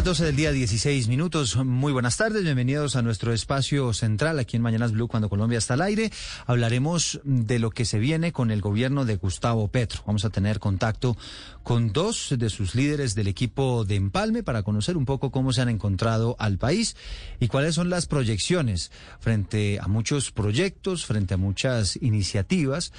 Las 0.00 0.04
12 0.06 0.24
del 0.24 0.36
día, 0.36 0.50
16 0.50 1.08
minutos. 1.08 1.56
Muy 1.56 1.92
buenas 1.92 2.16
tardes, 2.16 2.42
bienvenidos 2.42 2.96
a 2.96 3.02
nuestro 3.02 3.34
espacio 3.34 3.92
central 3.92 4.38
aquí 4.38 4.56
en 4.56 4.62
Mañanas 4.62 4.92
Blue 4.92 5.08
cuando 5.08 5.28
Colombia 5.28 5.58
está 5.58 5.74
al 5.74 5.82
aire. 5.82 6.10
Hablaremos 6.46 7.20
de 7.22 7.58
lo 7.58 7.70
que 7.70 7.84
se 7.84 7.98
viene 7.98 8.32
con 8.32 8.50
el 8.50 8.62
gobierno 8.62 9.04
de 9.04 9.16
Gustavo 9.16 9.68
Petro. 9.68 10.02
Vamos 10.06 10.24
a 10.24 10.30
tener 10.30 10.58
contacto 10.58 11.18
con 11.64 11.92
dos 11.92 12.34
de 12.38 12.48
sus 12.48 12.74
líderes 12.74 13.14
del 13.14 13.28
equipo 13.28 13.84
de 13.84 13.96
Empalme 13.96 14.42
para 14.42 14.62
conocer 14.62 14.96
un 14.96 15.04
poco 15.04 15.30
cómo 15.30 15.52
se 15.52 15.60
han 15.60 15.68
encontrado 15.68 16.34
al 16.38 16.56
país 16.56 16.96
y 17.38 17.48
cuáles 17.48 17.74
son 17.74 17.90
las 17.90 18.06
proyecciones 18.06 18.90
frente 19.18 19.80
a 19.82 19.86
muchos 19.86 20.30
proyectos, 20.30 21.04
frente 21.04 21.34
a 21.34 21.36
muchas 21.36 21.96
iniciativas 22.00 22.90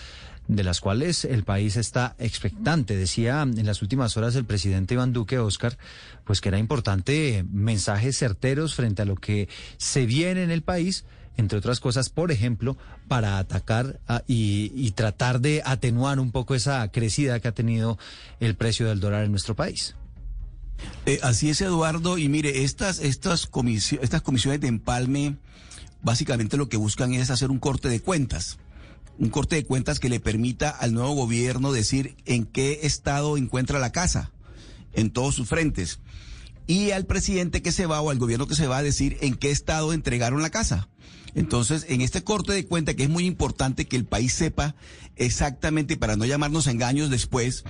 de 0.52 0.66
las 0.66 0.82
cuales 0.82 1.24
el 1.24 1.44
país 1.46 1.78
está 1.78 2.14
expectante. 2.20 2.98
Decía 2.98 3.42
en 3.44 3.66
las 3.66 3.82
últimas 3.82 4.18
horas 4.18 4.36
el 4.36 4.44
presidente 4.44 4.96
Iván 4.96 5.14
Duque, 5.14 5.40
Oscar, 5.40 5.78
pues 6.26 6.42
que 6.42 6.50
era 6.50 6.58
importante 6.60 7.46
mensajes 7.50 8.18
certeros 8.18 8.76
frente 8.76 9.02
a 9.02 9.06
lo 9.06 9.16
que 9.16 9.48
se 9.78 10.06
viene 10.06 10.44
en 10.44 10.52
el 10.52 10.62
país, 10.62 11.06
entre 11.38 11.58
otras 11.58 11.80
cosas, 11.80 12.10
por 12.10 12.34
ejemplo, 12.34 12.76
para 13.08 13.38
atacar 13.38 14.02
a- 14.10 14.24
y, 14.28 14.92
tratar 14.92 15.40
de 15.40 15.62
atenuar 15.66 16.20
un 16.20 16.32
poco 16.34 16.54
esa 16.54 16.86
crecida 16.92 17.40
que 17.40 17.48
ha 17.48 17.54
tenido 17.54 17.98
el 18.42 18.56
precio 18.56 18.90
del 18.90 19.00
dólar 19.00 19.24
en 19.24 19.32
nuestro 19.32 19.56
país. 19.56 19.96
Eh, 21.06 21.20
así 21.24 21.50
es, 21.50 21.62
Eduardo. 21.62 22.18
Y 22.18 22.28
mire, 22.28 22.64
estas, 22.64 23.00
estas, 23.00 23.50
comisi- 23.50 24.00
estas 24.02 24.22
comisiones 24.22 24.60
de 24.60 24.68
empalme 24.68 25.38
básicamente 26.04 26.58
lo 26.58 26.67
que 26.67 26.76
buscan 26.76 27.14
es 27.14 27.30
hacer 27.30 27.52
un 27.52 27.60
corte 27.60 27.88
de 27.88 28.02
cuentas. 28.02 28.58
Un 29.17 29.30
corte 29.30 29.55
de 29.55 29.66
cuentas 29.66 29.99
que 29.99 30.10
le 30.10 30.20
permita 30.20 30.70
al 30.70 30.94
nuevo 30.94 31.14
gobierno 31.14 31.72
decir 31.72 32.16
en 32.26 32.45
qué 32.45 32.80
estado 32.83 33.38
encuentra 33.38 33.80
la 33.80 33.92
casa, 33.92 34.32
en 34.94 35.11
todos 35.11 35.36
sus 35.36 35.48
frentes. 35.48 35.99
Y 36.67 36.92
al 36.92 37.05
presidente 37.05 37.61
que 37.61 37.72
se 37.72 37.86
va 37.86 38.02
o 38.02 38.10
al 38.10 38.17
gobierno 38.17 38.48
que 38.48 38.55
se 38.55 38.67
va 38.67 38.77
a 38.77 38.83
decir 38.83 39.17
en 39.22 39.36
qué 39.36 39.52
estado 39.52 39.94
entregaron 39.94 40.42
la 40.42 40.49
casa. 40.49 40.89
Entonces, 41.33 41.86
en 41.89 42.02
este 42.02 42.23
corte 42.23 42.52
de 42.54 42.66
cuenta 42.66 42.94
que 42.94 43.04
es 43.04 43.10
muy 43.10 43.26
importante 43.26 43.86
que 43.86 43.95
el 43.95 44.05
país 44.05 44.33
sepa 44.33 44.76
exactamente, 45.16 45.98
para 45.98 46.16
no 46.16 46.26
llamarnos 46.26 46.67
engaños 46.67 47.10
después, 47.10 47.64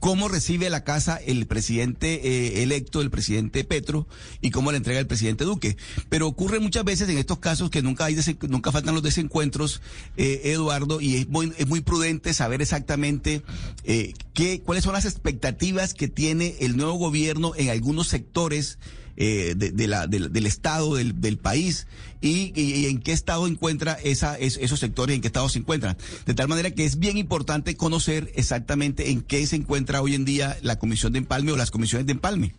cómo 0.00 0.28
recibe 0.28 0.70
la 0.70 0.82
casa 0.82 1.16
el 1.24 1.46
presidente 1.46 2.20
eh, 2.24 2.62
electo, 2.62 3.02
el 3.02 3.10
presidente 3.10 3.64
Petro, 3.64 4.08
y 4.40 4.50
cómo 4.50 4.72
la 4.72 4.78
entrega 4.78 4.98
el 4.98 5.06
presidente 5.06 5.44
Duque. 5.44 5.76
Pero 6.08 6.26
ocurre 6.26 6.58
muchas 6.58 6.84
veces 6.84 7.08
en 7.08 7.18
estos 7.18 7.38
casos 7.38 7.70
que 7.70 7.82
nunca 7.82 8.06
hay 8.06 8.16
nunca 8.48 8.72
faltan 8.72 8.94
los 8.94 9.02
desencuentros, 9.02 9.80
eh, 10.16 10.40
Eduardo, 10.44 11.00
y 11.00 11.16
es 11.16 11.28
muy, 11.28 11.52
es 11.56 11.68
muy 11.68 11.80
prudente 11.82 12.34
saber 12.34 12.62
exactamente 12.62 13.42
eh, 13.84 14.14
qué, 14.32 14.60
cuáles 14.60 14.84
son 14.84 14.94
las 14.94 15.04
expectativas 15.04 15.94
que 15.94 16.08
tiene 16.08 16.56
el 16.60 16.76
nuevo 16.76 16.94
gobierno 16.94 17.52
en 17.56 17.68
algunos 17.68 18.08
sectores 18.08 18.78
eh, 19.22 19.54
de, 19.54 19.86
la, 19.86 20.06
del- 20.06 20.46
Estado, 20.46 20.94
del, 20.94 21.20
del 21.20 21.36
país, 21.36 21.86
y, 22.22 22.52
y- 22.58 22.86
en 22.86 23.00
qué 23.00 23.12
estado 23.12 23.46
encuentra 23.46 23.92
esa, 24.02 24.38
es- 24.38 24.56
esos 24.60 24.80
sectores, 24.80 25.14
en 25.14 25.20
qué 25.20 25.26
estado 25.28 25.48
se 25.50 25.58
encuentran. 25.58 25.98
De 26.24 26.32
tal 26.32 26.48
manera 26.48 26.70
que 26.70 26.84
es 26.86 26.98
bien 26.98 27.18
importante 27.18 27.76
conocer 27.76 28.32
exactamente 28.34 29.10
en 29.10 29.20
qué 29.20 29.46
se 29.46 29.56
encuentra 29.56 30.00
hoy 30.00 30.14
en 30.14 30.24
día 30.24 30.56
la 30.62 30.78
Comisión 30.78 31.12
de 31.12 31.18
Empalme 31.18 31.52
o 31.52 31.56
las 31.58 31.70
comisiones 31.70 32.06
de 32.06 32.12
Empalme. 32.12 32.54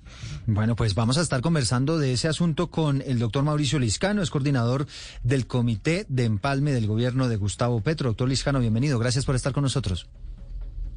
Bueno, 0.45 0.75
pues 0.75 0.93
vamos 0.93 1.17
a 1.17 1.21
estar 1.21 1.41
conversando 1.41 1.97
de 1.97 2.13
ese 2.13 2.27
asunto 2.27 2.69
con 2.69 3.01
el 3.01 3.17
doctor 3.17 3.43
Mauricio 3.43 3.79
Liscano, 3.79 4.21
es 4.21 4.29
coordinador 4.29 4.85
del 5.23 5.47
Comité 5.47 6.05
de 6.09 6.25
Empalme 6.25 6.71
del 6.73 6.85
Gobierno 6.85 7.27
de 7.27 7.37
Gustavo 7.37 7.81
Petro. 7.81 8.09
Doctor 8.09 8.29
Liscano, 8.29 8.59
bienvenido. 8.59 8.99
Gracias 8.99 9.25
por 9.25 9.35
estar 9.35 9.51
con 9.53 9.63
nosotros. 9.63 10.07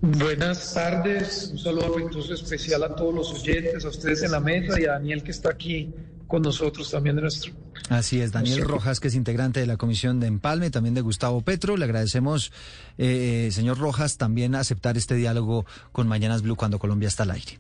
Buenas 0.07 0.75
tardes, 0.75 1.49
un 1.53 1.59
saludo 1.59 1.95
afectuoso 1.95 2.35
especial 2.35 2.83
a 2.83 2.95
todos 2.95 3.15
los 3.15 3.33
oyentes, 3.33 3.87
a 3.87 3.89
ustedes 3.89 4.23
en 4.23 4.33
la 4.33 4.41
mesa 4.41 4.79
y 4.79 4.85
a 4.85 4.93
Daniel 4.93 5.23
que 5.23 5.31
está 5.31 5.49
aquí 5.49 5.89
con 6.27 6.43
nosotros 6.43 6.91
también 6.91 7.17
de 7.17 7.23
nuestro. 7.23 7.55
Así 7.89 8.21
es, 8.21 8.31
Daniel 8.31 8.57
Sí. 8.57 8.61
Rojas, 8.63 9.01
que 9.01 9.09
es 9.09 9.15
integrante 9.15 9.61
de 9.61 9.67
la 9.67 9.79
Comisión 9.79 10.21
de 10.21 10.27
Empalme, 10.27 10.71
también 10.71 10.95
de 10.95 11.01
Gustavo 11.01 11.41
Petro. 11.41 11.79
Le 11.79 11.85
agradecemos, 11.87 12.53
eh, 12.99 13.49
señor 13.51 13.79
Rojas, 13.79 14.19
también 14.19 14.55
aceptar 14.55 14.99
este 14.99 15.15
diálogo 15.15 15.65
con 15.93 16.07
Mañanas 16.07 16.43
Blue 16.43 16.57
cuando 16.57 16.79
Colombia 16.79 17.09
está 17.09 17.23
al 17.23 17.31
aire. 17.31 17.59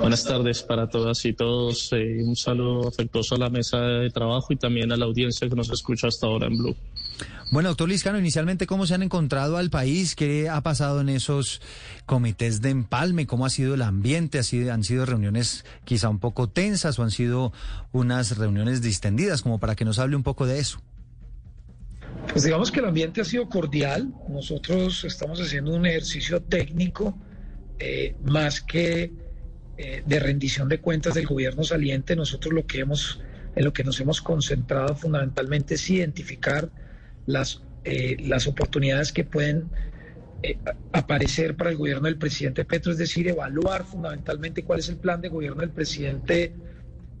Buenas 0.00 0.24
tardes 0.24 0.62
para 0.64 0.88
todas 0.88 1.24
y 1.24 1.32
todos. 1.32 1.92
eh, 1.92 2.22
un 2.24 2.34
saludo 2.34 2.88
afectuoso 2.88 3.36
a 3.36 3.38
la 3.38 3.50
mesa 3.50 3.78
de 3.80 4.10
trabajo 4.10 4.48
y 4.52 4.56
también 4.56 4.90
a 4.90 4.96
la 4.96 5.04
audiencia 5.04 5.48
que 5.48 5.54
nos 5.54 5.70
escucha 5.70 6.08
hasta 6.08 6.26
ahora 6.26 6.48
en 6.48 6.58
Blue. 6.58 6.76
Bueno, 7.50 7.68
doctor 7.70 7.88
Liscano, 7.88 8.18
inicialmente, 8.18 8.66
¿cómo 8.66 8.86
se 8.86 8.94
han 8.94 9.02
encontrado 9.02 9.56
al 9.58 9.70
país? 9.70 10.14
¿Qué 10.14 10.48
ha 10.48 10.60
pasado 10.62 11.00
en 11.00 11.08
esos 11.08 11.60
comités 12.06 12.60
de 12.62 12.70
empalme? 12.70 13.26
¿Cómo 13.26 13.44
ha 13.46 13.50
sido 13.50 13.74
el 13.74 13.82
ambiente? 13.82 14.38
¿Ha 14.38 14.42
sido- 14.42 14.72
¿Han 14.72 14.84
sido 14.84 15.04
reuniones 15.06 15.64
quizá 15.84 16.08
un 16.08 16.18
poco 16.18 16.48
tensas 16.48 16.98
o 16.98 17.02
han 17.02 17.10
sido 17.10 17.52
unas 17.92 18.36
reuniones 18.38 18.80
distendidas? 18.82 19.42
Como 19.42 19.58
para 19.58 19.74
que 19.74 19.84
nos 19.84 19.98
hable 19.98 20.16
un 20.16 20.22
poco 20.22 20.46
de 20.46 20.58
eso. 20.58 20.80
Pues 22.30 22.44
digamos 22.44 22.70
que 22.70 22.80
el 22.80 22.86
ambiente 22.86 23.20
ha 23.20 23.24
sido 23.24 23.48
cordial, 23.48 24.12
nosotros 24.28 25.04
estamos 25.04 25.40
haciendo 25.40 25.74
un 25.74 25.84
ejercicio 25.86 26.40
técnico 26.42 27.18
eh, 27.78 28.14
más 28.24 28.60
que 28.60 29.12
eh, 29.76 30.02
de 30.06 30.20
rendición 30.20 30.68
de 30.68 30.78
cuentas 30.78 31.14
del 31.14 31.26
gobierno 31.26 31.64
saliente, 31.64 32.14
nosotros 32.14 32.54
lo 32.54 32.64
que 32.66 32.80
hemos, 32.80 33.20
en 33.56 33.64
lo 33.64 33.72
que 33.72 33.82
nos 33.82 33.98
hemos 34.00 34.20
concentrado 34.22 34.94
fundamentalmente 34.94 35.74
es 35.74 35.90
identificar 35.90 36.70
las, 37.26 37.62
eh, 37.84 38.16
las 38.20 38.46
oportunidades 38.46 39.12
que 39.12 39.24
pueden 39.24 39.70
eh, 40.42 40.60
aparecer 40.92 41.56
para 41.56 41.70
el 41.70 41.76
gobierno 41.76 42.06
del 42.06 42.18
presidente 42.18 42.64
Petro, 42.64 42.92
es 42.92 42.98
decir, 42.98 43.28
evaluar 43.28 43.84
fundamentalmente 43.86 44.64
cuál 44.64 44.80
es 44.80 44.88
el 44.88 44.98
plan 44.98 45.20
de 45.20 45.28
gobierno 45.28 45.60
del 45.62 45.72
presidente 45.72 46.54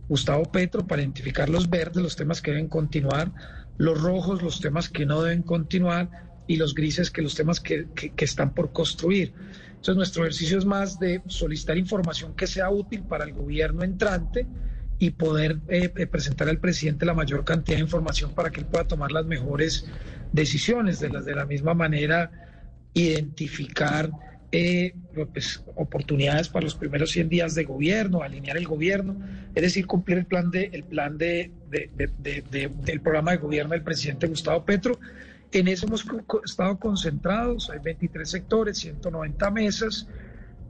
Gustavo 0.08 0.50
Petro 0.50 0.86
para 0.86 1.02
identificar 1.02 1.48
los 1.48 1.70
verdes, 1.70 2.02
los 2.02 2.16
temas 2.16 2.42
que 2.42 2.50
deben 2.52 2.68
continuar, 2.68 3.32
los 3.76 4.00
rojos, 4.00 4.42
los 4.42 4.60
temas 4.60 4.88
que 4.90 5.06
no 5.06 5.22
deben 5.22 5.42
continuar 5.42 6.10
y 6.46 6.56
los 6.56 6.74
grises, 6.74 7.10
que 7.10 7.22
los 7.22 7.34
temas 7.34 7.60
que, 7.60 7.88
que- 7.94 8.12
que 8.14 8.24
están 8.24 8.52
por 8.54 8.72
construir. 8.72 9.34
Entonces, 9.76 9.96
nuestro 9.96 10.22
ejercicio 10.24 10.58
es 10.58 10.64
más 10.64 10.98
de 10.98 11.22
solicitar 11.26 11.78
información 11.78 12.34
que 12.34 12.46
sea 12.46 12.70
útil 12.70 13.04
para 13.06 13.24
el 13.24 13.32
gobierno 13.32 13.82
entrante 13.84 14.48
y 15.02 15.10
poder 15.10 15.58
eh, 15.68 15.92
eh, 15.96 16.06
presentar 16.06 16.48
al 16.48 16.58
presidente 16.58 17.04
la 17.04 17.12
mayor 17.12 17.44
cantidad 17.44 17.76
de 17.76 17.82
información 17.82 18.36
para 18.36 18.50
que 18.50 18.60
él 18.60 18.66
pueda 18.66 18.84
tomar 18.84 19.10
las 19.10 19.26
mejores 19.26 19.84
decisiones. 20.30 21.00
De, 21.00 21.08
las, 21.10 21.24
de 21.24 21.34
la 21.34 21.44
misma 21.44 21.74
manera, 21.74 22.30
identificar 22.94 24.12
eh, 24.52 24.94
pues, 25.32 25.60
oportunidades 25.74 26.48
para 26.48 26.62
los 26.62 26.76
primeros 26.76 27.10
100 27.10 27.28
días 27.28 27.56
de 27.56 27.64
gobierno, 27.64 28.22
alinear 28.22 28.56
el 28.56 28.68
gobierno, 28.68 29.16
es 29.56 29.62
decir, 29.62 29.88
cumplir 29.88 30.18
el 30.18 30.26
plan, 30.26 30.52
de, 30.52 30.70
el 30.72 30.84
plan 30.84 31.18
de, 31.18 31.50
de- 31.68 31.90
de- 31.96 32.10
de- 32.18 32.44
de- 32.48 32.68
del 32.84 33.00
programa 33.00 33.32
de 33.32 33.38
gobierno 33.38 33.72
del 33.72 33.82
presidente 33.82 34.28
Gustavo 34.28 34.64
Petro. 34.64 35.00
En 35.50 35.66
eso 35.66 35.86
hemos 35.86 36.06
estado 36.44 36.78
concentrados, 36.78 37.70
hay 37.70 37.80
23 37.80 38.30
sectores, 38.30 38.78
190 38.78 39.50
mesas, 39.50 40.06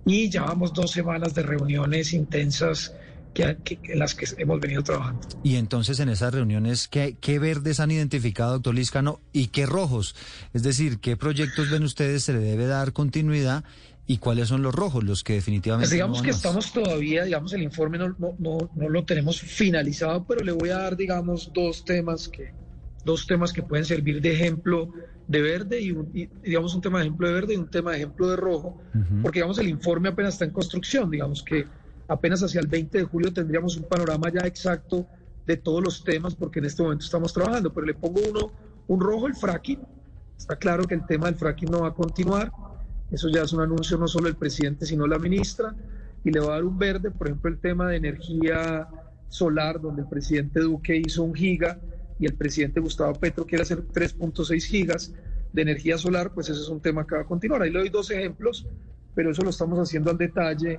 y 0.07 0.31
llevamos 0.31 0.73
dos 0.73 0.91
semanas 0.91 1.35
de 1.35 1.43
reuniones 1.43 2.15
intensas 2.15 2.95
que, 3.33 3.57
que- 3.65 3.81
en 3.93 3.99
las 3.99 4.15
que 4.15 4.27
hemos 4.39 4.61
venido 4.61 4.83
trabajando. 4.83 5.27
Y 5.43 5.57
entonces 5.57 5.99
en 6.01 6.09
esas 6.09 6.33
reuniones, 6.35 6.89
¿qué, 6.89 7.17
qué 7.21 7.39
verdes 7.39 7.81
han 7.81 7.91
identificado, 7.91 8.53
doctor 8.55 8.75
Liscano, 8.75 9.21
y 9.33 9.49
qué 9.49 9.67
rojos? 9.67 10.15
Es 10.53 10.63
decir, 10.63 10.99
¿qué 11.01 11.17
proyectos 11.17 11.71
ven 11.71 11.83
ustedes 11.85 12.25
se 12.25 12.33
le 12.33 12.41
debe 12.41 12.67
dar 12.67 12.93
continuidad 12.93 13.65
y 14.07 14.19
cuáles 14.19 14.49
son 14.49 14.63
los 14.63 14.75
rojos, 14.75 15.05
los 15.05 15.23
que 15.25 15.35
definitivamente... 15.35 15.85
Pues 15.87 15.93
digamos 15.93 16.19
no 16.19 16.25
que 16.25 16.31
más? 16.31 16.37
estamos 16.37 16.73
todavía, 16.73 17.25
digamos, 17.25 17.53
el 17.53 17.63
informe 17.63 17.99
no, 17.99 18.09
no, 18.19 18.35
no, 18.39 18.71
no 18.75 18.89
lo 18.89 19.05
tenemos 19.05 19.41
finalizado, 19.41 20.25
pero 20.27 20.43
le 20.45 20.53
voy 20.53 20.71
a 20.71 20.79
dar, 20.79 20.97
digamos, 20.97 21.51
dos 21.55 21.85
temas 21.85 22.29
que, 22.29 22.53
dos 23.05 23.27
temas 23.27 23.53
que 23.53 23.63
pueden 23.63 23.85
servir 23.85 24.21
de 24.21 24.33
ejemplo 24.35 24.91
de 25.27 25.41
verde 25.41 25.81
y, 25.81 25.93
un- 25.93 26.11
y, 26.13 26.29
digamos, 26.45 26.75
un 26.75 26.81
tema 26.83 26.99
de 26.99 27.05
ejemplo 27.07 27.29
de 27.29 27.35
verde 27.35 27.55
y 27.55 27.57
un 27.57 27.71
tema 27.71 27.93
de 27.93 27.99
ejemplo 27.99 28.29
de 28.29 28.37
rojo, 28.37 28.77
Ujú. 28.93 29.23
porque, 29.23 29.39
digamos, 29.39 29.59
el 29.59 29.69
informe 29.69 30.09
apenas 30.09 30.35
está 30.35 30.45
en 30.45 30.51
construcción, 30.51 31.09
digamos 31.11 31.43
que 31.43 31.65
apenas 32.13 32.43
hacia 32.43 32.61
el 32.61 32.67
20 32.67 32.99
de 32.99 33.05
julio 33.05 33.33
tendríamos 33.33 33.77
un 33.77 33.85
panorama 33.85 34.31
ya 34.31 34.47
exacto 34.47 35.07
de 35.47 35.57
todos 35.57 35.83
los 35.83 36.05
temas, 36.05 36.35
porque 36.35 36.59
en 36.59 36.67
este 36.67 36.83
momento 36.83 37.05
estamos 37.05 37.33
trabajando, 37.33 37.73
pero 37.73 37.87
le 37.87 37.95
pongo 37.95 38.21
uno, 38.29 38.53
un 38.87 39.01
rojo, 39.01 39.27
el 39.27 39.35
fracking. 39.35 39.81
Está 40.37 40.57
claro 40.57 40.85
que 40.85 40.95
el 40.95 41.07
tema 41.07 41.27
del 41.27 41.37
fracking 41.37 41.71
no 41.71 41.81
va 41.81 41.89
a 41.89 41.95
continuar. 41.95 42.53
Eso 43.11 43.29
ya 43.29 43.43
es 43.43 43.53
un 43.53 43.63
anuncio 43.63 43.97
no 43.97 44.07
solo 44.07 44.27
del 44.27 44.37
presidente, 44.37 44.87
sino 44.87 45.07
la 45.07 45.19
ministra. 45.19 45.75
Y 46.23 46.31
le 46.31 46.41
va 46.41 46.47
a 46.47 46.51
dar 46.51 46.65
un 46.65 46.79
verde, 46.79 47.11
por 47.11 47.27
ejemplo, 47.27 47.51
el 47.51 47.59
tema 47.59 47.89
de 47.89 47.97
energía 47.97 48.89
solar, 49.29 49.81
donde 49.81 50.03
el 50.03 50.09
presidente 50.09 50.61
Duque 50.61 50.97
hizo 50.97 51.23
un 51.23 51.35
giga 51.35 51.81
y 52.21 52.27
el 52.27 52.35
presidente 52.35 52.79
Gustavo 52.79 53.15
Petro 53.15 53.47
quiere 53.47 53.63
hacer 53.63 53.83
3.6 53.89 54.63
gigas 54.65 55.13
de 55.53 55.63
energía 55.63 55.99
solar, 55.99 56.33
pues 56.33 56.49
ese 56.51 56.61
es 56.61 56.69
un 56.69 56.81
tema 56.81 57.07
que 57.07 57.17
va 57.17 57.23
a 57.23 57.25
continuar. 57.25 57.63
Ahí 57.63 57.71
le 57.71 57.81
doy 57.81 57.89
dos 57.89 58.11
ejemplos, 58.11 58.67
pero 59.15 59.33
eso 59.33 59.43
lo 59.43 59.51
estamos 59.51 59.79
haciendo 59.79 60.11
al 60.11 60.19
detalle 60.19 60.79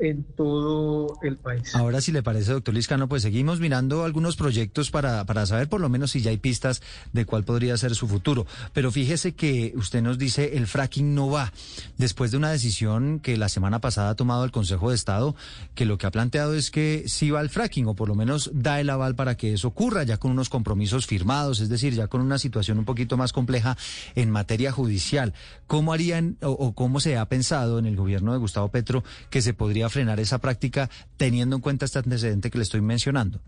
en 0.00 0.24
todo 0.24 1.18
el 1.22 1.36
país. 1.36 1.74
Ahora, 1.74 2.00
si 2.00 2.12
le 2.12 2.22
parece, 2.22 2.52
doctor 2.52 2.74
Liscano, 2.74 3.08
pues 3.08 3.22
seguimos 3.22 3.60
mirando 3.60 4.04
algunos 4.04 4.36
proyectos 4.36 4.90
para, 4.90 5.24
para 5.26 5.46
saber 5.46 5.68
por 5.68 5.80
lo 5.80 5.88
menos 5.88 6.12
si 6.12 6.22
ya 6.22 6.30
hay 6.30 6.38
pistas 6.38 6.82
de 7.12 7.26
cuál 7.26 7.44
podría 7.44 7.76
ser 7.76 7.94
su 7.94 8.08
futuro. 8.08 8.46
Pero 8.72 8.90
fíjese 8.90 9.34
que 9.34 9.72
usted 9.76 10.02
nos 10.02 10.18
dice 10.18 10.56
el 10.56 10.66
fracking 10.66 11.14
no 11.14 11.30
va. 11.30 11.52
Después 11.98 12.30
de 12.30 12.38
una 12.38 12.50
decisión 12.50 13.20
que 13.20 13.36
la 13.36 13.48
semana 13.48 13.80
pasada 13.80 14.10
ha 14.10 14.14
tomado 14.16 14.44
el 14.44 14.50
Consejo 14.50 14.90
de 14.90 14.96
Estado, 14.96 15.36
que 15.74 15.84
lo 15.84 15.98
que 15.98 16.06
ha 16.06 16.10
planteado 16.10 16.54
es 16.54 16.70
que 16.70 17.04
sí 17.06 17.30
va 17.30 17.40
el 17.40 17.50
fracking, 17.50 17.86
o 17.86 17.94
por 17.94 18.08
lo 18.08 18.14
menos 18.14 18.50
da 18.54 18.80
el 18.80 18.90
aval 18.90 19.14
para 19.14 19.36
que 19.36 19.52
eso 19.52 19.68
ocurra, 19.68 20.02
ya 20.04 20.16
con 20.16 20.30
unos 20.30 20.48
compromisos 20.48 21.06
firmados, 21.06 21.60
es 21.60 21.68
decir, 21.68 21.94
ya 21.94 22.06
con 22.06 22.20
una 22.20 22.38
situación 22.38 22.78
un 22.78 22.84
poquito 22.84 23.16
más 23.16 23.32
compleja 23.32 23.76
en 24.14 24.30
materia 24.30 24.72
judicial. 24.72 25.34
¿Cómo 25.66 25.92
harían 25.92 26.36
o, 26.42 26.50
o 26.50 26.72
cómo 26.74 27.00
se 27.00 27.18
ha 27.18 27.28
pensado 27.28 27.78
en 27.78 27.86
el 27.86 27.96
gobierno 27.96 28.32
de 28.32 28.38
Gustavo 28.38 28.68
Petro 28.68 29.04
que 29.28 29.42
se 29.42 29.54
podría 29.54 29.89
frenar 29.90 30.20
esa 30.20 30.38
práctica 30.38 30.88
teniendo 31.16 31.56
en 31.56 31.62
cuenta 31.62 31.84
este 31.84 31.98
antecedente 31.98 32.50
que 32.50 32.58
le 32.58 32.64
estoy 32.64 32.80
mencionando? 32.80 33.40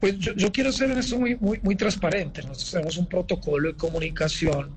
Pues 0.00 0.18
yo, 0.18 0.32
yo 0.34 0.52
quiero 0.52 0.72
ser 0.72 0.90
en 0.90 0.98
esto 0.98 1.18
muy, 1.18 1.36
muy, 1.36 1.60
muy 1.62 1.76
transparente. 1.76 2.42
Nosotros 2.42 2.70
tenemos 2.70 2.96
un 2.96 3.06
protocolo 3.06 3.68
de 3.68 3.74
comunicación 3.74 4.70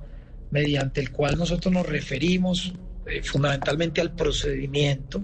mediante 0.50 1.00
el 1.00 1.12
cual 1.12 1.38
nosotros 1.38 1.74
nos 1.74 1.86
referimos 1.86 2.74
eh, 3.06 3.24
fundamentalmente 3.24 4.02
al 4.02 4.14
procedimiento 4.14 5.24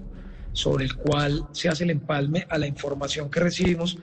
sobre 0.52 0.84
el 0.84 0.94
cual 0.96 1.46
se 1.52 1.68
hace 1.68 1.84
el 1.84 1.90
empalme 1.90 2.46
a 2.48 2.58
la 2.58 2.66
información 2.66 3.30
que 3.30 3.40
recibimos, 3.40 3.98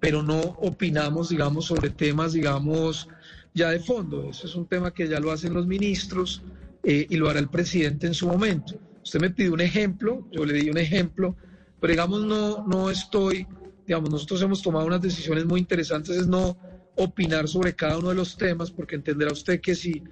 pero 0.00 0.22
no 0.22 0.40
opinamos, 0.40 1.28
digamos, 1.28 1.66
sobre 1.66 1.90
temas, 1.90 2.32
digamos, 2.32 3.08
ya 3.54 3.70
de 3.70 3.78
fondo. 3.78 4.28
Eso 4.28 4.46
es 4.46 4.54
un 4.54 4.66
tema 4.66 4.92
que 4.92 5.06
ya 5.06 5.20
lo 5.20 5.30
hacen 5.30 5.54
los 5.54 5.66
ministros 5.66 6.42
eh, 6.82 7.06
y 7.08 7.16
lo 7.16 7.28
hará 7.28 7.38
el 7.38 7.48
presidente 7.48 8.06
en 8.06 8.14
su 8.14 8.26
momento. 8.26 8.74
Usted 9.02 9.20
me 9.20 9.30
pidió 9.30 9.52
un 9.52 9.60
ejemplo, 9.60 10.26
yo 10.30 10.44
le 10.44 10.54
di 10.54 10.70
un 10.70 10.78
ejemplo, 10.78 11.36
pero 11.80 11.92
digamos, 11.92 12.24
no, 12.24 12.66
no 12.66 12.90
estoy 12.90 13.46
digamos, 13.86 14.10
nosotros 14.10 14.40
hemos 14.42 14.62
tomado 14.62 14.86
unas 14.86 15.02
decisiones 15.02 15.44
muy 15.44 15.60
interesantes, 15.60 16.16
es 16.16 16.26
no 16.26 16.56
opinar 16.96 17.48
sobre 17.48 17.74
cada 17.74 17.98
uno 17.98 18.10
de 18.10 18.14
los 18.14 18.36
temas, 18.36 18.70
porque 18.70 18.94
entenderá 18.94 19.32
usted 19.32 19.60
que 19.60 19.74
si 19.74 20.02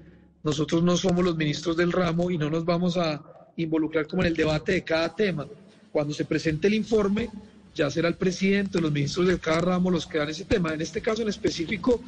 nosotros 0.43 0.83
no 0.83 0.97
somos 0.97 1.25
los 1.25 1.37
ministros 1.37 1.77
del 1.77 1.93
ramo 1.93 2.31
y 2.31 2.39
no 2.39 2.51
nos 2.51 2.65
vamos 2.65 2.97
a 2.97 3.23
involucrar 3.57 4.07
como 4.07 4.23
en 4.23 4.29
el 4.29 4.37
debate 4.37 4.73
de 4.73 4.85
cada 4.85 5.15
tema, 5.15 5.47
cuando 5.93 6.15
se 6.15 6.25
presente 6.25 6.67
el 6.69 6.75
informe, 6.75 7.31
ya 7.75 7.91
será 7.91 8.09
el 8.09 8.17
presidente, 8.17 8.81
los 8.81 8.93
ministros 8.93 9.29
de 9.29 9.39
cada 9.39 9.61
ramo 9.61 9.91
los 9.91 10.07
que 10.07 10.19
dan 10.19 10.29
ese 10.29 10.45
tema. 10.45 10.75
En 10.75 10.81
este 10.81 11.01
caso 11.01 11.23
en 11.23 11.29
específico, 11.29 12.01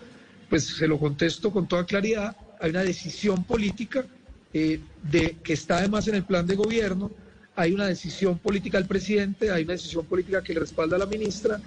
pues 0.48 0.64
se 0.64 0.88
lo 0.88 0.98
contesto 0.98 1.50
con 1.50 1.68
toda 1.68 1.84
claridad, 1.86 2.36
hay 2.60 2.70
una 2.70 2.82
decisión 2.82 3.44
política 3.44 4.04
eh, 4.54 4.80
de, 5.10 5.36
que 5.42 5.52
está 5.52 5.78
además 5.78 6.08
en 6.08 6.14
el 6.14 6.24
plan 6.24 6.46
de 6.46 6.56
gobierno, 6.56 7.10
hay 7.56 7.72
una 7.72 7.86
decisión 7.86 8.38
política 8.38 8.78
del 8.78 8.86
presidente, 8.86 9.50
hay 9.50 9.64
una 9.64 9.74
decisión 9.74 10.04
política 10.06 10.42
que 10.42 10.54
le 10.54 10.60
respalda 10.60 10.96
a 10.96 10.98
la 10.98 11.06
ministra, 11.06 11.60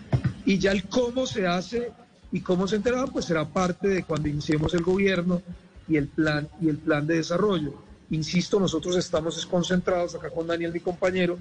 y 0.45 0.57
ya 0.59 0.71
el 0.71 0.83
cómo 0.83 1.25
se 1.25 1.47
hace 1.47 1.91
y 2.31 2.41
cómo 2.41 2.67
se 2.67 2.77
enterará, 2.77 3.07
pues 3.07 3.25
será 3.25 3.45
parte 3.45 3.87
de 3.87 4.03
cuando 4.03 4.27
iniciemos 4.27 4.73
el 4.73 4.81
gobierno 4.81 5.41
y 5.87 5.97
el 5.97 6.07
plan 6.07 6.47
y 6.61 6.69
el 6.69 6.77
plan 6.77 7.05
de 7.07 7.17
desarrollo. 7.17 7.73
Insisto, 8.11 8.59
nosotros 8.59 8.95
estamos 8.97 9.43
concentrados 9.45 10.15
acá 10.15 10.29
con 10.29 10.45
Daniel, 10.47 10.73
mi 10.73 10.79
compañero, 10.79 11.39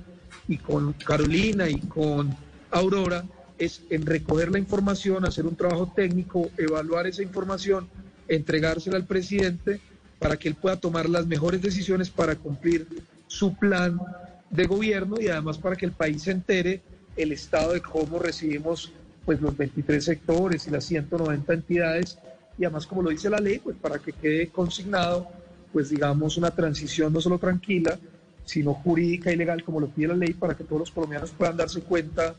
y 0.49 0.58
con 0.58 0.93
Carolina 0.94 1.69
y 1.69 1.79
con 1.81 2.35
Aurora, 2.70 3.25
es 3.58 3.82
en 3.90 4.05
recoger 4.05 4.50
la 4.50 4.58
información, 4.58 5.25
hacer 5.25 5.47
un 5.47 5.56
trabajo 5.56 5.93
técnico, 5.94 6.50
evaluar 6.58 7.06
esa 7.06 7.23
información, 7.23 7.88
entregársela 8.29 8.97
al 8.97 9.06
presidente 9.06 9.81
para 10.25 10.38
que 10.38 10.49
él 10.49 10.55
pueda 10.55 10.76
tomar 10.76 11.06
las 11.11 11.26
mejores 11.26 11.61
decisiones 11.61 12.09
para 12.09 12.35
cumplir 12.35 12.88
su 13.26 13.55
plan 13.55 14.00
de 14.49 14.65
gobierno 14.65 15.21
y 15.21 15.29
además 15.29 15.59
para 15.59 15.76
que 15.76 15.85
el 15.85 15.93
país 15.93 16.23
se 16.23 16.31
entere 16.31 16.81
el 17.15 17.31
estado 17.31 17.75
de 17.75 17.82
cómo 17.82 18.19
recibimos 18.19 18.91
pues 19.26 19.38
los 19.43 19.55
23 19.55 20.03
sectores 20.03 20.67
y 20.67 20.71
las 20.71 20.87
190 20.87 21.53
entidades 21.53 22.17
y 22.56 22.65
además 22.65 22.87
como 22.87 23.03
lo 23.03 23.11
dice 23.11 23.29
la 23.29 23.37
ley 23.37 23.59
pues 23.59 23.76
para 23.76 23.99
que 23.99 24.15
quede 24.15 24.49
consignado 24.49 25.29
pues 25.75 25.91
digamos 25.91 26.38
una 26.38 26.53
transición 26.53 27.12
no 27.12 27.21
solo 27.21 27.38
tranquila 27.38 27.99
sino 28.47 28.73
jurídica 28.73 29.31
y 29.31 29.37
legal 29.37 29.62
como 29.62 29.79
lo 29.79 29.88
pide 29.88 30.09
la 30.09 30.17
ley 30.17 30.32
para 30.32 30.56
que 30.56 30.65
todos 30.65 30.81
los 30.81 30.91
colombianos 30.91 31.32
puedan 31.32 31.59
darse 31.59 31.82
cuenta 31.82 32.35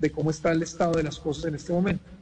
de 0.00 0.10
cómo 0.10 0.30
está 0.30 0.50
el 0.50 0.64
estado 0.64 0.94
de 0.94 1.04
las 1.04 1.20
cosas 1.20 1.44
en 1.44 1.54
este 1.54 1.72
momento. 1.72 2.17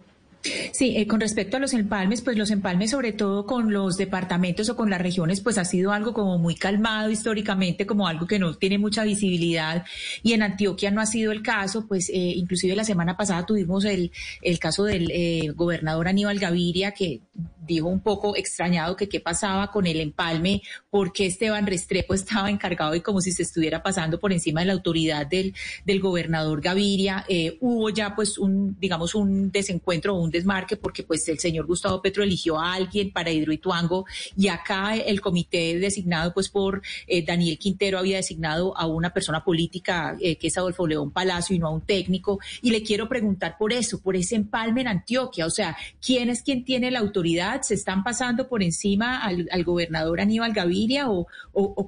Sí, 0.73 0.97
eh, 0.97 1.07
con 1.07 1.21
respecto 1.21 1.57
a 1.57 1.61
los 1.61 1.73
empalmes, 1.73 2.23
pues 2.23 2.37
los 2.37 2.51
empalmes 2.51 2.91
sobre 2.91 3.13
todo 3.13 3.47
con 3.47 3.73
los 3.73 3.97
departamentos 3.97 4.69
o 4.69 4.77
con 4.77 4.91
las 4.91 5.01
regiones, 5.01 5.41
pues 5.41 5.59
ha 5.59 5.65
sido 5.65 5.93
algo 5.93 6.13
como 6.13 6.39
muy 6.39 6.55
calmado 6.55 7.11
históricamente, 7.11 7.87
como 7.87 8.07
algo 8.07 8.27
que 8.27 8.39
no 8.39 8.55
tiene 8.55 8.79
mucha 8.79 9.05
visibilidad. 9.05 9.85
Y 10.23 10.33
en 10.33 10.43
Antioquia 10.43 10.91
no 10.91 11.01
ha 11.01 11.07
sido 11.07 11.33
el 11.33 11.43
caso, 11.43 11.87
pues 11.87 12.09
eh, 12.11 12.15
inclusive 12.15 12.77
la 12.77 12.85
semana 12.85 13.17
pasada 13.17 13.45
tuvimos 13.47 13.85
el, 13.85 14.13
el 14.43 14.59
caso 14.59 14.85
del 14.85 15.11
eh, 15.11 15.53
gobernador 15.55 16.09
Aníbal 16.09 16.39
Gaviria 16.39 16.93
que 16.93 17.21
dijo 17.67 17.89
un 17.89 18.01
poco 18.01 18.37
extrañado 18.37 18.97
que 18.97 19.09
qué 19.09 19.21
pasaba 19.21 19.71
con 19.71 19.87
el 19.87 20.01
empalme, 20.01 20.63
porque 20.91 21.27
Esteban 21.27 21.67
Restrepo 21.67 22.15
estaba 22.15 22.51
encargado 22.51 22.95
y 22.95 23.01
como 23.01 23.21
si 23.21 23.33
se 23.33 23.43
estuviera 23.43 23.83
pasando 23.83 24.19
por 24.19 24.33
encima 24.33 24.61
de 24.61 24.67
la 24.67 24.73
autoridad 24.73 25.27
del, 25.27 25.55
del 25.85 26.01
gobernador 26.01 26.61
Gaviria. 26.61 27.25
Eh, 27.29 27.59
hubo 27.61 27.91
ya 27.91 28.15
pues 28.15 28.39
un, 28.39 28.79
digamos, 28.79 29.15
un 29.15 29.51
desencuentro 29.51 30.15
o 30.15 30.23
un 30.23 30.31
desmarque 30.31 30.77
porque 30.77 31.03
pues 31.03 31.29
el 31.29 31.39
señor 31.39 31.67
Gustavo 31.67 32.01
Petro 32.01 32.23
eligió 32.23 32.59
a 32.59 32.75
alguien 32.75 33.13
para 33.13 33.31
Hidroituango 33.31 34.07
y 34.37 34.49
acá 34.49 34.97
el 34.97 35.21
comité 35.21 35.79
designado 35.79 36.33
pues 36.33 36.49
por 36.49 36.83
eh, 37.07 37.25
Daniel 37.25 37.59
Quintero 37.59 37.99
había 37.99 38.17
designado 38.17 38.77
a 38.77 38.87
una 38.87 39.13
persona 39.13 39.45
política 39.45 40.17
eh, 40.21 40.37
que 40.37 40.49
es 40.49 40.59
Adolfo 40.59 40.87
León 40.87 41.11
Palacio 41.11 41.57
y 41.57 41.59
no 41.59 41.69
a 41.69 41.71
un 41.71 41.83
técnico. 41.83 42.39
Y 42.63 42.71
le 42.71 42.83
quiero 42.83 43.09
preguntar 43.09 43.57
por 43.59 43.73
eso, 43.73 44.01
por 44.01 44.17
ese 44.17 44.37
empalme 44.37 44.83
en 44.83 44.89
Antioquia, 44.89 45.47
o 45.47 45.51
sea, 45.51 45.77
¿quién 46.05 46.31
es 46.31 46.43
quien 46.43 46.65
tiene 46.65 46.91
la 46.91 47.01
autoridad? 47.01 47.56
¿Se 47.63 47.75
están 47.75 48.05
pasando 48.05 48.49
por 48.49 48.63
encima 48.63 49.23
al, 49.23 49.49
al 49.51 49.65
gobernador 49.65 50.21
Aníbal 50.21 50.53
Gaviria 50.53 51.11
o, 51.11 51.27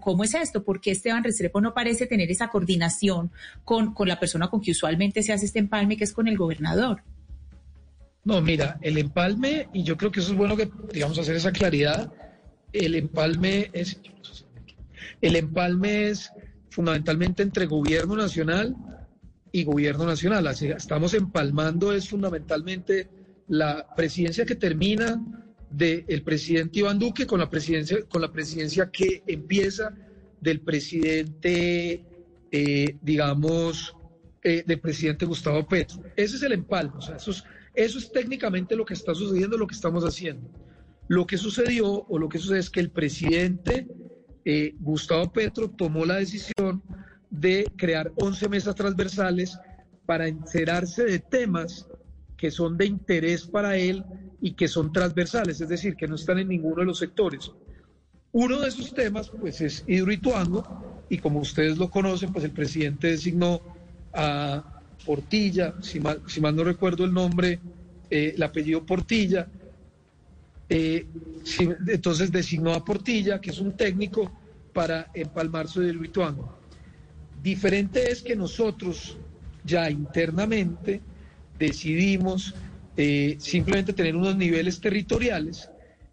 cómo 0.01 0.25
es 0.25 0.35
esto? 0.35 0.65
¿Por 0.65 0.81
qué 0.81 0.91
Esteban 0.91 1.25
Restrepo 1.25 1.61
no 1.61 1.75
parece 1.75 2.07
tener 2.07 2.31
esa 2.31 2.49
coordinación 2.49 3.31
con, 3.65 3.95
con 3.95 4.09
la 4.09 4.19
persona 4.19 4.49
con 4.49 4.61
que 4.61 4.73
usualmente 4.73 5.23
se 5.23 5.33
hace 5.33 5.47
este 5.47 5.59
empalme, 5.59 5.97
que 5.97 6.05
es 6.05 6.13
con 6.13 6.29
el 6.29 6.37
gobernador? 6.37 7.03
No, 8.25 8.41
mira, 8.41 8.79
el 8.83 8.99
empalme, 8.99 9.69
y 9.73 9.85
yo 9.85 9.97
creo 9.97 10.11
que 10.11 10.21
eso 10.21 10.33
es 10.33 10.39
bueno 10.39 10.57
que, 10.57 10.71
digamos, 10.93 11.19
hacer 11.19 11.37
esa 11.37 11.53
claridad, 11.53 12.13
el 12.73 12.95
empalme 12.95 13.71
es, 13.73 14.01
el 15.21 15.37
empalme 15.37 16.09
es 16.09 16.31
fundamentalmente 16.71 17.43
entre 17.43 17.67
gobierno 17.67 18.17
nacional 18.17 18.77
y 19.51 19.65
gobierno 19.65 20.05
nacional. 20.05 20.47
Así, 20.47 20.69
estamos 20.69 21.15
empalmando 21.15 21.93
es 21.93 22.09
fundamentalmente 22.09 23.09
la 23.49 23.87
presidencia 23.97 24.45
que 24.45 24.55
termina 24.55 25.21
del 25.71 26.23
presidente 26.23 26.81
Iván 26.81 26.99
Duque 26.99 27.27
con 27.27 27.41
la 27.41 27.51
presidencia, 27.51 27.99
con 28.09 28.23
la 28.23 28.33
presidencia 28.33 28.91
que 28.91 29.23
empieza 29.27 29.95
del 30.41 30.61
presidente, 30.61 32.05
eh, 32.51 32.97
digamos, 33.03 33.95
eh, 34.43 34.63
del 34.67 34.81
presidente 34.81 35.27
Gustavo 35.27 35.67
Petro. 35.67 36.03
Ese 36.17 36.37
es 36.37 36.43
el 36.43 36.53
empalme, 36.53 36.97
o 36.97 37.03
sea, 37.03 37.17
eso 37.17 37.33
es, 37.33 37.45
eso 37.75 37.99
es 37.99 38.11
técnicamente 38.11 38.77
lo 38.77 38.85
que 38.85 38.95
está 38.95 39.15
sucediendo, 39.15 39.59
lo 39.59 39.67
que 39.67 39.75
estamos 39.75 40.05
haciendo. 40.05 40.49
Lo 41.09 41.27
que 41.27 41.39
sucedió 41.39 42.05
o 42.09 42.19
lo 42.19 42.29
que 42.29 42.39
sucede 42.39 42.59
es 42.59 42.71
que 42.71 42.81
el 42.81 42.91
presidente 42.91 43.89
eh, 44.45 44.75
Gustavo 44.79 45.33
Petro 45.33 45.71
tomó 45.71 46.05
la 46.05 46.17
decisión 46.17 46.83
de 47.31 47.71
crear 47.77 48.13
11 48.17 48.49
mesas 48.49 48.75
transversales 48.75 49.59
para 50.07 50.29
enterarse 50.29 51.05
de 51.05 51.19
temas 51.19 51.87
que 52.37 52.51
son 52.51 52.77
de 52.77 52.87
interés 52.87 53.47
para 53.47 53.77
él 53.77 54.05
y 54.41 54.53
que 54.53 54.69
son 54.69 54.93
transversales, 54.93 55.61
es 55.61 55.69
decir, 55.69 55.97
que 55.97 56.07
no 56.07 56.15
están 56.15 56.39
en 56.39 56.49
ninguno 56.49 56.77
de 56.77 56.87
los 56.87 56.99
sectores. 56.99 57.51
Uno 58.33 58.61
de 58.61 58.69
esos 58.69 58.95
temas, 58.95 59.31
pues, 59.31 59.61
es 59.61 59.85
Hidroituango, 59.87 61.05
y 61.09 61.19
como 61.19 61.41
ustedes 61.41 61.79
lo 61.79 61.91
conocen, 61.91 62.33
pues 62.33 62.45
el 62.45 62.51
presidente 62.51 63.09
designó 63.09 63.61
a 64.13 64.63
Portilla, 65.05 65.75
si 65.81 66.01
mal, 66.01 66.23
si 66.27 66.41
mal 66.41 66.55
no 66.55 66.65
recuerdo 66.65 67.05
el 67.05 67.13
nombre, 67.13 67.59
eh, 68.11 68.35
el 68.37 68.43
apellido 68.43 68.85
Portilla, 68.85 69.49
eh, 70.69 71.07
si, 71.45 71.69
entonces 71.87 72.31
designó 72.31 72.75
a 72.75 72.85
Portilla, 72.85 73.41
que 73.41 73.51
es 73.51 73.59
un 73.59 73.73
técnico, 73.73 74.31
para 74.73 75.11
empalmarse 75.15 75.81
de 75.81 75.89
Hidroituango. 75.89 76.59
Diferente 77.43 78.11
es 78.11 78.23
que 78.23 78.37
nosotros 78.37 79.17
ya 79.65 79.91
internamente 79.91 81.01
decidimos 81.59 82.55
eh, 83.01 83.37
simplemente 83.39 83.93
tener 83.93 84.17
unos 84.17 84.37
niveles 84.37 84.81
territoriales 84.81 85.71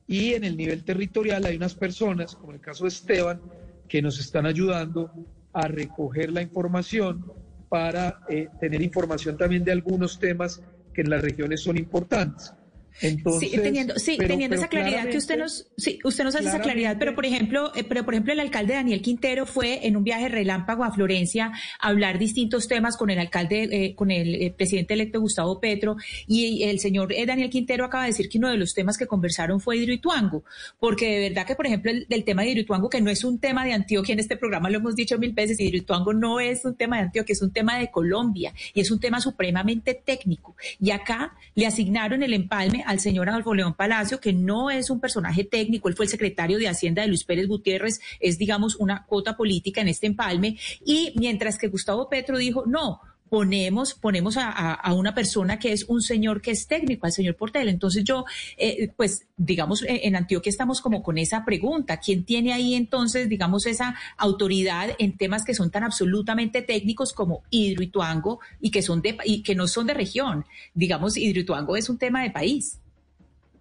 y 0.07 0.35
en 0.35 0.43
el 0.43 0.55
nivel 0.55 0.83
territorial 0.83 1.43
hay 1.43 1.55
unas 1.55 1.73
personas, 1.73 2.35
como 2.35 2.51
el 2.51 2.59
caso 2.59 2.83
de 2.83 2.89
Esteban, 2.89 3.41
que 3.87 4.03
nos 4.03 4.19
están 4.19 4.45
ayudando 4.45 5.11
a 5.51 5.67
recoger 5.67 6.31
la 6.31 6.43
información 6.43 7.25
para 7.69 8.19
eh, 8.29 8.49
tener 8.59 8.83
información 8.83 9.35
también 9.35 9.63
de 9.63 9.71
algunos 9.71 10.19
temas 10.19 10.61
que 10.93 11.01
en 11.01 11.09
las 11.09 11.23
regiones 11.23 11.63
son 11.63 11.75
importantes. 11.75 12.53
Entonces, 13.01 13.51
sí, 13.51 13.57
teniendo, 13.57 13.95
sí, 13.97 14.17
teniendo 14.17 14.55
esa 14.55 14.69
claridad 14.69 15.09
que 15.09 15.17
usted 15.17 15.37
nos, 15.37 15.67
sí, 15.75 15.99
usted 16.03 16.23
nos 16.23 16.35
hace 16.35 16.47
esa 16.47 16.61
claridad, 16.61 16.95
pero 16.97 17.13
por 17.13 17.25
ejemplo, 17.25 17.71
eh, 17.75 17.83
pero 17.83 18.05
por 18.05 18.13
ejemplo 18.13 18.31
el 18.31 18.39
alcalde 18.39 18.73
Daniel 18.73 19.01
Quintero 19.01 19.45
fue 19.45 19.85
en 19.85 19.97
un 19.97 20.03
viaje 20.03 20.29
relámpago 20.29 20.83
a 20.83 20.91
Florencia 20.91 21.51
a 21.79 21.87
hablar 21.89 22.19
distintos 22.19 22.67
temas 22.67 22.95
con 22.95 23.09
el 23.09 23.19
alcalde, 23.19 23.67
eh, 23.71 23.95
con 23.95 24.11
el 24.11 24.35
eh, 24.35 24.53
presidente 24.55 24.93
electo 24.93 25.19
Gustavo 25.19 25.59
Petro 25.59 25.97
y 26.25 26.63
el 26.63 26.79
señor 26.79 27.13
Daniel 27.27 27.49
Quintero 27.49 27.83
acaba 27.85 28.03
de 28.03 28.11
decir 28.11 28.29
que 28.29 28.37
uno 28.37 28.49
de 28.49 28.57
los 28.57 28.73
temas 28.73 28.97
que 28.97 29.07
conversaron 29.07 29.59
fue 29.59 29.77
Hidroituango, 29.77 30.43
porque 30.79 31.19
de 31.19 31.29
verdad 31.29 31.45
que 31.45 31.55
por 31.55 31.67
ejemplo 31.67 31.91
el, 31.91 32.07
del 32.07 32.23
tema 32.23 32.43
de 32.43 32.51
Hidroituango 32.51 32.89
que 32.89 33.01
no 33.01 33.09
es 33.09 33.25
un 33.25 33.39
tema 33.39 33.65
de 33.65 33.73
Antioquia 33.73 34.13
en 34.13 34.19
este 34.19 34.37
programa 34.37 34.69
lo 34.69 34.77
hemos 34.77 34.95
dicho 34.95 35.17
mil 35.17 35.33
veces, 35.33 35.59
Hidroituango 35.59 36.13
no 36.13 36.39
es 36.39 36.63
un 36.63 36.75
tema 36.75 36.97
de 36.97 37.03
Antioquia, 37.03 37.33
es 37.33 37.41
un 37.41 37.51
tema 37.51 37.77
de 37.77 37.91
Colombia 37.91 38.53
y 38.73 38.79
es 38.79 38.89
un 38.89 38.99
tema 39.01 39.19
supremamente 39.19 39.93
técnico 39.93 40.55
y 40.79 40.91
acá 40.91 41.33
le 41.55 41.65
asignaron 41.65 42.23
el 42.23 42.33
empalme 42.33 42.84
al 42.85 42.99
señor 42.99 43.29
Adolfo 43.29 43.53
León 43.53 43.73
Palacio, 43.73 44.19
que 44.19 44.33
no 44.33 44.69
es 44.69 44.89
un 44.89 44.99
personaje 44.99 45.43
técnico, 45.43 45.89
él 45.89 45.95
fue 45.95 46.05
el 46.05 46.11
secretario 46.11 46.57
de 46.57 46.67
Hacienda 46.67 47.01
de 47.01 47.07
Luis 47.07 47.23
Pérez 47.23 47.47
Gutiérrez, 47.47 47.99
es 48.19 48.37
digamos 48.37 48.75
una 48.75 49.05
cuota 49.05 49.35
política 49.35 49.81
en 49.81 49.87
este 49.87 50.07
empalme, 50.07 50.57
y 50.85 51.13
mientras 51.15 51.57
que 51.57 51.67
Gustavo 51.67 52.09
Petro 52.09 52.37
dijo, 52.37 52.65
no, 52.65 53.01
ponemos, 53.29 53.93
ponemos 53.93 54.37
a, 54.37 54.73
a, 54.73 54.93
una 54.93 55.15
persona 55.15 55.57
que 55.57 55.73
es 55.73 55.85
un 55.85 56.01
señor 56.01 56.41
que 56.41 56.51
es 56.51 56.67
técnico, 56.67 57.05
al 57.05 57.11
señor 57.11 57.35
Portel. 57.35 57.69
Entonces 57.69 58.03
yo, 58.03 58.25
eh, 58.57 58.91
pues, 58.95 59.25
digamos, 59.35 59.83
en 59.87 60.15
Antioquia 60.15 60.49
estamos 60.49 60.81
como 60.81 61.01
con 61.01 61.17
esa 61.17 61.43
pregunta, 61.43 61.99
¿quién 61.99 62.23
tiene 62.23 62.53
ahí 62.53 62.75
entonces, 62.75 63.27
digamos, 63.27 63.65
esa 63.65 63.95
autoridad 64.17 64.89
en 64.99 65.17
temas 65.17 65.43
que 65.43 65.53
son 65.53 65.71
tan 65.71 65.83
absolutamente 65.83 66.61
técnicos 66.61 67.13
como 67.13 67.43
Hidroituango 67.49 68.39
y 68.61 68.71
que 68.71 68.81
son 68.81 69.01
de, 69.01 69.17
y 69.25 69.41
que 69.41 69.55
no 69.55 69.67
son 69.67 69.87
de 69.87 69.95
región? 69.95 70.45
Digamos, 70.73 71.17
Hidroituango 71.17 71.75
es 71.75 71.89
un 71.89 71.97
tema 71.97 72.21
de 72.21 72.31
país. 72.31 72.79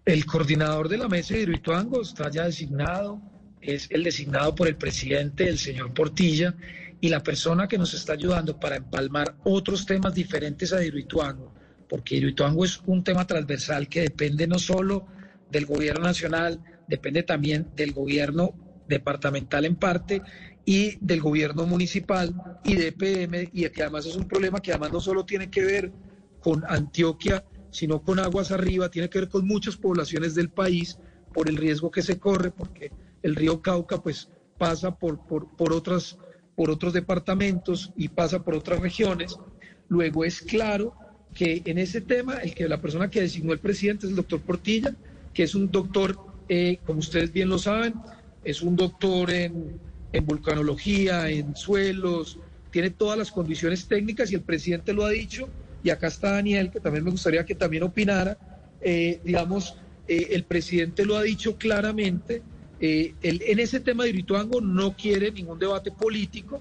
El 0.04 0.26
coordinador 0.26 0.90
de 0.90 0.98
la 0.98 1.08
mesa 1.08 1.34
de 1.34 1.40
Hidroituango 1.40 2.02
está 2.02 2.30
ya 2.30 2.44
designado, 2.44 3.20
es 3.62 3.90
el 3.90 4.04
designado 4.04 4.54
por 4.54 4.68
el 4.68 4.76
presidente, 4.76 5.48
el 5.48 5.58
señor 5.58 5.94
Portilla, 5.94 6.54
y 7.04 7.10
la 7.10 7.22
persona 7.22 7.68
que 7.68 7.76
nos 7.76 7.92
está 7.92 8.14
ayudando 8.14 8.58
para 8.58 8.76
empalmar 8.76 9.36
otros 9.44 9.84
temas 9.84 10.14
diferentes 10.14 10.72
a 10.72 10.82
Hidroituango, 10.82 11.52
porque 11.86 12.16
Hidroituango 12.16 12.64
es 12.64 12.80
un 12.86 13.04
tema 13.04 13.26
transversal 13.26 13.90
que 13.90 14.00
depende 14.00 14.46
no 14.46 14.58
solo 14.58 15.06
del 15.50 15.66
gobierno 15.66 16.02
nacional, 16.02 16.64
depende 16.88 17.22
también 17.22 17.68
del 17.76 17.92
gobierno 17.92 18.54
departamental 18.88 19.66
en 19.66 19.76
parte 19.76 20.22
y 20.64 20.96
del 20.98 21.20
gobierno 21.20 21.66
municipal 21.66 22.34
y 22.64 22.76
de 22.76 22.88
EPM, 22.88 23.50
y 23.52 23.68
que 23.68 23.82
además 23.82 24.06
es 24.06 24.16
un 24.16 24.26
problema 24.26 24.62
que 24.62 24.70
además 24.70 24.92
no 24.92 25.00
solo 25.00 25.26
tiene 25.26 25.50
que 25.50 25.62
ver 25.62 25.92
con 26.40 26.64
Antioquia, 26.66 27.44
sino 27.70 28.00
con 28.02 28.18
aguas 28.18 28.50
arriba, 28.50 28.90
tiene 28.90 29.10
que 29.10 29.18
ver 29.18 29.28
con 29.28 29.46
muchas 29.46 29.76
poblaciones 29.76 30.34
del 30.34 30.48
país 30.48 30.96
por 31.34 31.50
el 31.50 31.58
riesgo 31.58 31.90
que 31.90 32.00
se 32.00 32.18
corre, 32.18 32.50
porque 32.50 32.90
el 33.22 33.34
río 33.36 33.60
Cauca 33.60 34.02
pues 34.02 34.30
pasa 34.56 34.96
por, 34.96 35.26
por, 35.26 35.54
por, 35.56 35.72
otras, 35.72 36.16
por 36.56 36.70
otros 36.70 36.92
departamentos 36.92 37.92
y 37.96 38.08
pasa 38.08 38.42
por 38.42 38.54
otras 38.54 38.80
regiones. 38.80 39.36
Luego 39.88 40.24
es 40.24 40.40
claro 40.40 40.94
que 41.34 41.62
en 41.64 41.78
ese 41.78 42.00
tema, 42.00 42.34
el 42.38 42.54
que 42.54 42.68
la 42.68 42.80
persona 42.80 43.10
que 43.10 43.20
designó 43.20 43.52
el 43.52 43.58
presidente 43.58 44.06
es 44.06 44.10
el 44.10 44.16
doctor 44.16 44.40
Portilla, 44.40 44.94
que 45.32 45.42
es 45.42 45.54
un 45.54 45.70
doctor, 45.70 46.16
eh, 46.48 46.78
como 46.86 47.00
ustedes 47.00 47.32
bien 47.32 47.48
lo 47.48 47.58
saben, 47.58 47.94
es 48.44 48.62
un 48.62 48.76
doctor 48.76 49.30
en, 49.30 49.78
en 50.12 50.26
vulcanología, 50.26 51.28
en 51.28 51.56
suelos, 51.56 52.38
tiene 52.70 52.90
todas 52.90 53.18
las 53.18 53.30
condiciones 53.30 53.86
técnicas 53.86 54.30
y 54.30 54.36
el 54.36 54.42
presidente 54.42 54.92
lo 54.92 55.04
ha 55.04 55.10
dicho, 55.10 55.48
y 55.82 55.90
acá 55.90 56.06
está 56.06 56.32
Daniel, 56.32 56.70
que 56.70 56.80
también 56.80 57.04
me 57.04 57.10
gustaría 57.10 57.44
que 57.44 57.54
también 57.54 57.82
opinara, 57.82 58.38
eh, 58.80 59.20
digamos, 59.24 59.76
eh, 60.08 60.28
el 60.30 60.44
presidente 60.44 61.04
lo 61.04 61.16
ha 61.16 61.22
dicho 61.22 61.56
claramente, 61.56 62.42
eh, 62.80 63.14
en 63.22 63.58
ese 63.58 63.80
tema 63.80 64.04
de 64.04 64.10
Hidroituango 64.10 64.60
no 64.60 64.96
quiere 64.96 65.30
ningún 65.30 65.58
debate 65.58 65.90
político, 65.90 66.60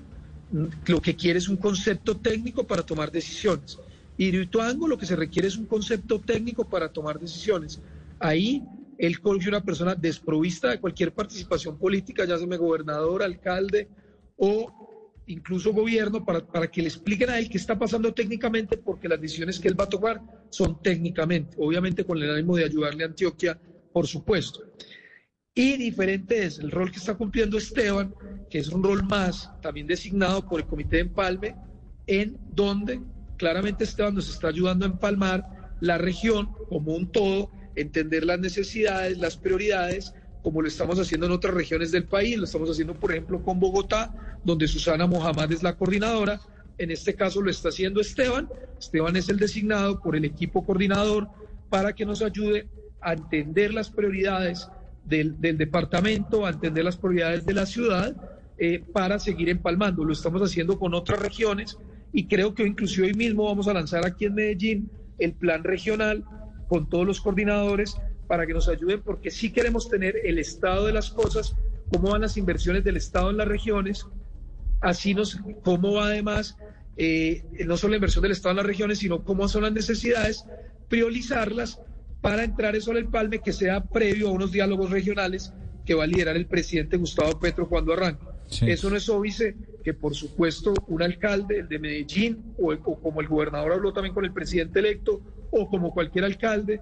lo 0.86 1.02
que 1.02 1.16
quiere 1.16 1.40
es 1.40 1.48
un 1.48 1.58
concepto 1.58 2.18
técnico 2.18 2.66
para 2.66 2.84
tomar 2.84 3.12
decisiones. 3.12 3.80
Hidroituango 4.18 4.88
lo 4.88 4.98
que 4.98 5.06
se 5.06 5.16
requiere 5.16 5.48
es 5.48 5.58
un 5.58 5.66
concepto 5.66 6.20
técnico 6.20 6.66
para 6.66 6.90
tomar 6.90 7.20
decisiones. 7.20 7.82
Ahí 8.20 8.64
él 8.98 9.20
conoce 9.20 9.50
una 9.50 9.64
persona 9.64 9.96
desprovista 9.96 10.70
de 10.70 10.80
cualquier 10.80 11.12
participación 11.14 11.78
política, 11.78 12.26
ya 12.26 12.38
sea 12.38 12.58
gobernador, 12.58 13.24
alcalde 13.24 13.90
o 14.38 14.72
incluso 15.26 15.74
gobierno, 15.74 16.24
para, 16.24 16.46
para, 16.46 16.70
que 16.70 16.82
le 16.82 16.90
expliquen 16.90 17.30
a 17.30 17.40
él 17.40 17.50
qué 17.50 17.58
está 17.58 17.80
pasando 17.80 18.14
técnicamente, 18.14 18.78
porque 18.78 19.08
las 19.08 19.20
decisiones 19.20 19.60
que 19.60 19.70
él 19.70 19.80
va 19.80 19.86
a 19.86 19.90
tomar 19.90 20.22
son 20.50 20.82
técnicamente, 20.82 21.56
obviamente 21.60 22.04
con 22.04 22.22
el 22.22 22.30
ánimo 22.30 22.58
de 22.58 22.66
ayudarle 22.66 23.04
a 23.04 23.08
Antioquia, 23.08 23.58
por 23.92 24.06
supuesto. 24.06 24.62
Y 25.56 25.78
diferente 25.78 26.46
es 26.46 26.58
el 26.58 26.72
rol 26.72 26.92
que 26.92 26.98
está 26.98 27.14
cumpliendo 27.14 27.60
Esteban, 27.60 28.16
que 28.50 28.58
es 28.58 28.70
un 28.70 28.84
rol 28.84 29.04
más 29.04 29.52
también 29.62 29.86
designado 29.86 30.48
por 30.48 30.60
el 30.60 30.66
Comité 30.66 30.96
de 30.96 31.02
Empalme, 31.04 31.56
en 32.08 32.40
donde 32.50 33.00
claramente 33.38 33.84
Esteban 33.84 34.16
nos 34.16 34.30
está 34.30 34.48
ayudando 34.48 34.86
a 34.86 34.90
empalmar 34.90 35.76
la 35.80 36.00
región 36.00 36.50
como 36.70 36.96
un 36.96 37.12
todo, 37.12 37.52
entender 37.76 38.26
las 38.26 38.40
necesidades, 38.40 39.20
las 39.20 39.38
prioridades 39.38 40.14
como 40.42 40.62
lo 40.62 40.68
estamos 40.68 41.00
haciendo 41.00 41.28
en 41.28 41.32
otras 41.32 41.54
regiones 41.54 41.92
del 41.92 42.06
país, 42.06 42.36
lo 42.38 42.46
estamos 42.46 42.70
haciendo 42.70 42.96
por 42.96 43.12
ejemplo 43.12 43.42
con 43.44 43.60
Bogotá, 43.60 44.40
donde 44.44 44.68
Susana 44.68 45.08
Mohamed 45.08 45.52
es 45.52 45.64
la 45.64 45.78
coordinadora, 45.78 46.42
en 46.80 46.92
este 46.92 47.14
caso 47.14 47.42
lo 47.42 47.50
está 47.50 47.70
haciendo 47.70 48.02
Esteban, 48.02 48.50
Esteban 48.80 49.16
es 49.16 49.30
el 49.30 49.38
designado 49.38 50.02
por 50.02 50.16
el 50.16 50.26
equipo 50.26 50.66
coordinador 50.66 51.30
para 51.70 51.94
que 51.94 52.06
nos 52.06 52.22
ayude 52.22 52.68
a 53.00 53.14
entender 53.14 53.74
las 53.74 53.90
prioridades 53.90 54.68
del, 55.06 55.40
departamento, 55.40 56.46
a 56.46 56.52
entender 56.52 56.84
las 56.84 56.98
prioridades 56.98 57.46
de 57.46 57.54
la 57.54 57.66
ciudad 57.66 58.16
eh, 58.58 58.84
para 58.94 59.20
seguir 59.20 59.50
empalmando. 59.50 60.04
Lo 60.04 60.14
estamos 60.14 60.42
haciendo 60.42 60.80
con 60.80 60.94
otras 60.94 61.20
regiones 61.20 61.78
y 62.12 62.28
creo 62.28 62.54
que 62.54 62.66
inclusive 62.66 63.08
hoy 63.08 63.14
mismo 63.14 63.46
vamos 63.46 63.68
a 63.68 63.74
lanzar 63.74 64.06
aquí 64.06 64.26
en 64.26 64.36
Medellín 64.36 64.90
el 65.20 65.34
plan 65.34 65.64
regional 65.64 66.24
con 66.68 66.90
todos 66.90 67.06
los 67.06 67.22
coordinadores 67.22 67.98
para 68.28 68.48
que 68.48 68.54
nos 68.54 68.70
ayuden 68.70 69.02
porque 69.02 69.32
sí 69.32 69.52
queremos 69.52 69.90
tener 69.90 70.16
el 70.24 70.40
estado 70.40 70.86
de 70.86 70.94
las 70.94 71.10
cosas, 71.12 71.56
cómo 71.92 72.12
van 72.12 72.22
las 72.22 72.38
inversiones 72.38 72.84
del 72.84 72.98
Estado 72.98 73.30
en 73.30 73.38
las 73.38 73.48
regiones, 73.48 74.08
así 74.82 75.14
nos, 75.14 75.40
cómo 75.64 75.94
va 75.94 76.08
además 76.08 76.58
eh, 76.98 77.44
no 77.66 77.78
solo 77.78 77.92
la 77.92 77.98
inversión 77.98 78.22
del 78.22 78.32
Estado 78.32 78.52
en 78.52 78.58
las 78.58 78.66
regiones, 78.66 79.00
sino 79.00 79.24
cómo 79.24 79.48
son 79.48 79.64
las 79.64 79.74
necesidades, 79.74 80.46
priorizarlas 80.90 81.80
para 82.24 82.46
entrar 82.46 82.74
eso 82.74 82.92
al 82.92 83.10
palme 83.10 83.40
que 83.40 83.52
sea 83.52 83.84
previo 83.84 84.30
a 84.30 84.32
unos 84.32 84.54
diálogos 84.54 84.90
regionales 84.90 85.52
que 85.86 85.94
va 85.94 86.06
a 86.06 86.08
liderar 86.08 86.38
el 86.38 86.46
presidente 86.46 86.96
Gustavo 86.96 87.38
Petro 87.38 87.68
cuando 87.68 87.92
arranque. 87.92 88.26
Eso 88.62 88.90
no 88.90 88.96
es 88.96 89.10
óbice 89.10 89.58
que, 89.84 89.94
por 89.94 90.16
supuesto, 90.16 90.74
un 90.88 91.02
alcalde, 91.02 91.60
el 91.60 91.68
de 91.68 91.80
Medellín, 91.80 92.56
o, 92.58 92.72
o 92.72 93.02
como 93.02 93.20
el 93.20 93.28
gobernador 93.28 93.74
habló 93.74 93.92
también 93.92 94.16
con 94.16 94.24
el 94.24 94.32
presidente 94.32 94.80
electo, 94.80 95.20
o 95.52 95.68
como 95.68 95.94
cualquier 95.94 96.24
alcalde, 96.24 96.80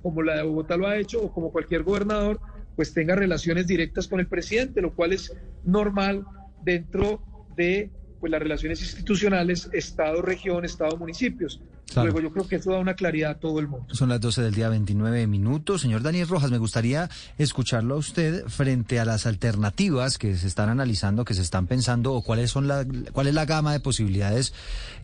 como 0.00 0.22
la 0.22 0.36
de 0.36 0.42
Bogotá 0.44 0.76
lo 0.76 0.86
ha 0.86 0.96
hecho 0.96 1.20
o 1.20 1.32
como 1.32 1.50
cualquier 1.50 1.82
gobernador, 1.82 2.38
pues 2.76 2.94
tenga 2.94 3.16
relaciones 3.16 3.66
directas 3.66 4.06
con 4.06 4.20
el 4.20 4.28
presidente, 4.28 4.80
lo 4.80 4.94
cual 4.94 5.12
es 5.12 5.36
normal 5.64 6.24
dentro 6.62 7.20
de 7.56 7.90
pues, 8.20 8.30
las 8.30 8.40
relaciones 8.40 8.80
institucionales 8.80 9.68
Estado-región, 9.72 10.64
Estado-municipios. 10.64 11.60
Claro. 11.92 12.10
Luego 12.10 12.28
yo 12.28 12.32
creo 12.32 12.48
que 12.48 12.56
eso 12.56 12.72
da 12.72 12.78
una 12.78 12.94
claridad 12.94 13.32
a 13.32 13.34
todo 13.34 13.60
el 13.60 13.68
mundo. 13.68 13.94
Son 13.94 14.08
las 14.08 14.20
12 14.20 14.42
del 14.42 14.54
día 14.54 14.68
29 14.68 15.26
minutos. 15.26 15.82
Señor 15.82 16.02
Daniel 16.02 16.28
Rojas, 16.28 16.50
me 16.50 16.58
gustaría 16.58 17.08
escucharlo 17.38 17.94
a 17.94 17.98
usted 17.98 18.46
frente 18.48 18.98
a 18.98 19.04
las 19.04 19.26
alternativas 19.26 20.18
que 20.18 20.36
se 20.36 20.46
están 20.46 20.68
analizando, 20.68 21.24
que 21.24 21.34
se 21.34 21.42
están 21.42 21.66
pensando, 21.66 22.12
o 22.14 22.22
cuáles 22.22 22.50
son 22.50 22.66
la, 22.66 22.84
cuál 23.12 23.28
es 23.28 23.34
la 23.34 23.44
gama 23.44 23.72
de 23.72 23.80
posibilidades 23.80 24.52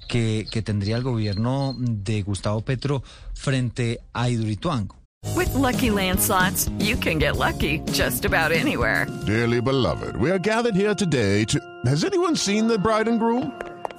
que, 0.08 0.46
que 0.50 0.62
tendría 0.62 0.96
el 0.96 1.02
gobierno 1.02 1.76
de 1.78 2.22
Gustavo 2.22 2.62
Petro 2.62 3.02
frente 3.34 4.00
a 4.12 4.28
Hidroituango. 4.28 5.00
With 5.36 5.54
Lucky 5.54 5.90
Land 5.90 6.18
slots, 6.18 6.70
you 6.78 6.96
can 6.96 7.18
get 7.18 7.36
lucky 7.36 7.80
just 7.92 8.24
about 8.24 8.52
anywhere. 8.52 9.06
Dearly 9.26 9.60
beloved, 9.60 10.16
we 10.16 10.30
are 10.30 10.38
gathered 10.38 10.74
here 10.74 10.94
today 10.94 11.44
to. 11.44 11.60
Has 11.84 12.04
anyone 12.04 12.36
seen 12.36 12.66
the 12.66 12.78
bride 12.78 13.06
and 13.06 13.18
groom? 13.20 13.52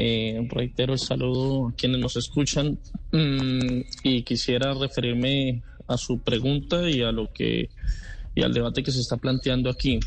Eh, 0.00 0.46
reitero 0.48 0.92
el 0.92 1.00
saludo 1.00 1.66
a 1.66 1.72
quienes 1.72 1.98
nos 1.98 2.14
escuchan 2.14 2.78
mm, 3.10 3.80
y 4.04 4.22
quisiera 4.22 4.72
referirme 4.72 5.64
a 5.88 5.96
su 5.96 6.20
pregunta 6.20 6.88
y 6.88 7.02
a 7.02 7.10
lo 7.10 7.32
que 7.32 7.68
y 8.32 8.42
al 8.44 8.54
debate 8.54 8.84
que 8.84 8.92
se 8.92 9.00
está 9.00 9.16
planteando 9.16 9.68
aquí 9.68 9.98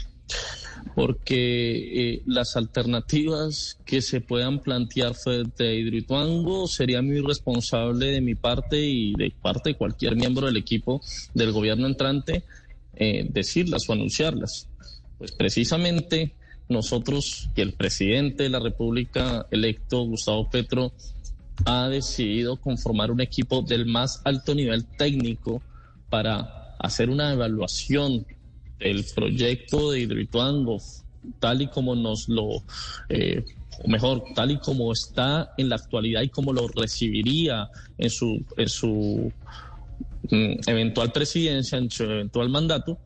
porque 0.96 2.14
eh, 2.14 2.24
las 2.26 2.56
alternativas 2.56 3.80
que 3.84 4.02
se 4.02 4.22
puedan 4.22 4.62
plantear 4.62 5.14
frente 5.14 5.68
a 5.68 5.74
Hidroituango 5.74 6.68
sería 6.68 7.02
muy 7.02 7.18
irresponsable 7.18 8.12
de 8.12 8.22
mi 8.22 8.36
parte 8.36 8.80
y 8.80 9.14
de 9.16 9.34
parte 9.42 9.72
de 9.72 9.76
cualquier 9.76 10.16
miembro 10.16 10.48
del 10.48 10.56
equipo 10.56 11.02
del 11.34 11.52
gobierno 11.52 11.86
entrante 11.86 12.46
eh, 12.96 13.28
decirlas 13.30 13.90
o 13.90 13.92
anunciarlas. 13.92 14.70
Pues 15.18 15.34
precisamente 15.34 16.34
nosotros 16.72 17.50
y 17.56 17.62
el 17.62 17.74
presidente 17.74 18.44
de 18.44 18.50
la 18.50 18.60
República 18.60 19.46
electo, 19.52 20.04
Gustavo 20.06 20.50
Petro, 20.50 20.94
ha 21.66 21.90
decidido 21.90 22.58
conformar 22.58 23.12
un 23.12 23.22
equipo 23.22 23.62
del 23.62 23.86
más 23.86 24.22
alto 24.24 24.56
nivel 24.56 24.86
técnico 24.86 25.62
para 26.10 26.76
hacer 26.80 27.10
una 27.10 27.32
evaluación 27.34 28.26
del 28.80 29.06
proyecto 29.16 29.92
de 29.92 30.02
Hidroituango, 30.02 30.82
tal 31.40 31.62
y 31.62 31.68
como 31.68 31.96
nos 31.96 32.28
lo, 32.28 32.64
eh, 33.10 33.46
o 33.84 33.88
mejor, 33.88 34.24
tal 34.36 34.52
y 34.52 34.58
como 34.58 34.92
está 34.92 35.54
en 35.58 35.70
la 35.70 35.76
actualidad 35.76 36.22
y 36.24 36.30
como 36.30 36.52
lo 36.54 36.68
recibiría 36.68 37.70
en 37.98 38.10
su, 38.10 38.44
en 38.58 38.70
su 38.70 39.32
mm, 40.30 40.54
eventual 40.68 41.12
presidencia, 41.12 41.78
en 41.78 41.92
su 41.92 42.04
eventual 42.04 42.50
mandato, 42.50 42.98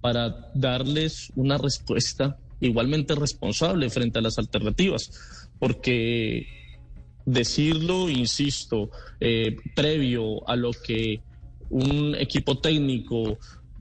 para 0.00 0.50
darles 0.54 1.32
una 1.34 1.58
respuesta 1.58 2.36
igualmente 2.60 3.14
responsable 3.14 3.90
frente 3.90 4.18
a 4.18 4.22
las 4.22 4.38
alternativas, 4.38 5.10
porque 5.58 6.46
decirlo, 7.26 8.08
insisto, 8.10 8.90
eh, 9.20 9.56
previo 9.74 10.46
a 10.48 10.56
lo 10.56 10.72
que 10.72 11.20
un 11.70 12.14
equipo 12.14 12.58
técnico 12.58 13.38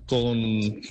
con 0.08 0.38
un, 0.38 0.84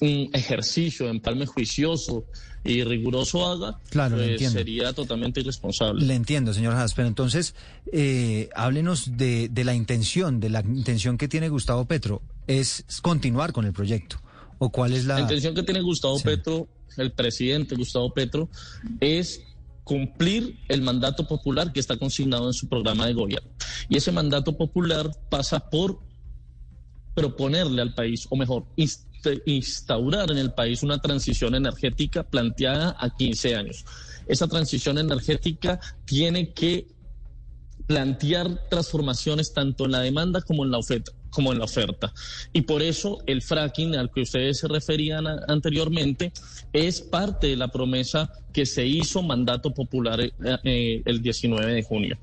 un 0.00 0.30
ejercicio 0.32 1.06
de 1.06 1.12
empalme 1.12 1.46
juicioso 1.46 2.24
y 2.66 2.82
riguroso 2.82 3.46
haga, 3.46 3.78
Claro, 3.90 4.16
pues, 4.16 4.30
entiendo. 4.30 4.58
sería 4.58 4.92
totalmente 4.92 5.40
irresponsable. 5.40 6.04
Le 6.04 6.14
entiendo, 6.14 6.52
señor 6.54 6.74
Haas, 6.74 6.94
pero 6.94 7.08
entonces 7.08 7.54
eh, 7.92 8.48
háblenos 8.54 9.16
de, 9.16 9.48
de 9.50 9.64
la 9.64 9.74
intención, 9.74 10.40
de 10.40 10.48
la 10.50 10.60
intención 10.60 11.18
que 11.18 11.28
tiene 11.28 11.48
Gustavo 11.50 11.84
Petro. 11.84 12.22
¿Es 12.46 12.84
continuar 13.02 13.52
con 13.52 13.64
el 13.66 13.72
proyecto? 13.72 14.20
¿O 14.58 14.70
cuál 14.70 14.92
es 14.92 15.04
la...? 15.06 15.14
La 15.16 15.20
intención 15.22 15.54
que 15.54 15.62
tiene 15.62 15.80
Gustavo 15.80 16.18
Sí. 16.18 16.24
Petro, 16.24 16.68
el 16.96 17.12
presidente 17.12 17.74
Gustavo 17.76 18.12
Petro, 18.14 18.48
es 19.00 19.42
cumplir 19.82 20.58
el 20.68 20.80
mandato 20.82 21.26
popular 21.26 21.72
que 21.72 21.80
está 21.80 21.96
consignado 21.98 22.46
en 22.46 22.54
su 22.54 22.68
programa 22.68 23.06
de 23.06 23.12
gobierno. 23.14 23.50
Y 23.88 23.96
ese 23.96 24.12
mandato 24.12 24.56
popular 24.56 25.10
pasa 25.28 25.60
por 25.70 25.98
proponerle 27.14 27.82
al 27.82 27.94
país, 27.94 28.26
o 28.30 28.36
mejor, 28.36 28.64
inst- 28.76 29.04
instaurar 29.46 30.30
en 30.30 30.38
el 30.38 30.52
país 30.52 30.82
una 30.82 30.98
transición 30.98 31.54
energética 31.54 32.22
planteada 32.24 32.96
a 32.98 33.14
15 33.14 33.54
años. 33.56 33.84
Esa 34.26 34.48
transición 34.48 34.98
energética 34.98 35.78
tiene 36.06 36.52
que 36.52 36.88
plantear 37.86 38.68
transformaciones 38.70 39.52
tanto 39.52 39.84
en 39.84 39.92
la 39.92 40.00
demanda 40.00 40.40
como 40.40 40.64
en 40.64 40.70
la 40.70 40.78
oferta 40.78 41.12
como 41.34 41.52
en 41.52 41.58
la 41.58 41.64
oferta. 41.64 42.12
Y 42.52 42.62
por 42.62 42.80
eso 42.80 43.18
el 43.26 43.42
fracking 43.42 43.96
al 43.96 44.10
que 44.10 44.22
ustedes 44.22 44.58
se 44.58 44.68
referían 44.68 45.26
anteriormente 45.48 46.32
es 46.72 47.00
parte 47.00 47.48
de 47.48 47.56
la 47.56 47.68
promesa 47.68 48.32
que 48.52 48.64
se 48.64 48.86
hizo 48.86 49.22
mandato 49.22 49.74
popular 49.74 50.20
eh, 50.20 50.32
eh, 50.62 51.02
el 51.04 51.20
19 51.20 51.74
de 51.74 51.82
junio. 51.82 52.16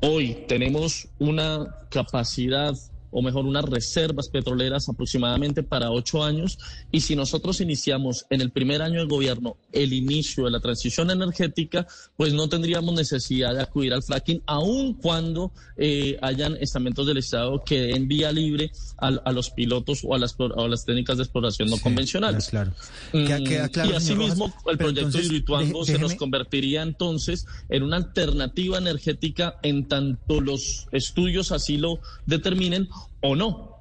Hoy 0.00 0.44
tenemos 0.48 1.08
una 1.18 1.76
capacidad 1.90 2.74
o 3.10 3.22
mejor 3.22 3.44
unas 3.46 3.64
reservas 3.64 4.28
petroleras 4.28 4.88
aproximadamente 4.88 5.62
para 5.62 5.90
ocho 5.90 6.22
años 6.24 6.58
y 6.92 7.00
si 7.00 7.16
nosotros 7.16 7.60
iniciamos 7.60 8.26
en 8.30 8.40
el 8.40 8.50
primer 8.50 8.82
año 8.82 9.00
de 9.00 9.06
gobierno 9.06 9.56
el 9.72 9.92
inicio 9.92 10.44
de 10.44 10.50
la 10.50 10.60
transición 10.60 11.10
energética, 11.10 11.86
pues 12.16 12.32
no 12.32 12.48
tendríamos 12.48 12.94
necesidad 12.94 13.54
de 13.54 13.62
acudir 13.62 13.92
al 13.92 14.02
fracking, 14.02 14.42
aun 14.46 14.94
cuando 14.94 15.52
eh, 15.76 16.18
hayan 16.22 16.56
estamentos 16.60 17.06
del 17.06 17.18
Estado 17.18 17.62
que 17.64 17.80
den 17.82 18.08
vía 18.08 18.32
libre 18.32 18.70
a, 18.98 19.08
a 19.08 19.32
los 19.32 19.50
pilotos 19.50 20.00
o 20.04 20.14
a 20.14 20.18
las, 20.18 20.34
o 20.38 20.64
a 20.64 20.68
las 20.68 20.84
técnicas 20.84 21.16
de 21.16 21.24
exploración 21.24 21.68
no 21.68 21.76
Sí, 21.76 21.82
convencionales. 21.82 22.48
Claro. 22.48 22.72
Queda- 23.12 23.40
Mm, 23.40 23.44
queda 23.44 23.68
claro, 23.68 23.90
y 23.90 23.94
asimismo, 23.94 24.46
Rojas, 24.46 24.62
el 24.68 24.78
proyecto 24.78 25.00
entonces, 25.06 25.20
de 25.22 25.26
Hidroituango 25.26 25.80
deje- 25.84 25.92
se 25.92 25.98
nos 25.98 26.14
convertiría 26.14 26.82
entonces 26.82 27.46
en 27.68 27.82
una 27.82 27.96
alternativa 27.96 28.78
energética 28.78 29.56
en 29.62 29.88
tanto 29.88 30.40
los 30.40 30.86
estudios 30.92 31.52
así 31.52 31.76
lo 31.78 32.00
determinen 32.26 32.88
o 33.20 33.36
no. 33.36 33.76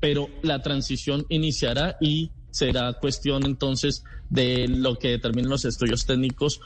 Pero 0.00 0.28
la 0.42 0.62
transición 0.62 1.26
iniciará 1.28 1.96
y 2.00 2.30
será 2.50 2.94
cuestión 2.94 3.44
entonces 3.44 4.02
de 4.28 4.68
lo 4.68 4.98
que 4.98 5.08
determinen 5.08 5.50
los 5.50 5.64
estudios 5.64 6.06
técnicos, 6.06 6.60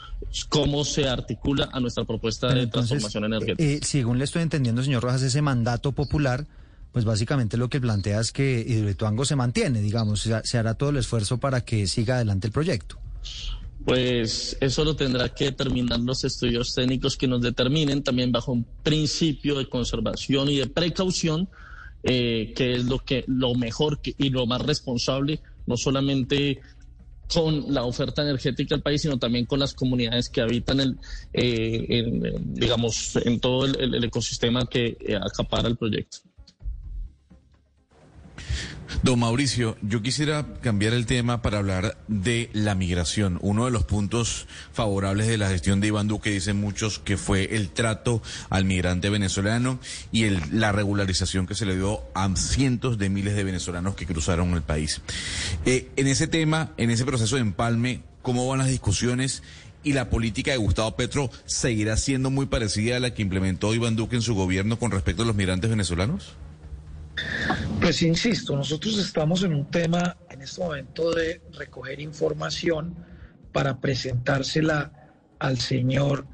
cómo 0.49 0.85
se 0.85 1.07
articula 1.07 1.69
a 1.71 1.79
nuestra 1.79 2.05
propuesta 2.05 2.47
de 2.47 2.63
entonces, 2.63 2.89
transformación 2.89 3.25
energética. 3.25 3.63
eh, 3.63 3.79
según 3.81 4.19
le 4.19 4.25
estoy 4.25 4.43
entendiendo, 4.43 4.83
señor 4.83 5.03
Rojas, 5.03 5.23
ese 5.23 5.41
mandato 5.41 5.91
popular, 5.91 6.47
pues 6.91 7.05
básicamente 7.05 7.57
lo 7.57 7.69
que 7.69 7.81
plantea 7.81 8.19
es 8.19 8.31
que 8.31 8.63
Hidroituango 8.65 9.25
se 9.25 9.35
mantiene, 9.35 9.81
digamos, 9.81 10.21
se, 10.21 10.41
se 10.43 10.57
hará 10.57 10.75
todo 10.75 10.91
el 10.91 10.97
esfuerzo 10.97 11.39
para 11.39 11.61
que 11.61 11.87
siga 11.87 12.15
adelante 12.15 12.47
el 12.47 12.53
proyecto. 12.53 12.97
Pues 13.83 14.57
eso 14.61 14.83
lo 14.83 14.95
tendrá 14.95 15.29
que 15.29 15.45
determinar 15.45 15.99
los 15.99 16.23
estudios 16.23 16.73
técnicos 16.73 17.17
que 17.17 17.27
nos 17.27 17.41
determinen 17.41 18.01
también 18.01 18.31
bajo 18.31 18.51
un 18.51 18.65
principio 18.81 19.57
de 19.57 19.67
conservación 19.67 20.49
y 20.49 20.57
de 20.57 20.67
precaución, 20.67 21.49
eh, 22.05 22.53
que 22.55 22.75
es 22.75 22.85
lo 22.85 22.99
que 22.99 23.23
lo 23.27 23.55
mejor 23.55 23.99
que- 23.99 24.13
y 24.17 24.29
lo 24.29 24.45
más 24.45 24.61
responsable, 24.61 25.41
no 25.65 25.75
solamente 25.75 26.61
con 27.27 27.73
la 27.73 27.83
oferta 27.83 28.21
energética 28.21 28.75
del 28.75 28.83
país, 28.83 29.01
sino 29.01 29.17
también 29.17 29.47
con 29.47 29.59
las 29.59 29.73
comunidades 29.73 30.29
que 30.29 30.41
habitan 30.41 30.79
el, 30.79 30.99
eh, 31.33 31.85
en, 31.89 32.53
digamos, 32.53 33.15
en 33.15 33.39
todo 33.39 33.65
el, 33.65 33.95
el 33.95 34.03
ecosistema 34.03 34.67
que 34.67 34.95
eh, 34.99 35.15
acapara 35.15 35.67
el 35.67 35.75
proyecto. 35.77 36.19
Don 39.03 39.19
Mauricio, 39.19 39.77
yo 39.81 40.01
quisiera 40.01 40.45
cambiar 40.61 40.93
el 40.93 41.05
tema 41.05 41.41
para 41.41 41.59
hablar 41.59 41.97
de 42.07 42.49
la 42.53 42.75
migración. 42.75 43.37
Uno 43.41 43.65
de 43.65 43.71
los 43.71 43.83
puntos 43.83 44.47
favorables 44.73 45.27
de 45.27 45.37
la 45.37 45.49
gestión 45.49 45.79
de 45.81 45.87
Iván 45.87 46.07
Duque, 46.07 46.29
dicen 46.31 46.59
muchos, 46.59 46.99
que 46.99 47.17
fue 47.17 47.55
el 47.55 47.69
trato 47.69 48.21
al 48.49 48.65
migrante 48.65 49.09
venezolano 49.09 49.79
y 50.11 50.23
el- 50.23 50.41
la 50.51 50.71
regularización 50.71 51.45
que 51.47 51.55
se 51.55 51.65
le 51.65 51.75
dio 51.75 52.01
a 52.13 52.33
cientos 52.35 52.97
de 52.97 53.09
miles 53.09 53.35
de 53.35 53.43
venezolanos 53.43 53.95
que 53.95 54.05
cruzaron 54.05 54.53
el 54.53 54.61
país. 54.61 55.01
Eh, 55.65 55.89
en 55.95 56.07
ese 56.07 56.27
tema, 56.27 56.71
en 56.77 56.89
ese 56.89 57.05
proceso 57.05 57.35
de 57.35 57.41
empalme, 57.41 58.01
¿cómo 58.21 58.47
van 58.47 58.59
las 58.59 58.69
discusiones? 58.69 59.43
¿Y 59.83 59.93
la 59.93 60.09
política 60.09 60.51
de 60.51 60.57
Gustavo 60.57 60.95
Petro 60.95 61.29
seguirá 61.45 61.95
siendo 61.97 62.31
muy 62.31 62.47
parecida 62.47 62.97
a 62.97 62.99
la 62.99 63.13
que 63.13 63.21
implementó 63.21 63.73
Iván 63.75 63.95
Duque 63.95 64.15
en 64.15 64.23
su 64.23 64.33
gobierno 64.33 64.79
con 64.79 64.89
respecto 64.91 65.21
a 65.21 65.25
los 65.25 65.35
migrantes 65.35 65.69
venezolanos? 65.69 66.33
Pues 67.79 68.01
insisto, 68.01 68.55
nosotros 68.55 68.97
estamos 68.97 69.43
en 69.43 69.53
un 69.53 69.69
tema 69.69 70.17
en 70.29 70.41
este 70.41 70.61
momento 70.61 71.13
de 71.13 71.41
recoger 71.57 71.99
información 71.99 72.95
para 73.51 73.79
presentársela 73.79 74.91
al 75.39 75.59
señor 75.59 76.25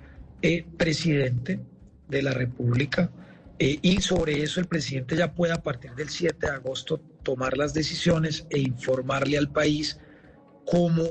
eh, 0.41 0.65
presidente 0.77 1.59
de 2.07 2.21
la 2.21 2.31
República 2.31 3.11
eh, 3.59 3.77
y 3.81 4.01
sobre 4.01 4.41
eso 4.41 4.59
el 4.59 4.65
presidente 4.65 5.15
ya 5.15 5.33
puede 5.33 5.53
a 5.53 5.61
partir 5.61 5.93
del 5.93 6.09
7 6.09 6.35
de 6.39 6.51
agosto 6.51 6.99
tomar 7.21 7.57
las 7.57 7.73
decisiones 7.73 8.47
e 8.49 8.59
informarle 8.59 9.37
al 9.37 9.51
país 9.51 9.99
cómo 10.65 11.03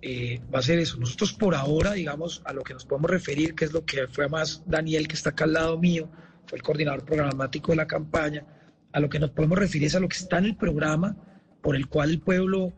eh, 0.00 0.40
va 0.52 0.60
a 0.60 0.62
ser 0.62 0.78
eso. 0.78 0.96
Nosotros 0.96 1.32
por 1.32 1.54
ahora, 1.54 1.92
digamos, 1.92 2.42
a 2.44 2.52
lo 2.52 2.62
que 2.62 2.72
nos 2.72 2.84
podemos 2.84 3.10
referir, 3.10 3.54
que 3.54 3.66
es 3.66 3.72
lo 3.72 3.84
que 3.84 4.08
fue 4.08 4.28
más 4.28 4.62
Daniel, 4.66 5.06
que 5.06 5.14
está 5.14 5.30
acá 5.30 5.44
al 5.44 5.52
lado 5.52 5.78
mío, 5.78 6.08
fue 6.46 6.56
el 6.56 6.62
coordinador 6.62 7.04
programático 7.04 7.72
de 7.72 7.76
la 7.76 7.86
campaña, 7.86 8.44
a 8.92 9.00
lo 9.00 9.08
que 9.08 9.18
nos 9.18 9.30
podemos 9.30 9.58
referir 9.58 9.86
es 9.86 9.94
a 9.94 10.00
lo 10.00 10.08
que 10.08 10.16
está 10.16 10.38
en 10.38 10.44
el 10.46 10.56
programa 10.56 11.16
por 11.62 11.76
el 11.76 11.88
cual 11.88 12.10
el 12.10 12.20
pueblo 12.20 12.72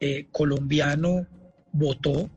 eh, 0.00 0.26
colombiano 0.32 1.26
votó 1.72 2.30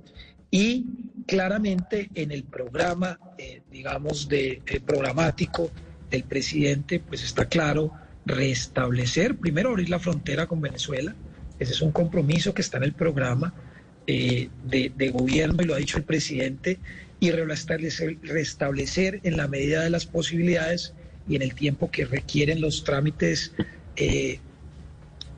y 0.52 0.86
claramente 1.26 2.10
en 2.14 2.32
el 2.32 2.44
programa, 2.44 3.20
eh, 3.38 3.62
digamos, 3.72 4.28
de, 4.30 4.62
programático 4.86 5.72
del 6.12 6.24
presidente, 6.24 7.00
pues 7.00 7.24
está 7.24 7.46
claro 7.46 7.92
restablecer, 8.26 9.38
primero 9.38 9.70
abrir 9.70 9.90
la 9.90 10.00
frontera 10.00 10.46
con 10.46 10.62
Venezuela, 10.62 11.16
ese 11.58 11.72
es 11.72 11.82
un 11.82 11.92
compromiso 11.92 12.54
que 12.54 12.62
está 12.62 12.78
en 12.78 12.84
el 12.84 12.94
programa 12.94 13.54
eh, 14.06 14.50
de, 14.64 15.10
gobierno 15.10 15.64
y 15.64 15.66
lo 15.66 15.74
ha 15.74 15.78
dicho 15.78 15.98
el 15.98 16.04
presidente, 16.04 16.80
y 17.20 17.32
restablecer, 17.32 18.18
restablecer 18.22 19.22
en 19.24 19.38
la 19.38 19.48
medida 19.48 19.82
de 19.82 19.90
las 19.90 20.06
posibilidades 20.06 20.94
y 21.28 21.36
en 21.36 21.42
el 21.42 21.56
tiempo 21.56 21.90
que 21.92 22.06
requieren 22.06 22.62
los 22.62 22.84
trámites 22.84 23.54
eh, 23.96 24.40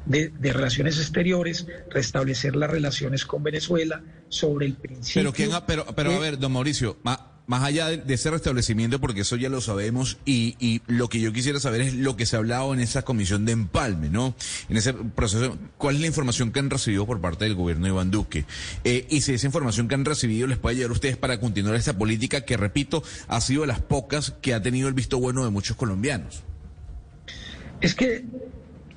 de, 0.05 0.31
relaciones 0.53 0.97
exteriores, 0.99 1.67
restablecer 1.89 2.55
las 2.55 2.69
relaciones 2.69 3.25
con 3.25 3.43
Venezuela 3.43 4.03
sobre 4.29 4.67
el 4.67 4.73
principio. 4.73 5.31
Pero, 5.35 5.63
pero, 5.65 5.85
pero 5.95 6.11
a 6.11 6.19
ver, 6.19 6.37
don 6.37 6.51
Mauricio, 6.51 6.97
más 7.47 7.63
allá 7.63 7.89
de, 7.89 8.13
ese 8.13 8.31
restablecimiento, 8.31 8.99
porque 8.99 9.21
eso 9.21 9.35
ya 9.35 9.49
lo 9.49 9.61
sabemos, 9.61 10.17
y, 10.25 10.55
y, 10.59 10.81
lo 10.87 11.09
que 11.09 11.19
yo 11.19 11.31
quisiera 11.31 11.59
saber 11.59 11.81
es 11.81 11.93
lo 11.93 12.15
que 12.15 12.25
se 12.25 12.35
ha 12.35 12.39
hablado 12.39 12.73
en 12.73 12.79
esa 12.79 13.03
comisión 13.03 13.45
de 13.45 13.51
empalme, 13.51 14.09
¿no? 14.09 14.35
En 14.69 14.77
ese 14.77 14.93
proceso, 14.93 15.57
¿cuál 15.77 15.95
es 15.95 16.01
la 16.01 16.07
información 16.07 16.51
que 16.51 16.59
han 16.59 16.69
recibido 16.69 17.05
por 17.05 17.21
parte 17.21 17.45
del 17.45 17.55
gobierno 17.55 17.85
de 17.85 17.91
Iván 17.91 18.11
Duque? 18.11 18.45
Eh, 18.83 19.05
y 19.09 19.21
si 19.21 19.33
esa 19.33 19.45
información 19.45 19.87
que 19.87 19.95
han 19.95 20.05
recibido 20.05 20.47
les 20.47 20.57
puede 20.57 20.75
ayudar 20.75 20.89
a 20.91 20.93
ustedes 20.93 21.17
para 21.17 21.39
continuar 21.39 21.75
esta 21.75 21.97
política 21.97 22.41
que, 22.41 22.57
repito, 22.57 23.03
ha 23.27 23.41
sido 23.41 23.61
de 23.61 23.67
las 23.67 23.79
pocas 23.79 24.33
que 24.41 24.53
ha 24.53 24.61
tenido 24.61 24.87
el 24.87 24.93
visto 24.93 25.19
bueno 25.19 25.43
de 25.43 25.51
muchos 25.51 25.77
colombianos. 25.77 26.43
Es 27.81 27.93
que 27.93 28.25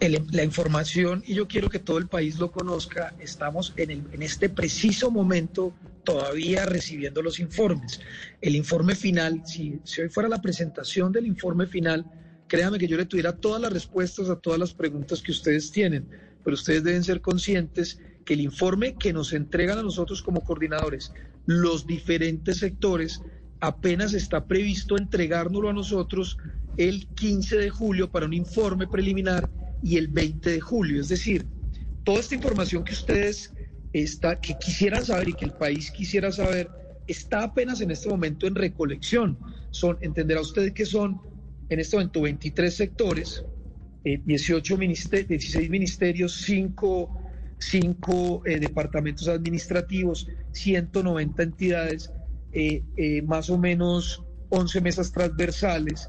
la 0.01 0.45
información, 0.45 1.25
y 1.27 1.35
yo 1.35 1.49
quiero 1.49 1.69
que 1.69 1.81
todo 1.81 1.99
el 1.99 2.07
país 2.07 2.39
lo 2.39 2.53
conozca, 2.53 3.15
estamos 3.19 3.75
en, 3.77 3.91
el, 3.91 4.03
en 4.13 4.23
este 4.23 4.49
preciso 4.49 5.11
momento 5.11 5.75
todavía 6.09 6.65
recibiendo 6.65 7.21
los 7.21 7.39
informes. 7.39 8.01
El 8.41 8.57
informe 8.57 8.95
final, 8.95 9.43
si, 9.45 9.79
hoy 10.01 10.09
fuera 10.09 10.27
la 10.27 10.41
presentación 10.41 11.13
del 11.13 11.27
informe 11.27 11.67
final, 11.67 12.07
créame 12.47 12.79
que 12.79 12.89
yo 12.89 12.97
le 12.97 13.05
tuviera 13.05 13.37
todas 13.37 13.61
las 13.61 13.71
respuestas 13.71 14.31
a 14.31 14.37
todas 14.37 14.59
las 14.59 14.73
preguntas 14.73 15.21
que 15.21 15.33
ustedes 15.33 15.71
tienen, 15.71 16.09
pero 16.43 16.55
ustedes 16.55 16.83
deben 16.83 17.05
ser 17.05 17.21
conscientes 17.21 18.01
que 18.25 18.33
el 18.33 18.41
informe 18.41 18.97
que 18.97 19.13
nos 19.13 19.35
entregan 19.35 19.79
a 19.79 19.83
nosotros 19.83 20.23
como 20.23 20.43
coordinadores, 20.43 21.13
los 21.45 21.87
diferentes 21.87 22.57
sectores, 22.57 23.21
apenas 23.61 24.15
está 24.15 24.47
previsto 24.47 24.97
entregárnoslo 24.97 25.69
a 25.69 25.75
nosotros 25.75 26.39
el 26.79 27.07
15 27.09 27.59
de 27.59 27.69
julio 27.69 28.11
para 28.11 28.25
un 28.25 28.33
informe 28.33 28.87
preliminar 28.87 29.51
y 29.83 29.99
el 29.99 30.09
20 30.09 30.53
de 30.53 30.61
julio. 30.61 31.03
Es 31.03 31.11
decir, 31.11 31.45
toda 32.05 32.21
esta 32.21 32.35
información 32.35 32.83
que 32.83 32.95
ustedes 32.95 33.53
está, 34.03 34.41
que 34.41 34.59
quisieran 34.59 35.05
saber 35.05 35.31
y 35.31 35.33
que 35.35 35.45
el 35.45 35.53
país 35.53 35.91
quisiera 35.91 36.33
saber, 36.33 36.69
está 37.07 37.43
apenas 37.45 37.81
en 37.81 37.91
este 37.91 38.09
momento 38.09 38.47
en 38.47 38.55
recolección. 38.55 39.39
Son, 39.71 39.99
entenderá 40.01 40.41
usted 40.41 40.73
que 40.73 40.87
son 40.87 41.21
en 41.69 41.81
este 41.81 41.97
momento 41.97 42.23
23 42.23 42.75
sectores, 42.75 43.45
18 44.05 44.79
ministerios, 44.79 45.29
16 45.29 45.71
ministerios, 45.71 46.33
5, 47.59 48.43
eh, 48.47 48.59
departamentos 48.61 49.29
administrativos, 49.29 50.29
190 50.53 51.43
entidades, 51.43 52.13
eh, 52.53 52.83
eh, 52.97 53.23
más 53.23 53.51
o 53.51 53.59
menos 53.59 54.25
11 54.51 54.81
mesas 54.81 55.13
transversales, 55.13 56.09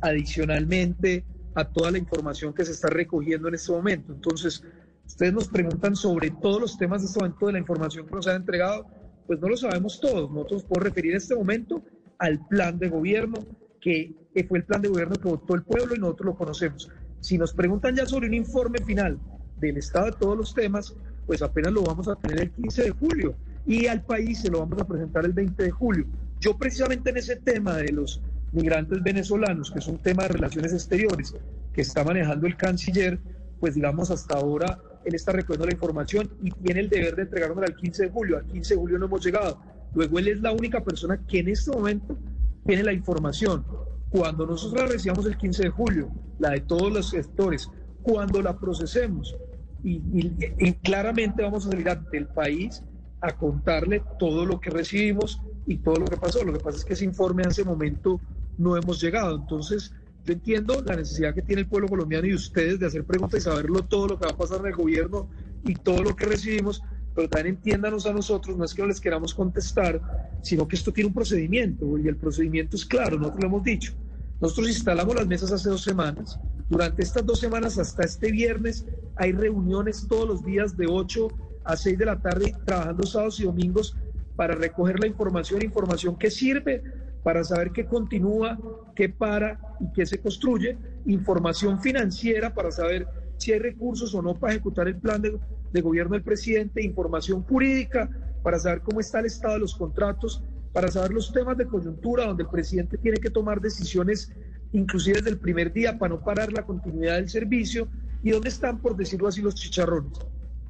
adicionalmente 0.00 1.24
a 1.56 1.64
toda 1.64 1.90
la 1.90 1.98
información 1.98 2.54
que 2.54 2.64
se 2.64 2.70
está 2.70 2.88
recogiendo 2.88 3.48
en 3.48 3.56
este 3.56 3.72
momento. 3.72 4.12
Entonces, 4.12 4.62
ustedes 5.06 5.32
nos 5.32 5.48
preguntan 5.48 5.96
sobre 5.96 6.30
todos 6.30 6.60
los 6.60 6.78
temas 6.78 7.02
de 7.02 7.08
este 7.08 7.20
momento 7.20 7.46
de 7.46 7.52
la 7.52 7.58
información 7.58 8.06
que 8.06 8.14
nos 8.14 8.26
han 8.26 8.36
entregado, 8.36 8.86
pues 9.26 9.40
no 9.40 9.48
lo 9.48 9.56
sabemos 9.56 10.00
todos. 10.00 10.30
Nosotros 10.30 10.64
podemos 10.64 10.84
referir 10.84 11.12
en 11.12 11.16
este 11.18 11.34
momento 11.34 11.82
al 12.18 12.46
plan 12.46 12.78
de 12.78 12.88
gobierno, 12.88 13.38
que, 13.80 14.14
fue 14.48 14.58
el 14.58 14.64
plan 14.64 14.82
de 14.82 14.88
gobierno 14.88 15.16
que 15.16 15.28
votó 15.28 15.54
el 15.54 15.62
pueblo 15.62 15.94
y 15.94 15.98
nosotros 15.98 16.26
lo 16.26 16.34
conocemos. 16.36 16.90
Si 17.20 17.38
nos 17.38 17.52
preguntan 17.52 17.96
ya 17.96 18.06
sobre 18.06 18.26
un 18.26 18.34
informe 18.34 18.78
final 18.80 19.18
del 19.58 19.78
estado 19.78 20.06
de 20.06 20.12
todos 20.12 20.36
los 20.36 20.54
temas, 20.54 20.94
pues 21.26 21.42
apenas 21.42 21.72
lo 21.72 21.82
vamos 21.82 22.08
a 22.08 22.16
tener 22.16 22.42
el 22.42 22.50
15 22.50 22.84
de 22.84 22.90
julio 22.90 23.34
y 23.66 23.86
al 23.86 24.04
país 24.04 24.40
se 24.40 24.50
lo 24.50 24.60
vamos 24.60 24.80
a 24.80 24.86
presentar 24.86 25.24
el 25.24 25.32
20 25.32 25.62
de 25.62 25.70
julio. 25.70 26.06
Yo 26.40 26.56
precisamente 26.56 27.10
en 27.10 27.16
ese 27.16 27.36
tema 27.36 27.76
de 27.76 27.92
los 27.92 28.20
migrantes 28.52 29.02
venezolanos, 29.02 29.70
que 29.70 29.78
es 29.78 29.86
un 29.88 29.98
tema 29.98 30.24
de 30.24 30.28
relaciones 30.30 30.72
exteriores 30.72 31.34
que 31.72 31.80
está 31.80 32.04
manejando 32.04 32.46
el 32.46 32.56
canciller, 32.56 33.18
pues 33.58 33.74
digamos 33.74 34.10
hasta 34.10 34.36
ahora 34.36 34.78
él 35.06 35.14
está 35.14 35.32
recogiendo 35.32 35.66
la 35.66 35.72
información 35.72 36.28
y 36.42 36.50
tiene 36.50 36.80
el 36.80 36.88
deber 36.88 37.14
de 37.14 37.22
entregárnosla 37.22 37.66
al 37.66 37.76
15 37.76 38.02
de 38.02 38.10
julio. 38.10 38.38
Al 38.38 38.46
15 38.46 38.74
de 38.74 38.80
julio 38.80 38.98
no 38.98 39.06
hemos 39.06 39.24
llegado. 39.24 39.60
Luego 39.94 40.18
él 40.18 40.28
es 40.28 40.40
la 40.40 40.52
única 40.52 40.82
persona 40.82 41.24
que 41.28 41.38
en 41.38 41.48
este 41.48 41.70
momento 41.70 42.18
tiene 42.66 42.82
la 42.82 42.92
información. 42.92 43.64
Cuando 44.10 44.46
nosotros 44.46 44.82
la 44.82 44.88
recibamos 44.88 45.24
el 45.26 45.36
15 45.36 45.62
de 45.62 45.70
julio, 45.70 46.10
la 46.40 46.50
de 46.50 46.60
todos 46.60 46.92
los 46.92 47.10
sectores, 47.10 47.70
cuando 48.02 48.42
la 48.42 48.58
procesemos 48.58 49.36
y, 49.84 50.72
claramente 50.82 51.42
vamos 51.42 51.66
a 51.66 51.70
salir 51.70 51.88
ante 51.88 52.18
el 52.18 52.26
país 52.26 52.82
a 53.20 53.36
contarle 53.36 54.02
todo 54.18 54.44
lo 54.44 54.60
que 54.60 54.70
recibimos 54.70 55.40
y 55.66 55.76
todo 55.78 55.96
lo 55.96 56.06
que 56.06 56.16
pasó. 56.16 56.44
Lo 56.44 56.52
que 56.52 56.58
pasa 56.58 56.78
es 56.78 56.84
que 56.84 56.94
ese 56.94 57.04
informe 57.04 57.44
en 57.44 57.50
ese 57.50 57.64
momento 57.64 58.20
no 58.58 58.76
hemos 58.76 59.00
llegado. 59.00 59.36
Entonces, 59.36 59.92
yo 60.26 60.32
entiendo 60.32 60.82
la 60.84 60.96
necesidad 60.96 61.32
que 61.32 61.42
tiene 61.42 61.62
el 61.62 61.68
pueblo 61.68 61.88
colombiano 61.88 62.26
y 62.26 62.34
ustedes 62.34 62.80
de 62.80 62.86
hacer 62.86 63.04
preguntas 63.04 63.40
y 63.40 63.42
saberlo 63.44 63.82
todo 63.82 64.08
lo 64.08 64.18
que 64.18 64.26
va 64.26 64.32
a 64.32 64.36
pasar 64.36 64.58
en 64.60 64.66
el 64.66 64.74
gobierno 64.74 65.28
y 65.64 65.76
todo 65.76 66.02
lo 66.02 66.16
que 66.16 66.26
recibimos, 66.26 66.82
pero 67.14 67.28
también 67.28 67.54
entiéndanos 67.54 68.06
a 68.06 68.12
nosotros, 68.12 68.56
no 68.56 68.64
es 68.64 68.74
que 68.74 68.82
no 68.82 68.88
les 68.88 69.00
queramos 69.00 69.32
contestar, 69.32 70.02
sino 70.42 70.66
que 70.66 70.74
esto 70.74 70.92
tiene 70.92 71.08
un 71.08 71.14
procedimiento 71.14 71.96
y 71.96 72.08
el 72.08 72.16
procedimiento 72.16 72.76
es 72.76 72.84
claro, 72.84 73.16
nosotros 73.18 73.40
lo 73.40 73.46
hemos 73.46 73.62
dicho. 73.62 73.92
Nosotros 74.40 74.68
instalamos 74.68 75.14
las 75.14 75.26
mesas 75.28 75.52
hace 75.52 75.68
dos 75.68 75.82
semanas. 75.82 76.38
Durante 76.68 77.02
estas 77.02 77.24
dos 77.24 77.38
semanas, 77.38 77.78
hasta 77.78 78.02
este 78.02 78.32
viernes, 78.32 78.84
hay 79.14 79.30
reuniones 79.30 80.06
todos 80.08 80.26
los 80.26 80.44
días 80.44 80.76
de 80.76 80.86
8 80.88 81.28
a 81.64 81.76
6 81.76 81.98
de 81.98 82.04
la 82.04 82.20
tarde, 82.20 82.54
trabajando 82.64 83.06
sábados 83.06 83.38
y 83.38 83.44
domingos 83.44 83.96
para 84.34 84.56
recoger 84.56 84.98
la 84.98 85.06
información, 85.06 85.62
información 85.62 86.16
que 86.18 86.30
sirve 86.30 86.82
para 87.26 87.42
saber 87.42 87.72
qué 87.72 87.86
continúa, 87.86 88.56
qué 88.94 89.08
para 89.08 89.58
y 89.80 89.90
qué 89.92 90.06
se 90.06 90.20
construye, 90.20 90.78
información 91.06 91.82
financiera 91.82 92.54
para 92.54 92.70
saber 92.70 93.08
si 93.36 93.50
hay 93.50 93.58
recursos 93.58 94.14
o 94.14 94.22
no 94.22 94.38
para 94.38 94.52
ejecutar 94.52 94.86
el 94.86 94.94
plan 94.94 95.20
de, 95.20 95.80
gobierno 95.80 96.12
del 96.12 96.22
presidente, 96.22 96.84
información 96.84 97.42
jurídica 97.42 98.08
para 98.44 98.60
saber 98.60 98.80
cómo 98.82 99.00
está 99.00 99.18
el 99.18 99.26
estado 99.26 99.54
de 99.54 99.58
los 99.58 99.74
contratos, 99.74 100.40
para 100.72 100.86
saber 100.86 101.12
los 101.12 101.32
temas 101.32 101.56
de 101.56 101.66
coyuntura 101.66 102.26
donde 102.26 102.44
el 102.44 102.48
presidente 102.48 102.96
tiene 102.96 103.18
que 103.18 103.30
tomar 103.30 103.60
decisiones 103.60 104.32
inclusive 104.70 105.16
desde 105.16 105.30
el 105.30 105.38
primer 105.38 105.72
día 105.72 105.98
para 105.98 106.14
no 106.14 106.20
parar 106.20 106.52
la 106.52 106.62
continuidad 106.62 107.16
del 107.16 107.28
servicio 107.28 107.88
y 108.22 108.30
dónde 108.30 108.50
están, 108.50 108.78
por 108.78 108.96
decirlo 108.96 109.26
así, 109.26 109.42
los 109.42 109.56
chicharrones. 109.56 110.16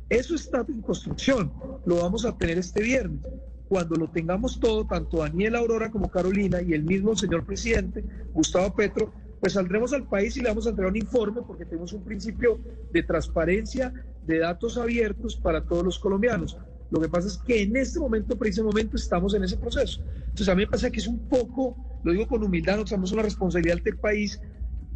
Eso 0.09 0.35
está 0.35 0.65
en 0.67 0.81
construcción, 0.81 1.53
lo 1.85 1.97
vamos 1.97 2.25
a 2.25 2.35
tener 2.35 2.57
este 2.57 2.83
viernes 2.83 3.21
cuando 3.69 3.97
lo 3.97 4.09
tengamos 4.09 4.61
todo, 4.61 4.87
tanto 4.87 5.19
Daniel 5.19 5.57
Aurora 5.57 5.91
como 5.91 6.11
Carolina 6.11 6.63
y 6.63 6.73
el 6.73 6.85
mismo 6.85 7.17
señor 7.17 7.45
presidente, 7.45 8.05
Gustavo 8.33 8.75
Petro, 8.75 9.13
pues 9.41 9.55
saldremos 9.55 9.93
al 9.93 10.09
país 10.09 10.37
y 10.37 10.41
le 10.41 10.49
vamos 10.49 10.67
a 10.67 10.71
entregar 10.71 10.91
un 10.91 10.97
informe 10.97 11.43
porque 11.47 11.65
tenemos 11.65 11.93
un 11.93 12.03
principio 12.03 12.59
de 12.93 13.03
transparencia, 13.03 13.93
de 14.27 14.39
datos 14.39 14.79
abiertos 14.79 15.37
para 15.37 15.65
todos 15.65 15.85
los 15.85 15.99
colombianos. 15.99 16.57
Lo 16.91 17.01
que 17.01 17.09
pasa 17.09 17.29
es 17.29 17.39
que 17.39 17.63
en 17.63 17.77
este 17.77 17.99
momento, 17.99 18.37
ese 18.45 18.63
momento, 18.63 18.97
estamos 18.97 19.35
en 19.35 19.45
ese 19.45 19.57
proceso. 19.57 20.03
Entonces 20.19 20.49
a 20.49 20.55
mí 20.55 20.63
me 20.63 20.71
pasa 20.71 20.91
que 20.91 21.01
es 21.01 21.09
un 21.09 21.29
poco, 21.29 21.77
lo 22.05 22.13
digo 22.13 22.27
con 22.29 22.43
humildad, 22.43 22.77
nos 22.77 22.91
tenemos 22.91 23.13
una 23.13 23.23
responsabilidad 23.23 23.79
del 23.83 23.99
país 23.99 24.41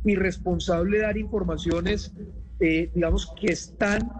irresponsable 0.05 1.01
dar 1.01 1.19
informaciones, 1.19 2.13
eh, 2.61 2.91
digamos, 2.95 3.33
que 3.39 3.49
están 3.49 4.11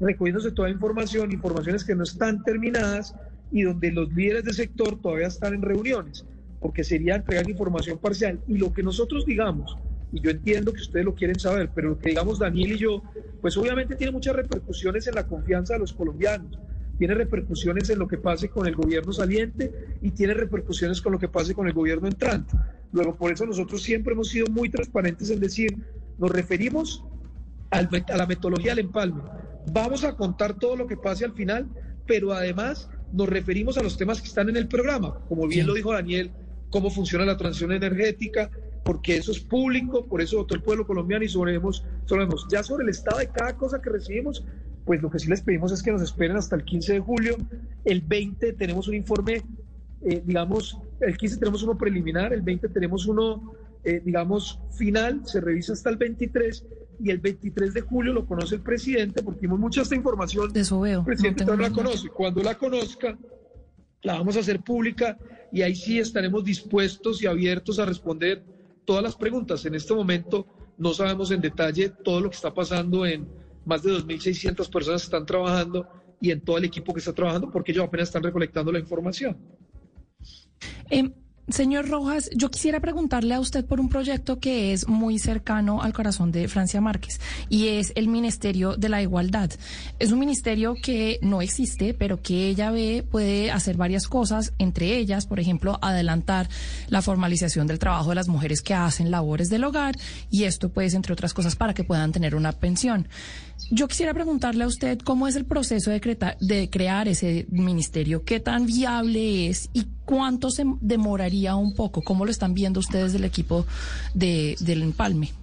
recogiéndose 0.00 0.52
toda 0.52 0.70
información, 0.70 1.32
informaciones 1.32 1.82
que 1.82 1.94
no 1.94 2.04
están 2.04 2.44
terminadas 2.44 3.14
y 3.50 3.62
donde 3.62 3.92
los 3.92 4.12
líderes 4.12 4.44
del 4.44 4.54
sector 4.54 5.00
todavía 5.00 5.28
están 5.28 5.54
en 5.54 5.62
reuniones, 5.62 6.24
porque 6.60 6.84
sería 6.84 7.16
entregar 7.16 7.48
información 7.48 7.98
parcial. 7.98 8.40
Y 8.46 8.58
lo 8.58 8.72
que 8.72 8.82
nosotros 8.82 9.24
digamos, 9.24 9.76
y 10.12 10.20
yo 10.20 10.30
entiendo 10.30 10.72
que 10.72 10.80
ustedes 10.80 11.04
lo 11.04 11.14
quieren 11.14 11.38
saber, 11.38 11.70
pero 11.74 11.90
lo 11.90 11.98
que 11.98 12.10
digamos 12.10 12.38
Daniel 12.38 12.72
y 12.72 12.78
yo, 12.78 13.02
pues 13.40 13.56
obviamente 13.56 13.96
tiene 13.96 14.12
muchas 14.12 14.36
repercusiones 14.36 15.06
en 15.06 15.14
la 15.14 15.26
confianza 15.26 15.74
de 15.74 15.80
los 15.80 15.92
colombianos, 15.92 16.58
tiene 16.98 17.14
repercusiones 17.14 17.88
en 17.90 17.98
lo 17.98 18.08
que 18.08 18.18
pase 18.18 18.48
con 18.48 18.66
el 18.66 18.74
gobierno 18.74 19.12
saliente 19.12 19.72
y 20.02 20.10
tiene 20.10 20.34
repercusiones 20.34 21.00
con 21.00 21.12
lo 21.12 21.18
que 21.18 21.28
pase 21.28 21.54
con 21.54 21.68
el 21.68 21.72
gobierno 21.72 22.08
entrante. 22.08 22.56
Luego, 22.92 23.14
por 23.14 23.32
eso 23.32 23.46
nosotros 23.46 23.82
siempre 23.82 24.14
hemos 24.14 24.28
sido 24.28 24.46
muy 24.50 24.68
transparentes 24.68 25.30
en 25.30 25.38
decir, 25.38 25.76
nos 26.18 26.30
referimos 26.30 27.04
al 27.70 27.88
a 28.08 28.16
la 28.16 28.26
metodología 28.26 28.74
del 28.74 28.86
empalme. 28.86 29.22
Vamos 29.72 30.02
a 30.02 30.16
contar 30.16 30.54
todo 30.54 30.74
lo 30.74 30.86
que 30.86 30.96
pase 30.96 31.24
al 31.24 31.34
final, 31.34 31.68
pero 32.06 32.32
además 32.32 32.90
nos 33.12 33.28
referimos 33.28 33.78
a 33.78 33.82
los 33.82 33.96
temas 33.96 34.20
que 34.20 34.28
están 34.28 34.48
en 34.48 34.56
el 34.56 34.68
programa, 34.68 35.18
como 35.28 35.46
bien 35.46 35.66
lo 35.66 35.74
dijo 35.74 35.92
Daniel, 35.92 36.30
cómo 36.70 36.90
funciona 36.90 37.24
la 37.24 37.36
transición 37.36 37.72
energética, 37.72 38.50
porque 38.84 39.16
eso 39.16 39.32
es 39.32 39.40
público, 39.40 40.06
por 40.06 40.22
eso 40.22 40.38
votó 40.38 40.54
el 40.54 40.62
pueblo 40.62 40.86
colombiano 40.86 41.24
y 41.24 41.28
sabemos, 41.28 41.84
sabemos 42.06 42.46
ya 42.50 42.62
sobre 42.62 42.84
el 42.84 42.90
estado 42.90 43.18
de 43.18 43.28
cada 43.28 43.56
cosa 43.56 43.80
que 43.80 43.90
recibimos, 43.90 44.44
pues 44.84 45.02
lo 45.02 45.10
que 45.10 45.18
sí 45.18 45.28
les 45.28 45.42
pedimos 45.42 45.72
es 45.72 45.82
que 45.82 45.92
nos 45.92 46.00
esperen 46.00 46.36
hasta 46.36 46.56
el 46.56 46.64
15 46.64 46.94
de 46.94 47.00
julio. 47.00 47.36
El 47.84 48.00
20 48.00 48.54
tenemos 48.54 48.88
un 48.88 48.94
informe, 48.94 49.42
eh, 50.00 50.22
digamos, 50.24 50.78
el 51.00 51.16
15 51.16 51.36
tenemos 51.36 51.62
uno 51.62 51.76
preliminar, 51.76 52.32
el 52.32 52.40
20 52.40 52.70
tenemos 52.70 53.06
uno, 53.06 53.52
eh, 53.84 54.02
digamos, 54.04 54.60
final, 54.76 55.22
se 55.26 55.40
revisa 55.40 55.72
hasta 55.72 55.90
el 55.90 55.96
23 55.96 56.66
y 57.00 57.10
el 57.10 57.18
23 57.18 57.74
de 57.74 57.80
julio 57.80 58.12
lo 58.12 58.26
conoce 58.26 58.56
el 58.56 58.62
presidente, 58.62 59.22
porque 59.22 59.42
dimos 59.42 59.58
mucha 59.58 59.82
esta 59.82 59.94
información. 59.94 60.52
De 60.52 60.60
eso 60.60 60.80
veo. 60.80 61.00
El 61.00 61.06
presidente 61.06 61.44
no 61.44 61.56
no 61.56 61.62
la 61.62 61.70
conoce. 61.70 62.08
Cuando 62.08 62.42
la 62.42 62.56
conozca, 62.56 63.16
la 64.02 64.14
vamos 64.14 64.36
a 64.36 64.40
hacer 64.40 64.60
pública 64.60 65.16
y 65.52 65.62
ahí 65.62 65.74
sí 65.74 65.98
estaremos 65.98 66.44
dispuestos 66.44 67.22
y 67.22 67.26
abiertos 67.26 67.78
a 67.78 67.84
responder 67.84 68.42
todas 68.84 69.02
las 69.02 69.16
preguntas. 69.16 69.64
En 69.64 69.74
este 69.74 69.94
momento 69.94 70.46
no 70.76 70.92
sabemos 70.94 71.30
en 71.30 71.40
detalle 71.40 71.90
todo 71.90 72.20
lo 72.20 72.30
que 72.30 72.36
está 72.36 72.52
pasando 72.52 73.06
en 73.06 73.28
más 73.64 73.82
de 73.82 73.92
2.600 73.92 74.70
personas 74.70 75.02
que 75.02 75.06
están 75.06 75.26
trabajando 75.26 75.86
y 76.20 76.30
en 76.30 76.40
todo 76.40 76.58
el 76.58 76.64
equipo 76.64 76.92
que 76.92 77.00
está 77.00 77.12
trabajando 77.12 77.50
porque 77.50 77.72
ellos 77.72 77.84
apenas 77.84 78.08
están 78.08 78.22
recolectando 78.22 78.72
la 78.72 78.78
información. 78.78 79.36
Em, 80.90 81.12
señor 81.50 81.88
Rojas, 81.88 82.30
yo 82.34 82.50
quisiera 82.50 82.80
preguntarle 82.80 83.34
a 83.34 83.40
usted 83.40 83.64
por 83.64 83.80
un 83.80 83.88
proyecto 83.88 84.38
que 84.38 84.72
es 84.72 84.88
muy 84.88 85.18
cercano 85.18 85.82
al 85.82 85.92
corazón 85.92 86.32
de 86.32 86.48
Francia 86.48 86.80
Márquez 86.80 87.20
y 87.48 87.68
es 87.68 87.92
el 87.96 88.08
Ministerio 88.08 88.76
de 88.76 88.88
la 88.88 89.02
Igualdad. 89.02 89.50
Es 89.98 90.12
un 90.12 90.18
ministerio 90.18 90.74
que 90.80 91.18
no 91.22 91.42
existe, 91.42 91.94
pero 91.94 92.20
que 92.20 92.48
ella 92.48 92.70
ve 92.70 93.04
puede 93.08 93.50
hacer 93.50 93.76
varias 93.76 94.08
cosas, 94.08 94.52
entre 94.58 94.96
ellas, 94.96 95.26
por 95.26 95.40
ejemplo, 95.40 95.78
adelantar 95.82 96.48
la 96.88 97.02
formalización 97.02 97.66
del 97.66 97.78
trabajo 97.78 98.10
de 98.10 98.16
las 98.16 98.28
mujeres 98.28 98.62
que 98.62 98.74
hacen 98.74 99.10
labores 99.10 99.48
del 99.48 99.64
hogar 99.64 99.96
y 100.30 100.44
esto, 100.44 100.68
pues, 100.68 100.94
entre 100.94 101.12
otras 101.12 101.34
cosas, 101.34 101.56
para 101.56 101.74
que 101.74 101.84
puedan 101.84 102.12
tener 102.12 102.34
una 102.34 102.52
pensión. 102.52 103.08
Yo 103.70 103.88
quisiera 103.88 104.14
preguntarle 104.14 104.64
a 104.64 104.66
usted 104.68 104.98
cómo 104.98 105.28
es 105.28 105.36
el 105.36 105.44
proceso 105.44 105.90
de, 105.90 106.34
de 106.40 106.70
crear 106.70 107.08
ese 107.08 107.46
ministerio, 107.50 108.24
qué 108.24 108.40
tan 108.40 108.66
viable 108.66 109.48
es 109.48 109.68
y 109.72 109.86
cuánto 110.08 110.50
se 110.50 110.64
demoraría 110.80 111.54
un 111.54 111.74
poco, 111.74 112.00
cómo 112.00 112.24
lo 112.24 112.30
están 112.30 112.54
viendo 112.54 112.80
ustedes 112.80 113.12
del 113.12 113.24
equipo 113.24 113.66
de, 114.14 114.56
del 114.60 114.80
empalme. 114.80 115.34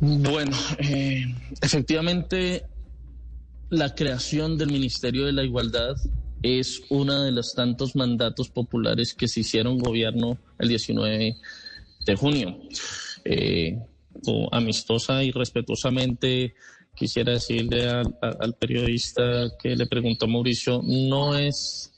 Bueno, 0.00 0.56
eh, 0.80 1.24
efectivamente, 1.62 2.64
la 3.68 3.94
creación 3.94 4.58
del 4.58 4.72
Ministerio 4.72 5.24
de 5.24 5.32
la 5.32 5.44
Igualdad 5.44 5.94
es 6.42 6.82
uno 6.88 7.22
de 7.22 7.30
los 7.30 7.54
tantos 7.54 7.94
mandatos 7.94 8.48
populares 8.48 9.14
que 9.14 9.28
se 9.28 9.40
hicieron 9.40 9.78
gobierno 9.78 10.36
el 10.58 10.68
19 10.68 11.36
de 12.06 12.16
junio. 12.16 12.58
Eh, 13.24 13.78
amistosa 14.50 15.22
y 15.22 15.30
respetuosamente 15.30 16.54
quisiera 16.96 17.34
decirle 17.34 17.88
al, 17.88 18.18
al 18.20 18.54
periodista 18.54 19.52
que 19.62 19.76
le 19.76 19.86
preguntó 19.86 20.24
a 20.24 20.28
Mauricio, 20.28 20.82
no 20.84 21.38
es 21.38 21.89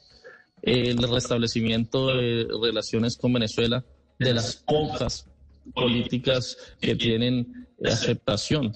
el 0.62 0.98
restablecimiento 0.98 2.08
de 2.08 2.46
relaciones 2.62 3.16
con 3.16 3.32
Venezuela 3.32 3.84
de 4.18 4.34
las 4.34 4.56
pocas 4.56 5.28
políticas 5.74 6.56
que 6.80 6.94
tienen 6.94 7.68
aceptación. 7.84 8.72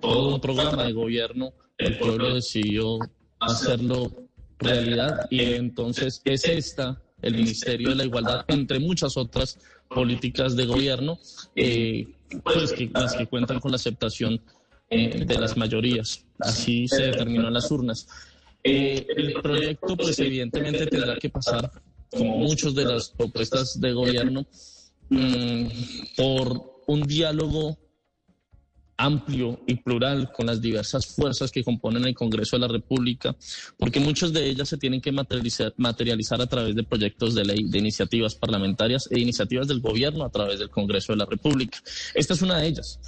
Todo 0.00 0.34
un 0.34 0.40
programa 0.40 0.84
de 0.84 0.92
gobierno, 0.92 1.52
el 1.78 1.98
pueblo 1.98 2.34
decidió 2.34 2.98
hacerlo 3.38 4.10
realidad 4.58 5.26
y 5.30 5.40
entonces 5.40 6.20
es 6.24 6.44
esta 6.44 7.00
el 7.22 7.34
Ministerio 7.36 7.90
de 7.90 7.94
la 7.94 8.04
Igualdad, 8.04 8.44
entre 8.48 8.80
muchas 8.80 9.16
otras 9.16 9.58
políticas 9.88 10.56
de 10.56 10.66
gobierno, 10.66 11.18
eh, 11.54 12.08
pues 12.42 12.72
que, 12.72 12.90
las 12.92 13.14
que 13.14 13.26
cuentan 13.26 13.60
con 13.60 13.70
la 13.70 13.76
aceptación 13.76 14.40
eh, 14.90 15.24
de 15.24 15.38
las 15.38 15.56
mayorías. 15.56 16.24
Así 16.40 16.88
se 16.88 17.02
determinó 17.02 17.46
en 17.46 17.54
las 17.54 17.70
urnas. 17.70 18.08
Eh, 18.64 19.06
el 19.16 19.32
proyecto, 19.42 19.96
pues 19.96 20.18
evidentemente 20.20 20.86
tendrá 20.86 21.16
que 21.18 21.28
pasar, 21.28 21.70
como 22.10 22.38
muchas 22.38 22.74
de 22.74 22.84
las 22.84 23.10
propuestas 23.10 23.80
de 23.80 23.92
gobierno, 23.92 24.46
mm, 25.08 25.66
por 26.16 26.82
un 26.86 27.02
diálogo 27.02 27.78
amplio 28.96 29.60
y 29.66 29.74
plural 29.76 30.30
con 30.32 30.46
las 30.46 30.60
diversas 30.60 31.06
fuerzas 31.06 31.50
que 31.50 31.64
componen 31.64 32.04
el 32.04 32.14
Congreso 32.14 32.56
de 32.56 32.60
la 32.60 32.68
República, 32.68 33.34
porque 33.76 33.98
muchas 33.98 34.32
de 34.32 34.48
ellas 34.48 34.68
se 34.68 34.78
tienen 34.78 35.00
que 35.00 35.10
materializar, 35.10 36.40
a 36.40 36.46
través 36.46 36.76
de 36.76 36.84
proyectos 36.84 37.34
de 37.34 37.44
ley, 37.44 37.64
de 37.68 37.78
iniciativas 37.78 38.34
parlamentarias 38.34 39.08
e 39.10 39.18
iniciativas 39.18 39.66
del 39.66 39.80
gobierno 39.80 40.24
a 40.24 40.30
través 40.30 40.60
del 40.60 40.70
Congreso 40.70 41.12
de 41.12 41.18
la 41.18 41.26
República. 41.26 41.78
Esta 42.14 42.34
es 42.34 42.42
una 42.42 42.58
de 42.58 42.68
ellas. 42.68 43.00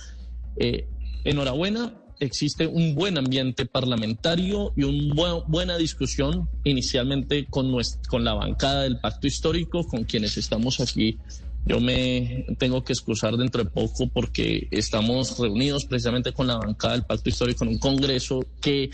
Eh, 0.56 0.88
enhorabuena, 1.24 2.03
existe 2.24 2.66
un 2.66 2.94
buen 2.94 3.18
ambiente 3.18 3.66
parlamentario 3.66 4.72
y 4.76 4.84
una 4.84 5.34
buena 5.46 5.76
discusión 5.76 6.48
inicialmente 6.64 7.46
con, 7.46 7.70
nuestra, 7.70 8.00
con 8.08 8.24
la 8.24 8.34
bancada 8.34 8.82
del 8.82 8.98
pacto 9.00 9.26
histórico, 9.26 9.86
con 9.86 10.04
quienes 10.04 10.36
estamos 10.36 10.80
aquí. 10.80 11.18
Yo 11.66 11.80
me 11.80 12.46
tengo 12.58 12.84
que 12.84 12.92
excusar 12.92 13.36
dentro 13.36 13.64
de 13.64 13.70
poco 13.70 14.08
porque 14.08 14.68
estamos 14.70 15.38
reunidos 15.38 15.86
precisamente 15.86 16.32
con 16.32 16.46
la 16.46 16.58
bancada 16.58 16.94
del 16.94 17.04
pacto 17.04 17.28
histórico 17.30 17.64
en 17.64 17.70
un 17.70 17.78
congreso 17.78 18.44
que 18.60 18.90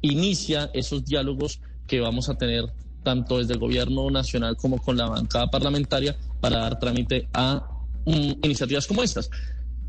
inicia 0.00 0.70
esos 0.72 1.04
diálogos 1.04 1.60
que 1.86 2.00
vamos 2.00 2.28
a 2.28 2.36
tener 2.36 2.72
tanto 3.02 3.38
desde 3.38 3.52
el 3.52 3.58
gobierno 3.58 4.10
nacional 4.10 4.56
como 4.56 4.78
con 4.78 4.96
la 4.96 5.08
bancada 5.08 5.48
parlamentaria 5.48 6.16
para 6.40 6.60
dar 6.60 6.78
trámite 6.78 7.28
a 7.32 7.68
mm, 8.06 8.32
iniciativas 8.42 8.86
como 8.86 9.02
estas. 9.02 9.30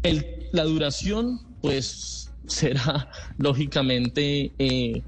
El, 0.03 0.49
la 0.51 0.65
duración, 0.65 1.39
pues, 1.61 2.24
será 2.47 3.09
lógicamente 3.37 4.53
eh, 4.57 5.03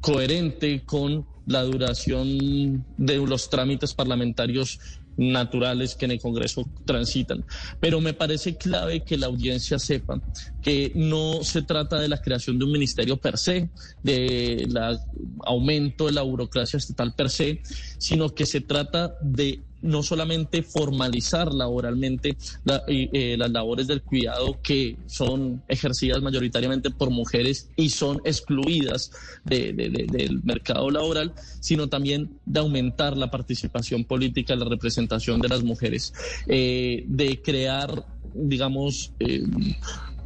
coherente 0.00 0.84
con 0.84 1.26
la 1.46 1.62
duración 1.62 2.86
de 2.96 3.16
los 3.16 3.50
trámites 3.50 3.94
parlamentarios 3.94 4.78
naturales 5.16 5.94
que 5.94 6.06
en 6.06 6.12
el 6.12 6.20
Congreso 6.20 6.70
transitan. 6.84 7.44
Pero 7.80 8.00
me 8.00 8.14
parece 8.14 8.56
clave 8.56 9.04
que 9.04 9.18
la 9.18 9.26
audiencia 9.26 9.78
sepa 9.78 10.22
que 10.60 10.92
no 10.94 11.42
se 11.42 11.62
trata 11.62 12.00
de 12.00 12.08
la 12.08 12.18
creación 12.18 12.58
de 12.58 12.64
un 12.64 12.72
ministerio 12.72 13.16
per 13.16 13.36
se, 13.36 13.70
de 14.02 14.66
la 14.70 14.98
aumento 15.44 16.06
de 16.06 16.12
la 16.12 16.22
burocracia 16.22 16.76
estatal 16.76 17.14
per 17.14 17.30
se, 17.30 17.60
sino 17.98 18.30
que 18.30 18.46
se 18.46 18.60
trata 18.60 19.14
de 19.20 19.64
no 19.82 20.02
solamente 20.02 20.62
formalizar 20.62 21.52
laboralmente 21.52 22.36
la, 22.64 22.82
eh, 22.86 23.36
las 23.36 23.50
labores 23.50 23.86
del 23.86 24.02
cuidado 24.02 24.58
que 24.62 24.96
son 25.06 25.62
ejercidas 25.68 26.22
mayoritariamente 26.22 26.90
por 26.90 27.10
mujeres 27.10 27.70
y 27.76 27.90
son 27.90 28.20
excluidas 28.24 29.10
de, 29.44 29.72
de, 29.72 29.90
de, 29.90 30.06
del 30.06 30.42
mercado 30.44 30.90
laboral, 30.90 31.34
sino 31.60 31.88
también 31.88 32.38
de 32.46 32.60
aumentar 32.60 33.16
la 33.16 33.30
participación 33.30 34.04
política, 34.04 34.56
la 34.56 34.64
representación 34.64 35.40
de 35.40 35.48
las 35.48 35.62
mujeres, 35.62 36.12
eh, 36.46 37.04
de 37.06 37.42
crear, 37.42 38.06
digamos, 38.34 39.12
eh, 39.18 39.42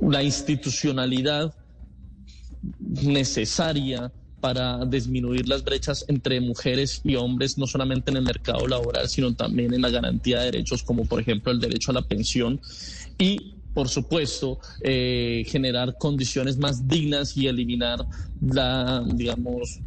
la 0.00 0.22
institucionalidad 0.22 1.54
necesaria 2.88 4.12
para 4.46 4.84
disminuir 4.84 5.48
las 5.48 5.64
brechas 5.64 6.04
entre 6.06 6.40
mujeres 6.40 7.00
y 7.02 7.16
hombres, 7.16 7.58
no 7.58 7.66
solamente 7.66 8.12
en 8.12 8.18
el 8.18 8.22
mercado 8.22 8.68
laboral, 8.68 9.08
sino 9.08 9.34
también 9.34 9.74
en 9.74 9.82
la 9.82 9.90
garantía 9.90 10.38
de 10.38 10.52
derechos, 10.52 10.84
como 10.84 11.04
por 11.04 11.20
ejemplo 11.20 11.50
el 11.50 11.58
derecho 11.58 11.90
a 11.90 11.94
la 11.94 12.02
pensión. 12.02 12.60
Y 13.18 13.54
por 13.74 13.88
supuesto, 13.88 14.60
eh, 14.82 15.44
generar 15.48 15.98
condiciones 15.98 16.58
más 16.58 16.86
dignas 16.86 17.36
y 17.36 17.48
eliminar 17.48 18.06
la, 18.40 19.04
digamos, 19.04 19.80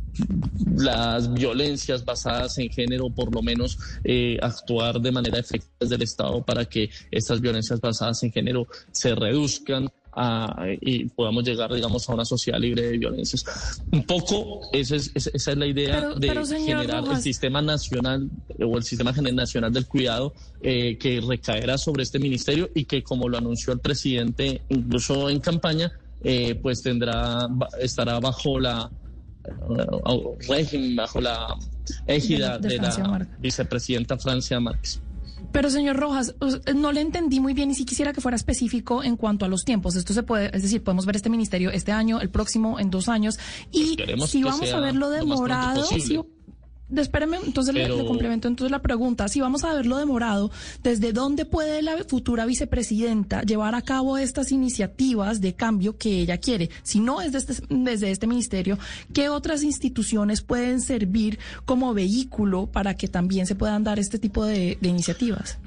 las 0.75 1.33
violencias 1.33 2.03
basadas 2.03 2.57
en 2.57 2.69
género, 2.69 3.09
por 3.09 3.33
lo 3.33 3.41
menos 3.41 3.79
eh, 4.03 4.37
actuar 4.41 4.99
de 4.99 5.13
manera 5.13 5.39
efectiva 5.39 5.73
desde 5.79 5.95
el 5.95 6.01
Estado 6.01 6.43
para 6.43 6.65
que 6.65 6.89
estas 7.11 7.39
violencias 7.39 7.79
basadas 7.79 8.21
en 8.23 8.33
género 8.33 8.67
se 8.91 9.15
reduzcan, 9.15 9.89
a, 10.21 10.65
y 10.81 11.05
podamos 11.05 11.43
llegar, 11.45 11.73
digamos, 11.73 12.09
a 12.09 12.13
una 12.13 12.25
sociedad 12.25 12.59
libre 12.59 12.81
de 12.81 12.97
violencias. 12.97 13.45
Un 13.91 14.03
poco 14.03 14.61
esa 14.73 14.97
es, 14.97 15.11
esa 15.15 15.51
es 15.51 15.57
la 15.57 15.65
idea 15.65 15.95
Pero- 16.01 16.15
de 16.15 16.27
pero, 16.27 16.45
generar 16.45 17.03
el 17.09 17.21
sistema 17.21 17.61
nacional 17.61 18.29
o 18.61 18.77
el 18.77 18.83
sistema 18.83 19.11
nacional 19.13 19.71
del 19.71 19.85
cuidado 19.87 20.33
eh, 20.61 20.97
que 20.97 21.21
recaerá 21.21 21.77
sobre 21.77 22.03
este 22.03 22.19
ministerio 22.19 22.69
y 22.75 22.83
que, 22.83 23.01
como 23.01 23.29
lo 23.29 23.37
anunció 23.37 23.71
el 23.71 23.79
presidente, 23.79 24.61
incluso 24.67 25.29
en 25.29 25.39
campaña, 25.39 25.91
eh, 26.21 26.55
pues 26.61 26.81
tendrá, 26.83 27.47
estará 27.79 28.19
bajo 28.19 28.59
la 28.59 28.91
eh, 29.45 30.35
régimen, 30.49 30.97
bajo 30.97 31.21
la 31.21 31.55
égida 32.07 32.37
De 32.37 32.49
la- 32.49 32.57
de 32.59 32.67
de, 32.69 32.75
Francia 32.77 33.03
la 33.03 33.09
Márquez. 33.09 33.39
vicepresidenta 33.39 34.17
Francia 34.17 34.59
Márquez. 34.59 34.99
Pero 35.51 35.69
señor 35.69 35.97
Rojas, 35.97 36.35
no 36.75 36.91
le 36.91 37.01
entendí 37.01 37.39
muy 37.39 37.53
bien 37.53 37.71
y 37.71 37.75
si 37.75 37.85
quisiera 37.85 38.13
que 38.13 38.21
fuera 38.21 38.35
específico 38.35 39.03
en 39.03 39.17
cuanto 39.17 39.45
a 39.45 39.47
los 39.47 39.63
tiempos. 39.65 39.95
Esto 39.95 40.13
se 40.13 40.23
puede, 40.23 40.55
es 40.55 40.61
decir, 40.61 40.83
podemos 40.83 41.05
ver 41.05 41.15
este 41.15 41.29
ministerio 41.29 41.71
este 41.71 41.91
año, 41.91 42.21
el 42.21 42.29
próximo, 42.29 42.79
en 42.79 42.89
dos 42.89 43.09
años. 43.09 43.39
Y 43.71 43.97
si 44.27 44.43
vamos 44.43 44.71
a 44.71 44.79
verlo 44.79 45.09
demorado, 45.09 45.83
si, 45.85 46.19
espéreme, 46.95 47.37
entonces 47.45 47.73
le, 47.73 47.87
complemento 48.05 48.47
entonces 48.47 48.71
la 48.71 48.81
pregunta. 48.81 49.27
Si 49.27 49.41
vamos 49.41 49.63
a 49.63 49.73
verlo 49.73 49.97
demorado, 49.97 50.51
¿desde 50.83 51.13
dónde 51.13 51.45
puede 51.45 51.81
la 51.81 52.03
futura 52.05 52.45
vicepresidenta 52.45 53.41
llevar 53.43 53.75
a 53.75 53.81
cabo 53.81 54.17
estas 54.17 54.51
iniciativas 54.51 55.41
de 55.41 55.53
cambio 55.53 55.97
que 55.97 56.21
ella 56.21 56.37
quiere? 56.37 56.69
Si 56.83 56.99
no 56.99 57.21
es 57.21 57.31
desde, 57.31 57.63
desde 57.69 58.11
este 58.11 58.27
ministerio, 58.27 58.77
¿qué 59.13 59.29
otras 59.29 59.63
instituciones 59.63 60.41
pueden 60.41 60.81
servir 60.81 61.39
como 61.65 61.93
vehículo 61.93 62.67
para 62.67 62.95
que 62.95 63.07
también 63.07 63.45
se 63.45 63.55
puedan 63.55 63.83
dar 63.83 63.99
este 63.99 64.19
tipo 64.19 64.45
de, 64.45 64.77
de 64.81 64.89
iniciativas? 64.89 65.59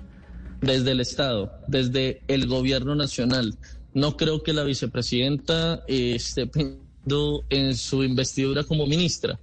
Desde 0.60 0.92
el 0.92 1.00
Estado, 1.00 1.52
desde 1.66 2.22
el 2.28 2.46
gobierno 2.46 2.94
nacional. 2.94 3.56
No 3.94 4.16
creo 4.16 4.42
que 4.42 4.52
la 4.52 4.64
vicepresidenta 4.64 5.82
esté 5.86 6.46
en 7.50 7.76
su 7.76 8.02
investidura 8.04 8.64
como 8.64 8.86
ministra. 8.86 9.38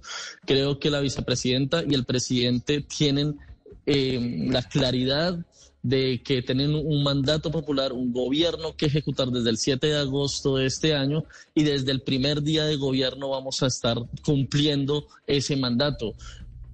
Creo 0.46 0.78
que 0.78 0.90
la 0.90 1.00
vicepresidenta 1.00 1.82
y 1.86 1.94
el 1.94 2.04
presidente 2.04 2.80
tienen 2.80 3.38
eh, 3.86 4.46
la 4.50 4.62
claridad 4.62 5.38
de 5.82 6.22
que 6.22 6.42
tienen 6.42 6.74
un 6.74 7.02
mandato 7.02 7.50
popular, 7.50 7.92
un 7.92 8.12
gobierno 8.12 8.76
que 8.76 8.86
ejecutar 8.86 9.28
desde 9.28 9.50
el 9.50 9.56
7 9.56 9.86
de 9.86 9.98
agosto 9.98 10.56
de 10.56 10.66
este 10.66 10.94
año 10.94 11.24
y 11.54 11.62
desde 11.62 11.90
el 11.90 12.02
primer 12.02 12.42
día 12.42 12.64
de 12.64 12.76
gobierno 12.76 13.30
vamos 13.30 13.62
a 13.62 13.66
estar 13.66 13.96
cumpliendo 14.22 15.06
ese 15.26 15.56
mandato 15.56 16.14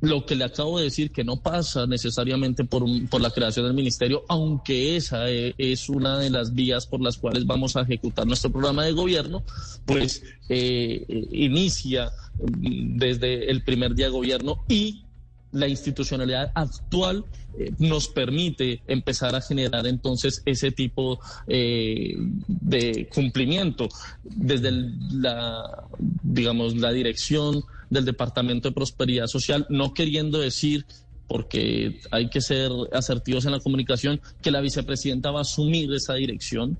lo 0.00 0.26
que 0.26 0.34
le 0.34 0.44
acabo 0.44 0.78
de 0.78 0.84
decir, 0.84 1.10
que 1.10 1.24
no 1.24 1.36
pasa 1.36 1.86
necesariamente 1.86 2.64
por, 2.64 2.84
por 3.08 3.20
la 3.20 3.30
creación 3.30 3.66
del 3.66 3.74
ministerio, 3.74 4.24
aunque 4.28 4.96
esa 4.96 5.30
eh, 5.30 5.54
es 5.56 5.88
una 5.88 6.18
de 6.18 6.30
las 6.30 6.54
vías 6.54 6.86
por 6.86 7.00
las 7.00 7.16
cuales 7.16 7.46
vamos 7.46 7.76
a 7.76 7.82
ejecutar 7.82 8.26
nuestro 8.26 8.50
programa 8.50 8.84
de 8.84 8.92
gobierno, 8.92 9.42
pues 9.86 10.22
eh, 10.48 11.04
inicia 11.30 12.12
mm, 12.38 12.98
desde 12.98 13.50
el 13.50 13.62
primer 13.64 13.94
día 13.94 14.06
de 14.06 14.12
gobierno 14.12 14.64
y 14.68 15.05
la 15.52 15.68
institucionalidad 15.68 16.52
actual 16.54 17.24
eh, 17.58 17.72
nos 17.78 18.08
permite 18.08 18.82
empezar 18.86 19.34
a 19.34 19.40
generar 19.40 19.86
entonces 19.86 20.42
ese 20.44 20.70
tipo 20.70 21.20
de 21.46 23.08
cumplimiento 23.14 23.88
desde 24.22 24.70
la 25.12 25.84
digamos 26.22 26.76
la 26.76 26.92
dirección 26.92 27.64
del 27.90 28.04
Departamento 28.04 28.68
de 28.68 28.74
Prosperidad 28.74 29.26
Social, 29.26 29.66
no 29.68 29.94
queriendo 29.94 30.38
decir 30.38 30.86
porque 31.28 32.00
hay 32.10 32.28
que 32.28 32.40
ser 32.40 32.70
asertivos 32.92 33.44
en 33.46 33.52
la 33.52 33.60
comunicación, 33.60 34.20
que 34.42 34.50
la 34.50 34.60
vicepresidenta 34.60 35.30
va 35.30 35.40
a 35.40 35.42
asumir 35.42 35.92
esa 35.92 36.14
dirección. 36.14 36.78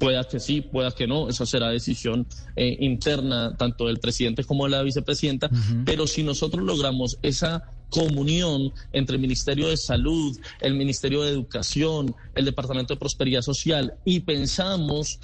Pueda 0.00 0.24
que 0.24 0.40
sí, 0.40 0.62
pueda 0.62 0.90
que 0.90 1.06
no, 1.06 1.28
esa 1.28 1.46
será 1.46 1.68
decisión 1.68 2.26
eh, 2.56 2.76
interna 2.80 3.56
tanto 3.56 3.86
del 3.86 4.00
presidente 4.00 4.42
como 4.42 4.64
de 4.64 4.70
la 4.70 4.82
vicepresidenta, 4.82 5.50
pero 5.84 6.06
si 6.06 6.24
nosotros 6.24 6.64
logramos 6.64 7.18
esa 7.22 7.62
comunión 7.90 8.72
entre 8.92 9.16
el 9.16 9.22
Ministerio 9.22 9.68
de 9.68 9.76
Salud, 9.76 10.38
el 10.60 10.74
Ministerio 10.74 11.22
de 11.22 11.30
Educación, 11.30 12.14
el 12.34 12.44
Departamento 12.46 12.94
de 12.94 12.98
Prosperidad 12.98 13.42
Social 13.42 13.94
y 14.04 14.20
pensamos 14.20 15.20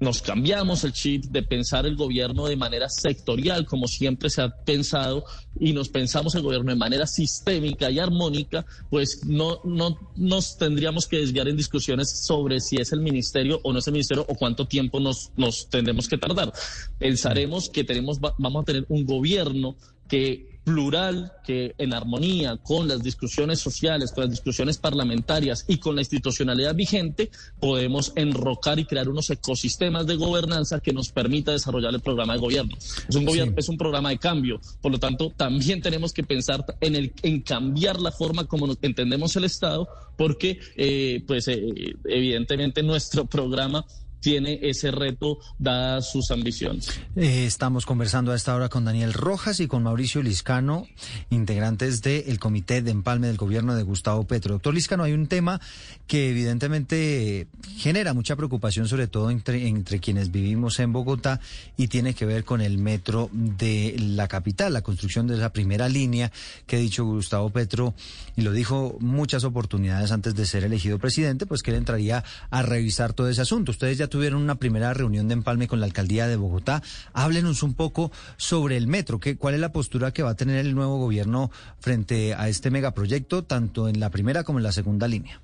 nos 0.00 0.22
cambiamos 0.22 0.84
el 0.84 0.92
chip 0.92 1.24
de 1.24 1.42
pensar 1.42 1.86
el 1.86 1.96
gobierno 1.96 2.46
de 2.46 2.56
manera 2.56 2.88
sectorial, 2.88 3.66
como 3.66 3.88
siempre 3.88 4.30
se 4.30 4.42
ha 4.42 4.48
pensado, 4.48 5.24
y 5.58 5.72
nos 5.72 5.88
pensamos 5.88 6.34
el 6.34 6.42
gobierno 6.42 6.70
de 6.70 6.76
manera 6.76 7.06
sistémica 7.06 7.90
y 7.90 7.98
armónica, 7.98 8.64
pues 8.90 9.22
no, 9.26 9.60
no 9.64 9.98
nos 10.16 10.56
tendríamos 10.56 11.06
que 11.06 11.18
desviar 11.18 11.48
en 11.48 11.56
discusiones 11.56 12.24
sobre 12.24 12.60
si 12.60 12.76
es 12.76 12.92
el 12.92 13.00
ministerio 13.00 13.60
o 13.64 13.72
no 13.72 13.80
es 13.80 13.86
el 13.86 13.92
ministerio 13.92 14.24
o 14.28 14.34
cuánto 14.34 14.66
tiempo 14.66 15.00
nos, 15.00 15.32
nos 15.36 15.68
tendremos 15.68 16.08
que 16.08 16.18
tardar. 16.18 16.52
Pensaremos 16.98 17.68
que 17.68 17.84
tenemos, 17.84 18.20
vamos 18.20 18.62
a 18.62 18.64
tener 18.64 18.86
un 18.88 19.04
gobierno 19.04 19.76
que 20.08 20.47
plural 20.68 21.32
que 21.46 21.74
en 21.78 21.94
armonía 21.94 22.58
con 22.58 22.88
las 22.88 23.02
discusiones 23.02 23.58
sociales, 23.58 24.12
con 24.12 24.24
las 24.24 24.30
discusiones 24.32 24.76
parlamentarias 24.76 25.64
y 25.66 25.78
con 25.78 25.94
la 25.94 26.02
institucionalidad 26.02 26.74
vigente, 26.74 27.30
podemos 27.58 28.12
enrocar 28.16 28.78
y 28.78 28.84
crear 28.84 29.08
unos 29.08 29.30
ecosistemas 29.30 30.06
de 30.06 30.16
gobernanza 30.16 30.80
que 30.80 30.92
nos 30.92 31.08
permita 31.08 31.52
desarrollar 31.52 31.94
el 31.94 32.02
programa 32.02 32.34
de 32.34 32.40
gobierno. 32.40 32.76
Es 33.08 33.16
un 33.16 33.24
gobierno, 33.24 33.54
es 33.56 33.70
un 33.70 33.78
programa 33.78 34.10
de 34.10 34.18
cambio, 34.18 34.60
por 34.82 34.92
lo 34.92 34.98
tanto, 34.98 35.32
también 35.34 35.80
tenemos 35.80 36.12
que 36.12 36.22
pensar 36.22 36.62
en 36.82 36.96
el 36.96 37.14
en 37.22 37.40
cambiar 37.40 37.98
la 37.98 38.12
forma 38.12 38.44
como 38.44 38.66
entendemos 38.82 39.34
el 39.36 39.44
Estado, 39.44 39.88
porque 40.18 40.58
eh, 40.76 41.24
pues 41.26 41.48
eh, 41.48 41.96
evidentemente 42.04 42.82
nuestro 42.82 43.24
programa 43.24 43.86
tiene 44.20 44.58
ese 44.62 44.90
reto 44.90 45.38
dadas 45.58 46.10
sus 46.10 46.30
ambiciones. 46.30 47.00
Eh, 47.16 47.46
estamos 47.46 47.86
conversando 47.86 48.32
a 48.32 48.36
esta 48.36 48.54
hora 48.54 48.68
con 48.68 48.84
Daniel 48.84 49.12
Rojas 49.12 49.60
y 49.60 49.68
con 49.68 49.82
Mauricio 49.82 50.22
Liscano, 50.22 50.86
integrantes 51.30 52.02
del 52.02 52.38
Comité 52.38 52.82
de 52.82 52.90
Empalme 52.90 53.28
del 53.28 53.36
Gobierno 53.36 53.74
de 53.74 53.82
Gustavo 53.82 54.26
Petro. 54.26 54.54
Doctor 54.54 54.74
Liscano, 54.74 55.04
hay 55.04 55.12
un 55.12 55.26
tema 55.26 55.60
que 56.06 56.30
evidentemente 56.30 57.48
genera 57.76 58.14
mucha 58.14 58.36
preocupación, 58.36 58.88
sobre 58.88 59.06
todo 59.06 59.30
entre, 59.30 59.68
entre 59.68 60.00
quienes 60.00 60.30
vivimos 60.30 60.80
en 60.80 60.92
Bogotá, 60.92 61.40
y 61.76 61.88
tiene 61.88 62.14
que 62.14 62.26
ver 62.26 62.44
con 62.44 62.60
el 62.60 62.78
metro 62.78 63.30
de 63.32 63.94
la 63.98 64.28
capital, 64.28 64.72
la 64.72 64.82
construcción 64.82 65.26
de 65.26 65.36
esa 65.36 65.52
primera 65.52 65.88
línea 65.88 66.32
que 66.66 66.76
ha 66.76 66.80
dicho 66.80 67.04
Gustavo 67.04 67.50
Petro, 67.50 67.94
y 68.36 68.42
lo 68.42 68.52
dijo 68.52 68.96
muchas 69.00 69.44
oportunidades 69.44 70.10
antes 70.10 70.34
de 70.34 70.46
ser 70.46 70.64
elegido 70.64 70.98
presidente, 70.98 71.46
pues 71.46 71.62
que 71.62 71.70
él 71.70 71.76
entraría 71.76 72.24
a 72.50 72.62
revisar 72.62 73.12
todo 73.12 73.28
ese 73.28 73.42
asunto. 73.42 73.72
Ustedes 73.72 73.98
ya 73.98 74.07
tuvieron 74.08 74.42
una 74.42 74.56
primera 74.56 74.94
reunión 74.94 75.28
de 75.28 75.34
empalme 75.34 75.68
con 75.68 75.80
la 75.80 75.86
alcaldía 75.86 76.26
de 76.26 76.36
Bogotá. 76.36 76.82
Háblenos 77.12 77.62
un 77.62 77.74
poco 77.74 78.10
sobre 78.36 78.76
el 78.76 78.86
metro. 78.86 79.20
¿Qué, 79.20 79.36
¿Cuál 79.36 79.54
es 79.54 79.60
la 79.60 79.72
postura 79.72 80.12
que 80.12 80.22
va 80.22 80.30
a 80.30 80.36
tener 80.36 80.56
el 80.56 80.74
nuevo 80.74 80.98
gobierno 80.98 81.50
frente 81.78 82.34
a 82.34 82.48
este 82.48 82.70
megaproyecto, 82.70 83.44
tanto 83.44 83.88
en 83.88 84.00
la 84.00 84.10
primera 84.10 84.44
como 84.44 84.58
en 84.58 84.64
la 84.64 84.72
segunda 84.72 85.08
línea? 85.08 85.40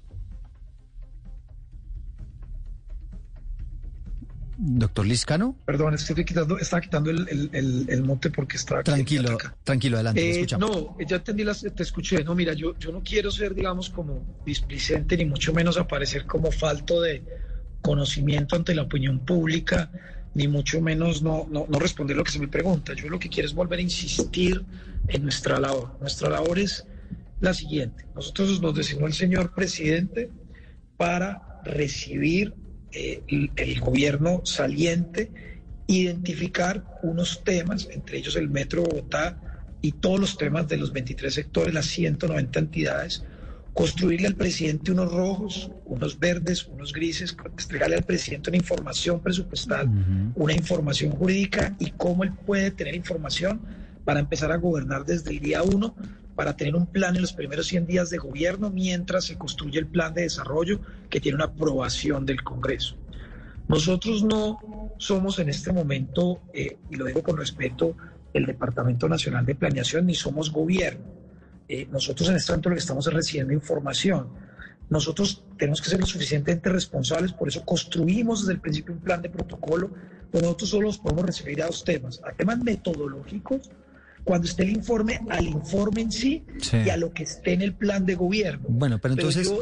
Doctor 4.56 5.06
Liscano. 5.06 5.56
Perdón, 5.66 5.94
estoy 5.94 6.24
quitando, 6.24 6.58
estaba 6.58 6.80
quitando 6.80 7.10
el, 7.10 7.50
el, 7.52 8.02
monte 8.02 8.30
porque 8.30 8.56
estaba 8.56 8.82
Tranquilo, 8.82 9.36
tranquilo, 9.64 9.96
adelante. 9.96 10.40
Eh, 10.40 10.46
no, 10.58 10.96
ya 11.06 11.16
entendí, 11.16 11.44
las, 11.44 11.62
te 11.62 11.82
escuché. 11.82 12.22
No, 12.22 12.34
mira, 12.34 12.54
yo, 12.54 12.78
yo 12.78 12.92
no 12.92 13.02
quiero 13.02 13.30
ser, 13.30 13.54
digamos, 13.54 13.90
como 13.90 14.22
displicente, 14.44 15.16
ni 15.16 15.24
mucho 15.24 15.52
menos 15.52 15.76
aparecer 15.76 16.24
como 16.26 16.52
falto 16.52 17.00
de, 17.00 17.24
conocimiento 17.84 18.56
ante 18.56 18.74
la 18.74 18.82
opinión 18.82 19.18
pública, 19.20 19.90
ni 20.32 20.48
mucho 20.48 20.80
menos 20.80 21.22
no, 21.22 21.46
no, 21.50 21.66
responder 21.78 22.16
lo 22.16 22.24
que 22.24 22.32
se 22.32 22.38
me 22.38 22.48
pregunta. 22.48 22.94
Yo 22.94 23.08
lo 23.10 23.18
que 23.18 23.28
quiero 23.28 23.46
es 23.46 23.54
volver 23.54 23.78
a 23.78 23.82
insistir 23.82 24.64
en 25.08 25.22
nuestra 25.22 25.60
labor. 25.60 25.96
Nuestra 26.00 26.30
labor 26.30 26.58
es 26.58 26.86
la 27.40 27.52
siguiente. 27.52 28.06
Nosotros 28.14 28.60
nos 28.62 28.74
designó 28.74 29.06
el 29.06 29.12
señor 29.12 29.52
presidente 29.54 30.30
para 30.96 31.60
recibir 31.64 32.54
eh, 32.92 33.22
el, 33.28 33.80
gobierno 33.80 34.40
saliente, 34.44 35.30
identificar 35.86 36.84
unos 37.02 37.44
temas, 37.44 37.86
entre 37.90 38.16
ellos 38.16 38.34
el 38.36 38.48
Metro 38.48 38.82
Bogotá 38.82 39.38
y 39.82 39.92
todos 39.92 40.18
los 40.18 40.38
temas 40.38 40.66
de 40.68 40.78
los 40.78 40.90
23 40.90 41.34
sectores, 41.34 41.74
las 41.74 41.86
190 41.86 42.58
entidades, 42.58 43.24
construirle 43.74 44.28
al 44.28 44.36
presidente 44.36 44.92
unos 44.92 45.12
rojos, 45.12 45.70
unos 45.84 46.18
verdes, 46.18 46.66
unos 46.68 46.92
grises, 46.92 47.36
entregarle 47.58 47.96
al 47.96 48.04
presidente 48.04 48.50
una 48.50 48.56
información 48.56 49.20
presupuestal, 49.20 49.90
una 50.36 50.52
información 50.52 51.10
jurídica 51.10 51.74
y 51.80 51.90
cómo 51.90 52.22
él 52.22 52.32
puede 52.32 52.70
tener 52.70 52.94
información 52.94 53.60
para 54.04 54.20
empezar 54.20 54.52
a 54.52 54.56
gobernar 54.56 55.04
desde 55.04 55.32
el 55.32 55.40
día 55.40 55.64
uno, 55.64 55.96
para 56.36 56.56
tener 56.56 56.76
un 56.76 56.86
plan 56.86 57.16
en 57.16 57.22
los 57.22 57.32
primeros 57.32 57.66
100 57.66 57.86
días 57.86 58.10
de 58.10 58.18
gobierno 58.18 58.70
mientras 58.70 59.24
se 59.24 59.36
construye 59.36 59.80
el 59.80 59.86
plan 59.86 60.14
de 60.14 60.22
desarrollo 60.22 60.80
que 61.10 61.20
tiene 61.20 61.36
una 61.36 61.46
aprobación 61.46 62.26
del 62.26 62.42
Congreso. 62.44 62.96
Nosotros 63.66 64.22
no 64.22 64.92
somos 64.98 65.38
en 65.40 65.48
este 65.48 65.72
momento, 65.72 66.42
eh, 66.52 66.76
y 66.90 66.96
lo 66.96 67.06
digo 67.06 67.22
con 67.22 67.36
respeto, 67.36 67.96
el 68.34 68.46
Departamento 68.46 69.08
Nacional 69.08 69.46
de 69.46 69.54
Planeación, 69.54 70.06
ni 70.06 70.14
somos 70.14 70.52
gobierno 70.52 71.23
eh, 71.68 71.86
nosotros 71.90 72.28
en 72.28 72.36
este 72.36 72.52
momento 72.52 72.68
lo 72.70 72.74
que 72.74 72.80
estamos 72.80 73.06
es 73.06 73.12
recibiendo 73.12 73.52
información. 73.52 74.28
Nosotros 74.90 75.42
tenemos 75.58 75.80
que 75.80 75.88
ser 75.88 76.00
lo 76.00 76.06
suficientemente 76.06 76.68
responsables, 76.68 77.32
por 77.32 77.48
eso 77.48 77.64
construimos 77.64 78.42
desde 78.42 78.52
el 78.52 78.60
principio 78.60 78.94
un 78.94 79.00
plan 79.00 79.22
de 79.22 79.30
protocolo, 79.30 79.90
pero 80.30 80.44
nosotros 80.44 80.70
solo 80.70 80.90
podemos 81.02 81.24
recibir 81.24 81.62
a 81.62 81.66
dos 81.66 81.84
temas, 81.84 82.20
a 82.24 82.32
temas 82.32 82.58
metodológicos, 82.58 83.70
cuando 84.24 84.46
esté 84.46 84.62
el 84.62 84.70
informe, 84.70 85.20
al 85.28 85.46
informe 85.46 86.00
en 86.00 86.12
sí, 86.12 86.44
y 86.72 86.88
a 86.88 86.96
lo 86.96 87.12
que 87.12 87.24
esté 87.24 87.52
en 87.52 87.62
el 87.62 87.74
plan 87.74 88.06
de 88.06 88.14
gobierno. 88.14 88.64
Bueno, 88.68 88.98
pero 88.98 89.14
entonces 89.14 89.52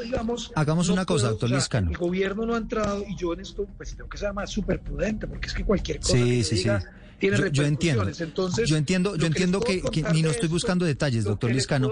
hagamos 0.54 0.88
una 0.88 1.04
cosa, 1.04 1.30
doctor 1.30 1.50
Liscano. 1.50 1.90
El 1.90 1.96
gobierno 1.96 2.46
no 2.46 2.54
ha 2.54 2.58
entrado 2.58 3.04
y 3.06 3.16
yo 3.16 3.32
en 3.32 3.40
esto 3.40 3.66
pues 3.76 3.94
tengo 3.96 4.08
que 4.08 4.18
ser 4.18 4.32
más 4.32 4.50
súper 4.50 4.80
prudente, 4.80 5.26
porque 5.26 5.48
es 5.48 5.54
que 5.54 5.64
cualquier 5.64 5.98
cosa 5.98 6.14
que 6.14 6.42
diga 6.42 6.82
tiene 7.30 7.36
yo, 7.38 7.46
yo 7.48 7.62
entiendo. 7.64 8.08
Entonces, 8.18 8.68
yo 8.68 8.76
entiendo, 8.76 9.16
yo 9.16 9.26
entiendo 9.26 9.60
que, 9.60 9.80
que- 9.80 10.00
y 10.00 10.02
no 10.02 10.10
de 10.10 10.18
estoy 10.18 10.30
esto- 10.30 10.48
buscando 10.48 10.84
detalles, 10.84 11.24
lo 11.24 11.30
doctor 11.30 11.52
Liscano. 11.52 11.88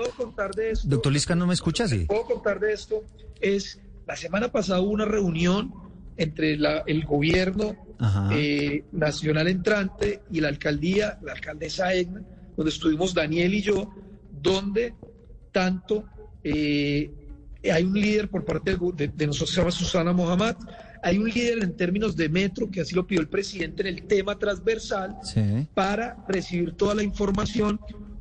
de 0.56 0.70
esto- 0.72 0.88
Doctor 0.88 1.12
Liscano, 1.12 1.46
¿me 1.46 1.54
escucha? 1.54 1.86
Sí. 1.88 2.06
puedo 2.06 2.24
contar 2.24 2.58
de 2.60 2.72
esto 2.72 3.02
es 3.40 3.78
la 4.06 4.16
semana 4.16 4.48
pasada 4.50 4.80
hubo 4.80 4.90
una 4.90 5.04
reunión 5.04 5.72
entre 6.16 6.56
la- 6.56 6.82
el 6.86 7.04
gobierno 7.04 7.76
eh, 8.32 8.84
nacional 8.92 9.46
entrante 9.48 10.22
y 10.32 10.40
la 10.40 10.48
alcaldía, 10.48 11.18
la 11.22 11.32
alcaldesa 11.32 11.92
Egna, 11.94 12.22
donde 12.56 12.70
estuvimos 12.70 13.12
Daniel 13.14 13.52
y 13.54 13.60
yo, 13.62 13.94
donde 14.42 14.94
tanto 15.52 16.04
eh, 16.42 17.10
hay 17.70 17.84
un 17.84 17.92
líder 17.92 18.28
por 18.30 18.44
parte 18.44 18.76
gu- 18.76 18.94
de, 18.94 19.08
de 19.08 19.26
nosotros, 19.26 19.50
se 19.50 19.56
llama 19.60 19.70
Susana 19.70 20.12
Mohamed, 20.14 20.56
hay 21.02 21.18
un 21.18 21.28
líder 21.30 21.62
en 21.62 21.76
términos 21.76 22.16
de 22.16 22.28
metro, 22.28 22.70
que 22.70 22.80
así 22.82 22.94
lo 22.94 23.06
pidió 23.06 23.20
el 23.20 23.28
presidente 23.28 23.82
en 23.82 23.88
el 23.88 24.02
tema 24.06 24.38
transversal, 24.38 25.16
Sí. 25.22 25.40
para 25.74 26.16
recibir 26.28 26.72
toda 26.72 26.94
la 26.94 27.02
información. 27.02 27.80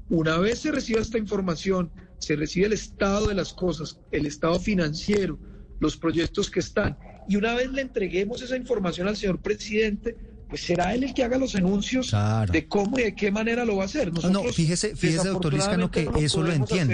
Una 0.10 0.38
vez 0.38 0.60
se 0.60 0.72
reciba 0.72 1.02
esta 1.02 1.18
información, 1.18 1.92
se 2.18 2.36
recibe 2.36 2.68
el 2.68 2.74
estado 2.74 3.28
de 3.28 3.36
las 3.36 3.54
cosas, 3.54 4.00
el 4.12 4.26
estado 4.26 4.60
financiero, 4.60 5.38
los 5.80 5.96
proyectos 5.98 6.50
que 6.50 6.60
están, 6.60 6.98
y 7.28 7.36
una 7.36 7.54
vez 7.56 7.72
le 7.72 7.82
entreguemos 7.82 8.42
esa 8.42 8.58
información 8.58 9.08
al 9.08 9.16
señor 9.16 9.40
presidente, 9.42 10.16
pues 10.50 10.62
será 10.62 10.94
él 10.96 11.04
el 11.04 11.14
que 11.14 11.24
haga 11.24 11.38
los 11.38 11.56
anuncios 11.56 12.10
Claro. 12.10 12.52
de 12.52 12.68
cómo 12.68 12.98
y 13.00 13.04
de 13.04 13.16
qué 13.16 13.32
manera 13.32 13.66
lo 13.66 13.76
va 13.78 13.84
a 13.84 13.86
hacer. 13.86 14.08
No, 14.08 14.16
Nosotros, 14.16 14.44
no, 14.46 14.52
fíjese, 14.54 14.96
fíjese, 14.96 15.28
doctor 15.30 15.54
Liscano, 15.54 15.92
que 15.92 16.06
no 16.06 16.18
eso 16.18 16.42
lo 16.42 16.52
entiendo. 16.52 16.94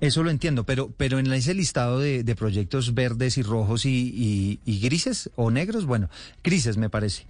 Eso 0.00 0.22
lo 0.22 0.30
entiendo, 0.30 0.64
pero, 0.64 0.90
pero 0.96 1.18
en 1.18 1.32
ese 1.32 1.54
listado 1.54 1.98
de, 2.00 2.22
de 2.22 2.34
proyectos 2.36 2.94
verdes 2.94 3.36
y 3.36 3.42
rojos 3.42 3.84
y, 3.84 3.90
y- 4.14 4.60
y 4.64 4.80
grises 4.80 5.30
o 5.36 5.50
negros, 5.50 5.84
bueno, 5.86 6.08
grises 6.44 6.76
me 6.76 6.88
parece. 6.88 7.26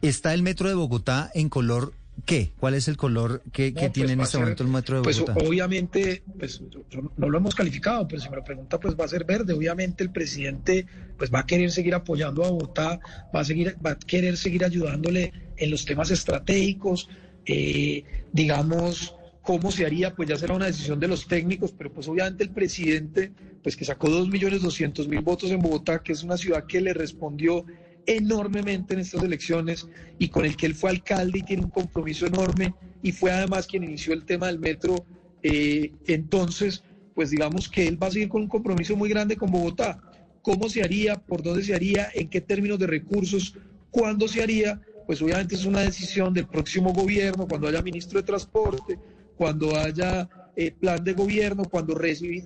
Está 0.00 0.32
el 0.32 0.42
metro 0.42 0.68
de 0.68 0.74
Bogotá 0.74 1.30
en 1.34 1.48
color 1.48 1.92
¿qué? 2.24 2.52
¿Cuál 2.58 2.74
es 2.74 2.88
el 2.88 2.96
color 2.96 3.42
que, 3.52 3.72
que 3.74 3.86
No, 3.86 3.92
tiene 3.92 4.08
pues 4.08 4.12
en 4.14 4.20
este 4.20 4.30
ser- 4.32 4.40
momento 4.40 4.62
el 4.64 4.68
metro 4.70 4.96
de 4.96 5.02
Pues 5.02 5.20
Bogotá? 5.20 5.44
obviamente, 5.46 6.22
pues 6.38 6.60
yo- 6.70 6.84
yo 6.90 7.12
no 7.16 7.28
lo 7.30 7.38
hemos 7.38 7.54
calificado, 7.54 8.06
pero 8.08 8.20
si 8.20 8.28
me 8.30 8.36
lo 8.36 8.44
pregunta, 8.44 8.78
pues 8.80 8.94
va 8.98 9.04
a 9.04 9.08
ser 9.08 9.24
verde. 9.24 9.52
Obviamente 9.52 10.02
el 10.04 10.10
presidente 10.10 10.86
pues 11.16 11.32
va 11.32 11.40
a 11.40 11.46
querer 11.46 11.70
seguir 11.70 11.94
apoyando 11.94 12.44
a 12.44 12.50
Bogotá, 12.50 13.00
va 13.34 13.40
a 13.40 13.44
seguir, 13.44 13.76
va 13.84 13.90
a 13.92 13.98
querer 13.98 14.36
seguir 14.36 14.64
ayudándole 14.64 15.32
en 15.56 15.70
los 15.70 15.84
temas 15.84 16.10
estratégicos, 16.10 17.08
eh, 17.46 18.04
digamos 18.32 19.14
cómo 19.42 19.70
se 19.72 19.86
haría, 19.86 20.14
pues 20.14 20.28
ya 20.28 20.36
será 20.36 20.54
una 20.54 20.66
decisión 20.66 21.00
de 21.00 21.08
los 21.08 21.26
técnicos, 21.26 21.72
pero 21.72 21.90
pues 21.92 22.06
obviamente 22.06 22.44
el 22.44 22.50
presidente, 22.50 23.32
pues 23.62 23.76
que 23.76 23.84
sacó 23.86 24.10
dos 24.10 24.28
millones 24.28 24.60
doscientos 24.62 25.08
mil 25.08 25.20
votos 25.22 25.50
en 25.50 25.60
Bogotá, 25.60 26.02
que 26.02 26.12
es 26.12 26.22
una 26.22 26.36
ciudad 26.36 26.64
que 26.66 26.80
le 26.82 26.92
respondió 26.92 27.64
enormemente 28.08 28.94
en 28.94 29.00
estas 29.00 29.22
elecciones 29.22 29.86
y 30.18 30.28
con 30.30 30.46
el 30.46 30.56
que 30.56 30.66
él 30.66 30.74
fue 30.74 30.90
alcalde 30.90 31.40
y 31.40 31.42
tiene 31.42 31.64
un 31.64 31.70
compromiso 31.70 32.26
enorme 32.26 32.74
y 33.02 33.12
fue 33.12 33.30
además 33.30 33.66
quien 33.66 33.84
inició 33.84 34.14
el 34.14 34.24
tema 34.24 34.46
del 34.46 34.58
metro. 34.58 35.04
eh, 35.42 35.92
entonces, 36.06 36.82
pues 37.14 37.30
digamos 37.30 37.68
que 37.68 37.86
él 37.86 38.02
va 38.02 38.06
a 38.08 38.10
seguir 38.10 38.28
con 38.28 38.42
un 38.42 38.48
compromiso 38.48 38.96
muy 38.96 39.10
grande 39.10 39.36
con 39.36 39.50
Bogotá. 39.50 40.00
¿Cómo 40.40 40.68
se 40.68 40.82
haría? 40.82 41.16
¿Por 41.16 41.42
dónde 41.42 41.62
se 41.62 41.74
haría? 41.74 42.08
¿En 42.14 42.28
qué 42.28 42.40
términos 42.40 42.78
de 42.78 42.86
recursos? 42.86 43.54
¿Cuándo 43.90 44.26
se 44.26 44.42
haría? 44.42 44.80
Pues 45.06 45.20
obviamente 45.20 45.54
es 45.54 45.64
una 45.64 45.80
decisión 45.80 46.32
del 46.32 46.46
próximo 46.46 46.92
gobierno, 46.92 47.46
cuando 47.46 47.68
haya 47.68 47.82
ministro 47.82 48.20
de 48.20 48.26
Transporte, 48.26 48.98
cuando 49.36 49.76
haya 49.76 50.28
eh, 50.56 50.72
plan 50.72 51.04
de 51.04 51.12
gobierno, 51.12 51.64
cuando, 51.64 51.98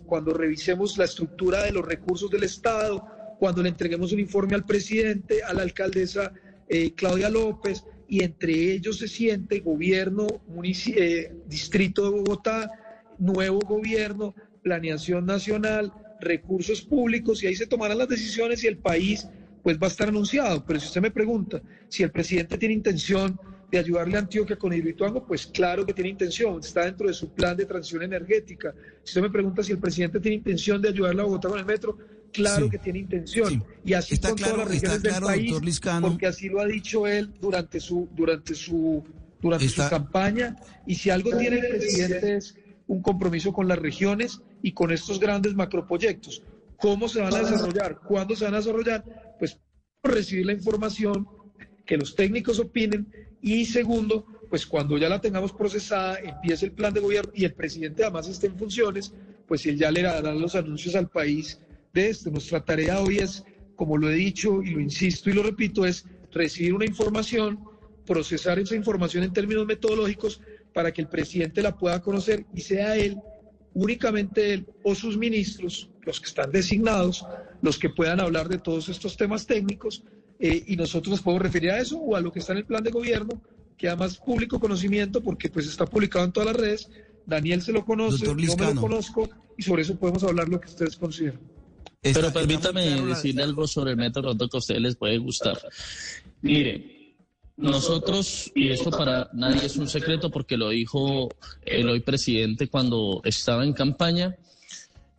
cuando 0.06 0.34
revisemos 0.34 0.98
la 0.98 1.04
estructura 1.04 1.62
de 1.64 1.72
los 1.72 1.84
recursos 1.84 2.30
del 2.30 2.44
Estado, 2.44 3.06
cuando 3.42 3.60
le 3.60 3.70
entreguemos 3.70 4.12
un 4.12 4.20
informe 4.20 4.54
al 4.54 4.64
presidente, 4.64 5.42
a 5.42 5.52
la 5.52 5.62
alcaldesa 5.62 6.32
eh, 6.68 6.92
Claudia 6.94 7.28
López, 7.28 7.84
y 8.06 8.22
entre 8.22 8.52
ellos 8.52 8.98
se 8.98 9.08
siente 9.08 9.58
gobierno, 9.58 10.28
eh, 10.64 11.34
distrito 11.48 12.04
de 12.04 12.10
Bogotá, 12.10 12.70
nuevo 13.18 13.58
gobierno, 13.58 14.32
planeación 14.62 15.26
nacional, 15.26 15.92
recursos 16.20 16.82
públicos, 16.82 17.42
y 17.42 17.48
ahí 17.48 17.56
se 17.56 17.66
tomarán 17.66 17.98
las 17.98 18.08
decisiones 18.08 18.62
y 18.62 18.68
el 18.68 18.78
país 18.78 19.26
pues 19.64 19.76
va 19.76 19.88
a 19.88 19.90
estar 19.90 20.08
anunciado. 20.08 20.64
Pero 20.64 20.78
si 20.78 20.86
usted 20.86 21.00
me 21.00 21.10
pregunta 21.10 21.60
si 21.88 22.04
el 22.04 22.12
presidente 22.12 22.56
tiene 22.56 22.74
intención 22.74 23.36
de 23.72 23.78
ayudarle 23.78 24.18
a 24.18 24.20
Antioquia 24.20 24.54
con 24.54 24.72
Hidroituango, 24.72 25.26
pues 25.26 25.48
claro 25.48 25.84
que 25.84 25.94
tiene 25.94 26.10
intención, 26.10 26.60
está 26.60 26.84
dentro 26.84 27.08
de 27.08 27.14
su 27.14 27.28
plan 27.30 27.56
de 27.56 27.66
transición 27.66 28.04
energética. 28.04 28.72
Si 29.02 29.10
usted 29.10 29.22
me 29.22 29.30
pregunta 29.30 29.64
si 29.64 29.72
el 29.72 29.78
presidente 29.78 30.20
tiene 30.20 30.36
intención 30.36 30.80
de 30.80 30.90
ayudarle 30.90 31.22
a 31.22 31.24
Bogotá 31.24 31.48
con 31.48 31.58
el 31.58 31.66
metro, 31.66 31.98
claro 32.32 32.64
Sí. 32.66 32.70
que 32.70 32.78
tiene 32.78 32.98
intención. 33.00 33.64
Y 33.84 33.92
así 33.92 34.14
Está 34.14 34.28
con 34.30 34.38
claro- 34.38 34.52
todas 34.54 34.68
las 34.68 34.76
está 34.76 34.88
regiones 34.94 35.08
claro, 35.12 35.26
del 35.26 35.36
país, 35.36 35.50
doctor 35.50 35.64
Liscano. 35.66 36.08
porque 36.08 36.26
así 36.26 36.48
lo 36.48 36.60
ha 36.60 36.66
dicho 36.66 37.06
él 37.06 37.32
durante 37.40 37.78
su, 37.80 38.08
durante 38.14 38.54
su, 38.54 39.04
durante 39.40 39.66
Está- 39.66 39.84
su 39.84 39.90
campaña. 39.90 40.56
Y 40.86 40.94
si 40.96 41.10
algo 41.10 41.36
tiene 41.36 41.58
el 41.58 41.68
presidente 41.68 42.36
es 42.36 42.54
un 42.86 43.02
compromiso 43.02 43.52
con 43.52 43.68
las 43.68 43.78
regiones 43.78 44.40
y 44.62 44.72
con 44.72 44.92
estos 44.92 45.18
grandes 45.20 45.54
macroproyectos. 45.54 46.42
¿Cómo 46.76 47.08
se 47.08 47.20
van 47.20 47.34
a 47.34 47.38
desarrollar? 47.38 48.00
¿Cuándo 48.06 48.34
se 48.34 48.44
van 48.44 48.54
a 48.54 48.58
desarrollar? 48.58 49.04
Pues 49.38 49.58
recibir 50.02 50.46
la 50.46 50.52
información, 50.52 51.26
que 51.86 51.96
los 51.96 52.14
técnicos 52.16 52.58
opinen 52.58 53.06
y 53.40 53.64
segundo, 53.66 54.26
pues 54.50 54.66
cuando 54.66 54.98
ya 54.98 55.08
la 55.08 55.20
tengamos 55.20 55.52
procesada, 55.52 56.18
empiece 56.18 56.66
el 56.66 56.72
plan 56.72 56.92
de 56.92 57.00
gobierno 57.00 57.30
y 57.34 57.44
el 57.44 57.54
presidente 57.54 58.02
además 58.02 58.28
esté 58.28 58.48
en 58.48 58.56
funciones, 58.58 59.12
pues 59.46 59.64
él 59.66 59.76
ya 59.78 59.90
le 59.90 60.02
dará 60.02 60.32
los 60.34 60.54
anuncios 60.54 60.94
al 60.96 61.08
país 61.08 61.60
de 61.92 62.08
esto. 62.08 62.30
Nuestra 62.30 62.64
tarea 62.64 63.00
hoy 63.00 63.18
es, 63.18 63.44
como 63.76 63.96
lo 63.96 64.10
he 64.10 64.14
dicho 64.14 64.62
y 64.62 64.70
lo 64.70 64.80
insisto 64.80 65.30
y 65.30 65.34
lo 65.34 65.42
repito, 65.42 65.84
es 65.84 66.04
recibir 66.32 66.74
una 66.74 66.86
información, 66.86 67.60
procesar 68.06 68.58
esa 68.58 68.74
información 68.74 69.24
en 69.24 69.32
términos 69.32 69.66
metodológicos 69.66 70.40
para 70.72 70.92
que 70.92 71.02
el 71.02 71.08
presidente 71.08 71.62
la 71.62 71.76
pueda 71.76 72.00
conocer 72.00 72.46
y 72.54 72.60
sea 72.60 72.96
él, 72.96 73.18
únicamente 73.74 74.54
él 74.54 74.66
o 74.82 74.94
sus 74.94 75.16
ministros, 75.16 75.90
los 76.02 76.20
que 76.20 76.26
están 76.26 76.50
designados, 76.50 77.26
los 77.60 77.78
que 77.78 77.90
puedan 77.90 78.20
hablar 78.20 78.48
de 78.48 78.58
todos 78.58 78.88
estos 78.88 79.16
temas 79.16 79.46
técnicos 79.46 80.04
eh, 80.38 80.64
y 80.66 80.76
nosotros 80.76 81.10
nos 81.10 81.22
podemos 81.22 81.42
referir 81.42 81.70
a 81.70 81.78
eso 81.78 81.98
o 81.98 82.16
a 82.16 82.20
lo 82.20 82.32
que 82.32 82.40
está 82.40 82.52
en 82.52 82.58
el 82.58 82.64
plan 82.64 82.82
de 82.82 82.90
gobierno, 82.90 83.42
que 83.76 83.88
además 83.88 84.16
público 84.16 84.58
conocimiento 84.58 85.22
porque 85.22 85.48
pues 85.48 85.66
está 85.66 85.86
publicado 85.86 86.24
en 86.24 86.32
todas 86.32 86.48
las 86.48 86.56
redes. 86.56 86.90
Daniel 87.24 87.62
se 87.62 87.72
lo 87.72 87.84
conoce, 87.84 88.26
yo 88.26 88.34
me 88.34 88.74
lo 88.74 88.80
conozco 88.80 89.28
y 89.56 89.62
sobre 89.62 89.82
eso 89.82 89.96
podemos 89.96 90.24
hablar 90.24 90.48
lo 90.48 90.60
que 90.60 90.68
ustedes 90.68 90.96
consideran. 90.96 91.51
Está- 92.02 92.20
Pero 92.20 92.32
permítame 92.32 92.96
la- 92.96 93.02
decirle 93.06 93.42
algo 93.44 93.66
sobre 93.68 93.92
el 93.92 93.96
método 93.96 94.36
que 94.36 94.56
a 94.56 94.58
ustedes 94.58 94.80
les 94.80 94.96
puede 94.96 95.18
gustar. 95.18 95.56
Mire, 96.40 97.14
nosotros, 97.56 98.50
y 98.56 98.70
esto 98.70 98.90
para 98.90 99.30
nadie 99.34 99.66
es 99.66 99.76
un 99.76 99.88
secreto 99.88 100.28
porque 100.30 100.56
lo 100.56 100.70
dijo 100.70 101.28
el 101.64 101.88
hoy 101.88 102.00
presidente 102.00 102.66
cuando 102.66 103.20
estaba 103.24 103.64
en 103.64 103.72
campaña, 103.72 104.34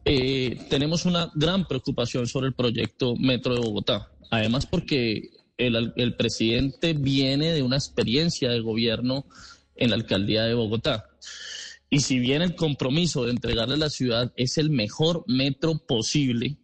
eh, 0.03 0.57
tenemos 0.69 1.05
una 1.05 1.31
gran 1.35 1.65
preocupación 1.65 2.27
sobre 2.27 2.47
el 2.47 2.53
proyecto 2.53 3.15
Metro 3.15 3.53
de 3.55 3.61
Bogotá. 3.61 4.11
Además 4.29 4.65
porque 4.65 5.29
el, 5.57 5.93
el 5.95 6.15
presidente 6.17 6.91
viene 6.91 7.53
de 7.53 7.61
una 7.63 7.77
experiencia 7.77 8.49
de 8.49 8.59
gobierno 8.59 9.25
en 9.77 9.91
la 9.91 9.95
alcaldía 9.95 10.43
de 10.43 10.53
Bogotá. 10.53 11.05
Y 11.89 12.01
si 12.01 12.19
bien 12.19 12.41
el 12.41 12.55
compromiso 12.55 13.23
de 13.23 13.31
entregarle 13.31 13.75
a 13.75 13.77
la 13.77 13.89
ciudad 13.89 14.33
es 14.35 14.57
el 14.57 14.69
mejor 14.69 15.23
metro 15.27 15.77
posible, 15.77 16.57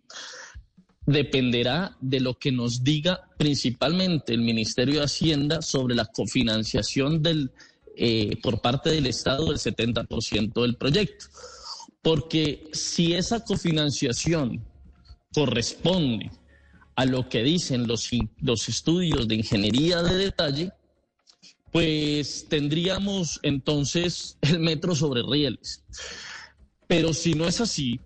dependerá 1.05 1.97
de 2.01 2.19
lo 2.19 2.37
que 2.37 2.51
nos 2.51 2.83
diga 2.83 3.29
principalmente 3.37 4.33
el 4.33 4.41
Ministerio 4.41 4.99
de 4.99 5.05
Hacienda 5.05 5.61
sobre 5.61 5.95
la 5.95 6.05
cofinanciación 6.05 7.23
del, 7.23 7.51
eh, 7.95 8.37
por 8.41 8.61
parte 8.61 8.91
del 8.91 9.07
Estado 9.07 9.47
del 9.47 9.57
70% 9.57 10.61
del 10.61 10.75
proyecto. 10.75 11.25
Porque 12.01 12.69
si 12.71 13.13
esa 13.13 13.43
cofinanciación 13.43 14.63
corresponde 15.33 16.31
a 16.95 17.05
lo 17.05 17.27
que 17.27 17.43
dicen 17.43 17.87
los, 17.87 18.09
los 18.41 18.69
estudios 18.69 19.27
de 19.27 19.35
ingeniería 19.35 20.01
de 20.03 20.15
detalle, 20.15 20.71
pues 21.71 22.45
tendríamos 22.49 23.39
entonces 23.43 24.37
el 24.41 24.59
metro 24.59 24.95
sobre 24.95 25.23
rieles. 25.23 25.83
Pero 26.87 27.13
si 27.13 27.33
no 27.33 27.47
es 27.47 27.61
así, 27.61 27.99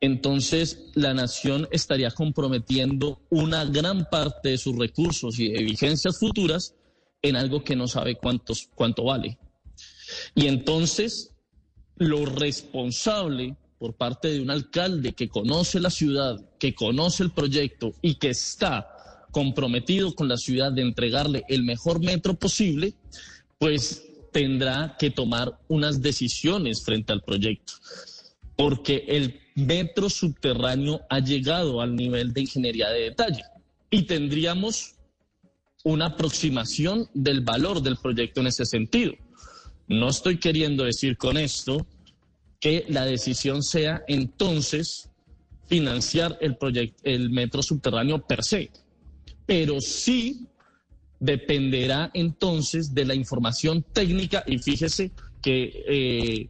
entonces 0.00 0.90
la 0.94 1.14
nación 1.14 1.68
estaría 1.70 2.10
comprometiendo 2.10 3.20
una 3.30 3.64
gran 3.64 4.08
parte 4.10 4.50
de 4.50 4.58
sus 4.58 4.76
recursos 4.76 5.38
y 5.38 5.50
de 5.50 5.62
vigencias 5.64 6.18
futuras 6.18 6.74
en 7.22 7.36
algo 7.36 7.64
que 7.64 7.76
no 7.76 7.88
sabe 7.88 8.16
cuántos, 8.16 8.68
cuánto 8.74 9.04
vale. 9.04 9.38
Y 10.34 10.46
entonces 10.46 11.32
lo 11.96 12.26
responsable 12.26 13.56
por 13.78 13.94
parte 13.94 14.28
de 14.28 14.40
un 14.40 14.50
alcalde 14.50 15.14
que 15.14 15.28
conoce 15.28 15.80
la 15.80 15.90
ciudad, 15.90 16.38
que 16.58 16.74
conoce 16.74 17.22
el 17.22 17.30
proyecto 17.30 17.92
y 18.02 18.16
que 18.16 18.30
está 18.30 18.88
comprometido 19.32 20.14
con 20.14 20.28
la 20.28 20.36
ciudad 20.36 20.72
de 20.72 20.82
entregarle 20.82 21.44
el 21.48 21.62
mejor 21.62 22.00
metro 22.00 22.34
posible, 22.34 22.94
pues 23.58 24.02
tendrá 24.32 24.96
que 24.98 25.10
tomar 25.10 25.58
unas 25.68 26.00
decisiones 26.00 26.82
frente 26.84 27.12
al 27.12 27.22
proyecto. 27.22 27.74
Porque 28.56 29.04
el 29.08 29.40
metro 29.56 30.08
subterráneo 30.08 31.00
ha 31.08 31.18
llegado 31.18 31.80
al 31.80 31.96
nivel 31.96 32.32
de 32.32 32.42
ingeniería 32.42 32.90
de 32.90 33.00
detalle 33.00 33.42
y 33.90 34.02
tendríamos 34.02 34.94
una 35.82 36.06
aproximación 36.06 37.08
del 37.14 37.40
valor 37.40 37.82
del 37.82 37.96
proyecto 37.96 38.40
en 38.40 38.48
ese 38.48 38.66
sentido. 38.66 39.14
No 39.88 40.08
estoy 40.08 40.38
queriendo 40.38 40.84
decir 40.84 41.16
con 41.16 41.36
esto 41.36 41.86
que 42.60 42.84
la 42.88 43.06
decisión 43.06 43.62
sea 43.62 44.02
entonces 44.08 45.08
financiar 45.66 46.36
el 46.40 46.56
proyecto, 46.56 47.00
el 47.04 47.30
metro 47.30 47.62
subterráneo 47.62 48.26
per 48.26 48.44
se, 48.44 48.70
pero 49.46 49.80
sí 49.80 50.48
dependerá 51.18 52.10
entonces 52.12 52.94
de 52.94 53.06
la 53.06 53.14
información 53.14 53.82
técnica 53.82 54.44
y 54.46 54.58
fíjese 54.58 55.12
que 55.40 55.84
eh, 55.88 56.48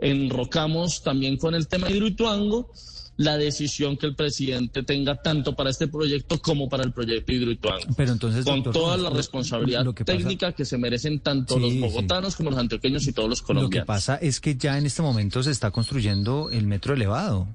enrocamos 0.00 1.02
también 1.02 1.36
con 1.36 1.54
el 1.54 1.68
tema 1.68 1.86
de 1.88 1.96
Hidroituango 1.96 2.72
la 3.16 3.36
decisión 3.36 3.98
que 3.98 4.06
el 4.06 4.14
presidente 4.14 4.82
tenga 4.82 5.20
tanto 5.20 5.54
para 5.54 5.68
este 5.68 5.88
proyecto 5.88 6.40
como 6.40 6.70
para 6.70 6.84
el 6.84 6.92
proyecto 6.92 7.32
Hidroituango. 7.32 7.92
Pero 7.94 8.12
entonces, 8.12 8.46
con 8.46 8.62
doctor, 8.62 8.72
toda 8.72 8.96
la 8.96 9.10
responsabilidad 9.10 9.84
lo 9.84 9.94
que 9.94 10.06
pasa- 10.06 10.16
técnica 10.16 10.52
que 10.52 10.64
se 10.64 10.78
merecen 10.78 11.20
tanto 11.20 11.56
Sí, 11.56 11.60
los 11.60 11.70
sí. 11.72 11.78
bogotanos 11.80 12.34
como 12.36 12.50
los 12.50 12.58
antioqueños 12.58 13.06
y 13.06 13.12
todos 13.12 13.28
los 13.28 13.40
Lo 13.40 13.46
que 13.46 13.52
colombianos. 13.52 13.86
pasa 13.86 14.16
es 14.16 14.40
que 14.40 14.56
ya 14.56 14.78
en 14.78 14.86
este 14.86 15.02
momento 15.02 15.42
se 15.42 15.50
está 15.50 15.70
construyendo 15.70 16.48
el 16.50 16.66
metro 16.66 16.94
elevado. 16.94 17.46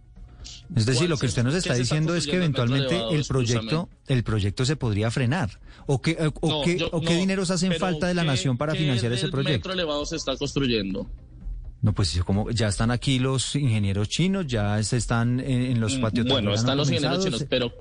Es 0.75 0.85
decir, 0.85 1.01
¿Cuál 1.01 1.09
lo 1.09 1.17
que 1.17 1.25
usted 1.25 1.43
nos 1.43 1.53
qué 1.53 1.59
está 1.59 1.73
diciendo 1.73 2.15
es 2.15 2.27
que 2.27 2.35
eventualmente 2.35 2.93
elevado? 2.95 3.11
el 3.15 3.25
proyecto, 3.25 3.89
el 4.07 4.23
proyecto 4.23 4.65
se 4.65 4.75
podría 4.75 5.09
frenar. 5.09 5.59
¿O 5.87 5.99
qué, 6.01 6.15
o, 6.41 6.47
No, 6.47 6.61
qué, 6.63 6.77
yo- 6.77 6.89
o 6.91 7.01
qué 7.01 7.13
no, 7.15 7.19
dineros 7.19 7.49
hacen 7.49 7.73
falta 7.73 8.05
de 8.07 8.13
la 8.13 8.21
¿qué- 8.21 8.27
nación 8.27 8.57
para 8.57 8.73
qué 8.73 8.79
financiar 8.79 9.11
ese 9.13 9.29
proyecto? 9.29 9.57
metro 9.57 9.73
elevado 9.73 10.05
se 10.05 10.15
está 10.15 10.35
construyendo? 10.37 11.07
No, 11.85 11.93
pues 11.93 12.19
como 12.25 12.49
ya 12.49 12.67
están 12.67 12.89
aquí 12.89 13.19
los 13.19 13.55
ingenieros 13.55 14.09
chinos, 14.09 14.47
ya 14.47 14.81
se 14.81 14.97
están 14.97 15.39
en, 15.39 15.61
en 15.61 15.79
los 15.79 15.95
patios. 15.97 16.25
Mm, 16.25 16.29
Bueno, 16.29 16.45
tallados, 16.49 16.59
están 16.61 16.77
los 16.77 16.89
ingenieros 16.89 17.23
chinos, 17.23 17.45
pero, 17.47 17.71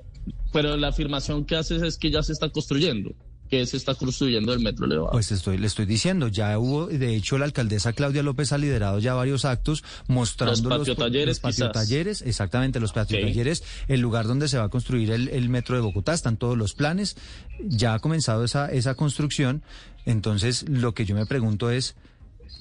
pero 0.52 0.76
la 0.76 0.88
afirmación 0.88 1.46
que 1.46 1.56
haces 1.56 1.80
es 1.80 1.96
que 1.96 2.10
ya 2.10 2.22
se 2.22 2.32
está 2.32 2.50
construyendo, 2.50 3.14
que 3.48 3.64
se 3.64 3.78
está 3.78 3.94
construyendo 3.94 4.52
el 4.52 4.60
metro 4.60 4.84
elevado. 4.84 5.12
Pues 5.12 5.32
estoy, 5.32 5.56
le 5.56 5.66
estoy 5.66 5.86
diciendo, 5.86 6.28
ya 6.28 6.58
hubo, 6.58 6.88
de 6.88 7.16
hecho, 7.16 7.38
la 7.38 7.46
alcaldesa 7.46 7.94
Claudia 7.94 8.22
López 8.22 8.52
ha 8.52 8.58
liderado 8.58 8.98
ya 8.98 9.14
varios 9.14 9.46
actos 9.46 9.82
mostrando 10.06 10.68
Los 10.68 10.80
patiotalleres, 10.80 11.28
los 11.28 11.40
patiotalleres, 11.40 12.20
exactamente, 12.20 12.80
los 12.80 12.92
patiotalleres, 12.92 13.64
el 13.88 14.00
lugar 14.00 14.26
donde 14.26 14.48
se 14.48 14.58
va 14.58 14.64
a 14.64 14.68
construir 14.68 15.12
el, 15.12 15.28
el 15.28 15.48
metro 15.48 15.76
de 15.76 15.80
Bogotá, 15.80 16.12
están 16.12 16.36
todos 16.36 16.58
los 16.58 16.74
planes, 16.74 17.16
ya 17.58 17.94
ha 17.94 18.00
comenzado 18.00 18.44
esa, 18.44 18.70
esa 18.70 18.96
construcción, 18.96 19.62
entonces 20.04 20.68
lo 20.68 20.92
que 20.92 21.06
yo 21.06 21.14
me 21.14 21.24
pregunto 21.24 21.70
es, 21.70 21.96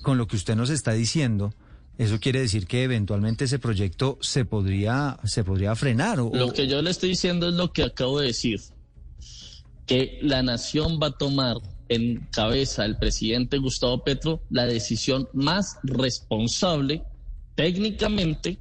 con 0.01 0.17
lo 0.17 0.27
que 0.27 0.36
usted 0.36 0.55
nos 0.55 0.69
está 0.69 0.91
diciendo, 0.93 1.53
eso 1.97 2.19
quiere 2.19 2.39
decir 2.41 2.65
que 2.67 2.84
eventualmente 2.84 3.45
ese 3.45 3.59
proyecto 3.59 4.17
se 4.21 4.45
podría, 4.45 5.19
se 5.23 5.43
podría 5.43 5.75
frenar 5.75 6.19
o, 6.19 6.31
Lo 6.34 6.51
que 6.51 6.67
yo 6.67 6.81
le 6.81 6.89
estoy 6.89 7.09
diciendo 7.09 7.47
es 7.49 7.53
lo 7.53 7.71
que 7.71 7.84
acabo 7.84 8.19
de 8.19 8.27
decir, 8.27 8.59
que 9.86 10.19
la 10.21 10.41
nación 10.43 10.99
va 11.01 11.07
a 11.07 11.11
tomar 11.11 11.57
en 11.89 12.27
cabeza 12.31 12.86
el 12.86 12.97
presidente 12.97 13.57
Gustavo 13.57 14.03
Petro 14.03 14.41
la 14.49 14.65
decisión 14.65 15.27
más 15.34 15.77
responsable 15.84 17.03
técnicamente 17.55 18.57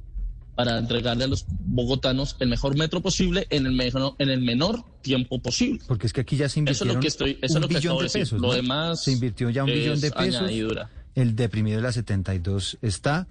para 0.55 0.77
entregarle 0.77 1.23
a 1.23 1.27
los 1.27 1.45
bogotanos 1.65 2.35
el 2.39 2.49
mejor 2.49 2.77
metro 2.77 3.01
posible 3.01 3.47
en 3.49 3.65
el 3.65 3.71
menor, 3.71 4.13
en 4.19 4.29
el 4.29 4.41
menor 4.41 4.83
tiempo 5.01 5.39
posible. 5.41 5.79
porque 5.87 6.05
es 6.05 6.13
que 6.13 6.21
aquí 6.21 6.35
ya 6.37 6.47
se 6.47 6.59
Eso 6.59 6.71
es 6.71 6.81
invirtieron 6.81 6.95
lo 6.95 7.01
que 7.01 7.07
estoy, 7.07 7.31
eso 7.31 7.45
es 7.45 7.55
un 7.55 7.61
lo 7.61 7.67
que 7.69 7.77
acabo 7.77 7.95
de 7.95 8.03
de 8.03 8.03
decir. 8.03 8.21
pesos. 8.21 8.39
Lo 8.41 8.47
¿no? 8.49 8.53
demás 8.53 9.03
se 9.03 9.11
invirtió 9.13 9.49
ya 9.49 9.63
un 9.63 9.71
billón 9.71 9.99
de 9.99 10.07
es 10.07 10.13
pesos. 10.13 10.41
añadidura. 10.41 10.91
El 11.15 11.35
deprimido 11.35 11.77
de 11.77 11.83
la 11.83 11.91
72 11.91 12.77
está. 12.81 13.27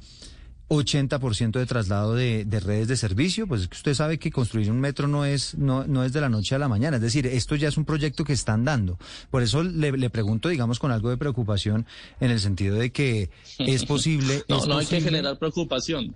80% 0.68 1.52
de 1.52 1.66
traslado 1.66 2.14
de, 2.14 2.44
de 2.44 2.60
redes 2.60 2.88
de 2.88 2.96
servicio, 2.96 3.46
pues 3.46 3.62
es 3.62 3.68
que 3.68 3.76
usted 3.76 3.94
sabe 3.94 4.18
que 4.18 4.30
construir 4.30 4.70
un 4.70 4.80
metro 4.80 5.06
no 5.06 5.24
es, 5.24 5.54
no, 5.56 5.86
no 5.86 6.02
es 6.02 6.12
de 6.12 6.20
la 6.20 6.30
noche 6.30 6.54
a 6.54 6.58
la 6.58 6.68
mañana, 6.68 6.96
es 6.96 7.02
decir, 7.02 7.26
esto 7.26 7.56
ya 7.56 7.68
es 7.68 7.76
un 7.76 7.84
proyecto 7.84 8.24
que 8.24 8.32
están 8.32 8.64
dando. 8.64 8.98
Por 9.30 9.42
eso 9.42 9.62
le, 9.62 9.92
le 9.92 10.10
pregunto, 10.10 10.48
digamos, 10.48 10.78
con 10.78 10.90
algo 10.90 11.10
de 11.10 11.18
preocupación, 11.18 11.86
en 12.20 12.30
el 12.30 12.40
sentido 12.40 12.76
de 12.76 12.90
que 12.90 13.30
es 13.58 13.84
posible... 13.84 14.44
No, 14.48 14.58
es 14.58 14.66
no 14.66 14.78
hay 14.78 14.86
que 14.86 15.00
generar 15.00 15.38
preocupación. 15.38 16.14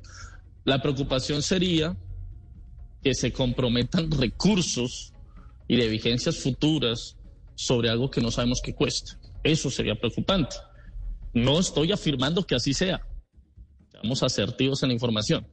La 0.64 0.80
preocupación 0.80 1.42
sería 1.42 1.96
que 3.02 3.14
se 3.14 3.32
comprometan 3.32 4.10
recursos 4.10 5.12
y 5.68 5.76
de 5.76 5.88
vigencias 5.88 6.38
futuras 6.38 7.16
sobre 7.54 7.88
algo 7.88 8.10
que 8.10 8.20
no 8.20 8.30
sabemos 8.30 8.60
qué 8.62 8.74
cuesta. 8.74 9.18
Eso 9.42 9.70
sería 9.70 9.94
preocupante. 9.94 10.56
No 11.36 11.60
estoy 11.60 11.92
afirmando 11.92 12.46
que 12.46 12.54
así 12.54 12.72
sea. 12.72 13.06
Seamos 13.92 14.22
asertivos 14.22 14.82
en 14.82 14.88
la 14.88 14.94
información. 14.94 15.46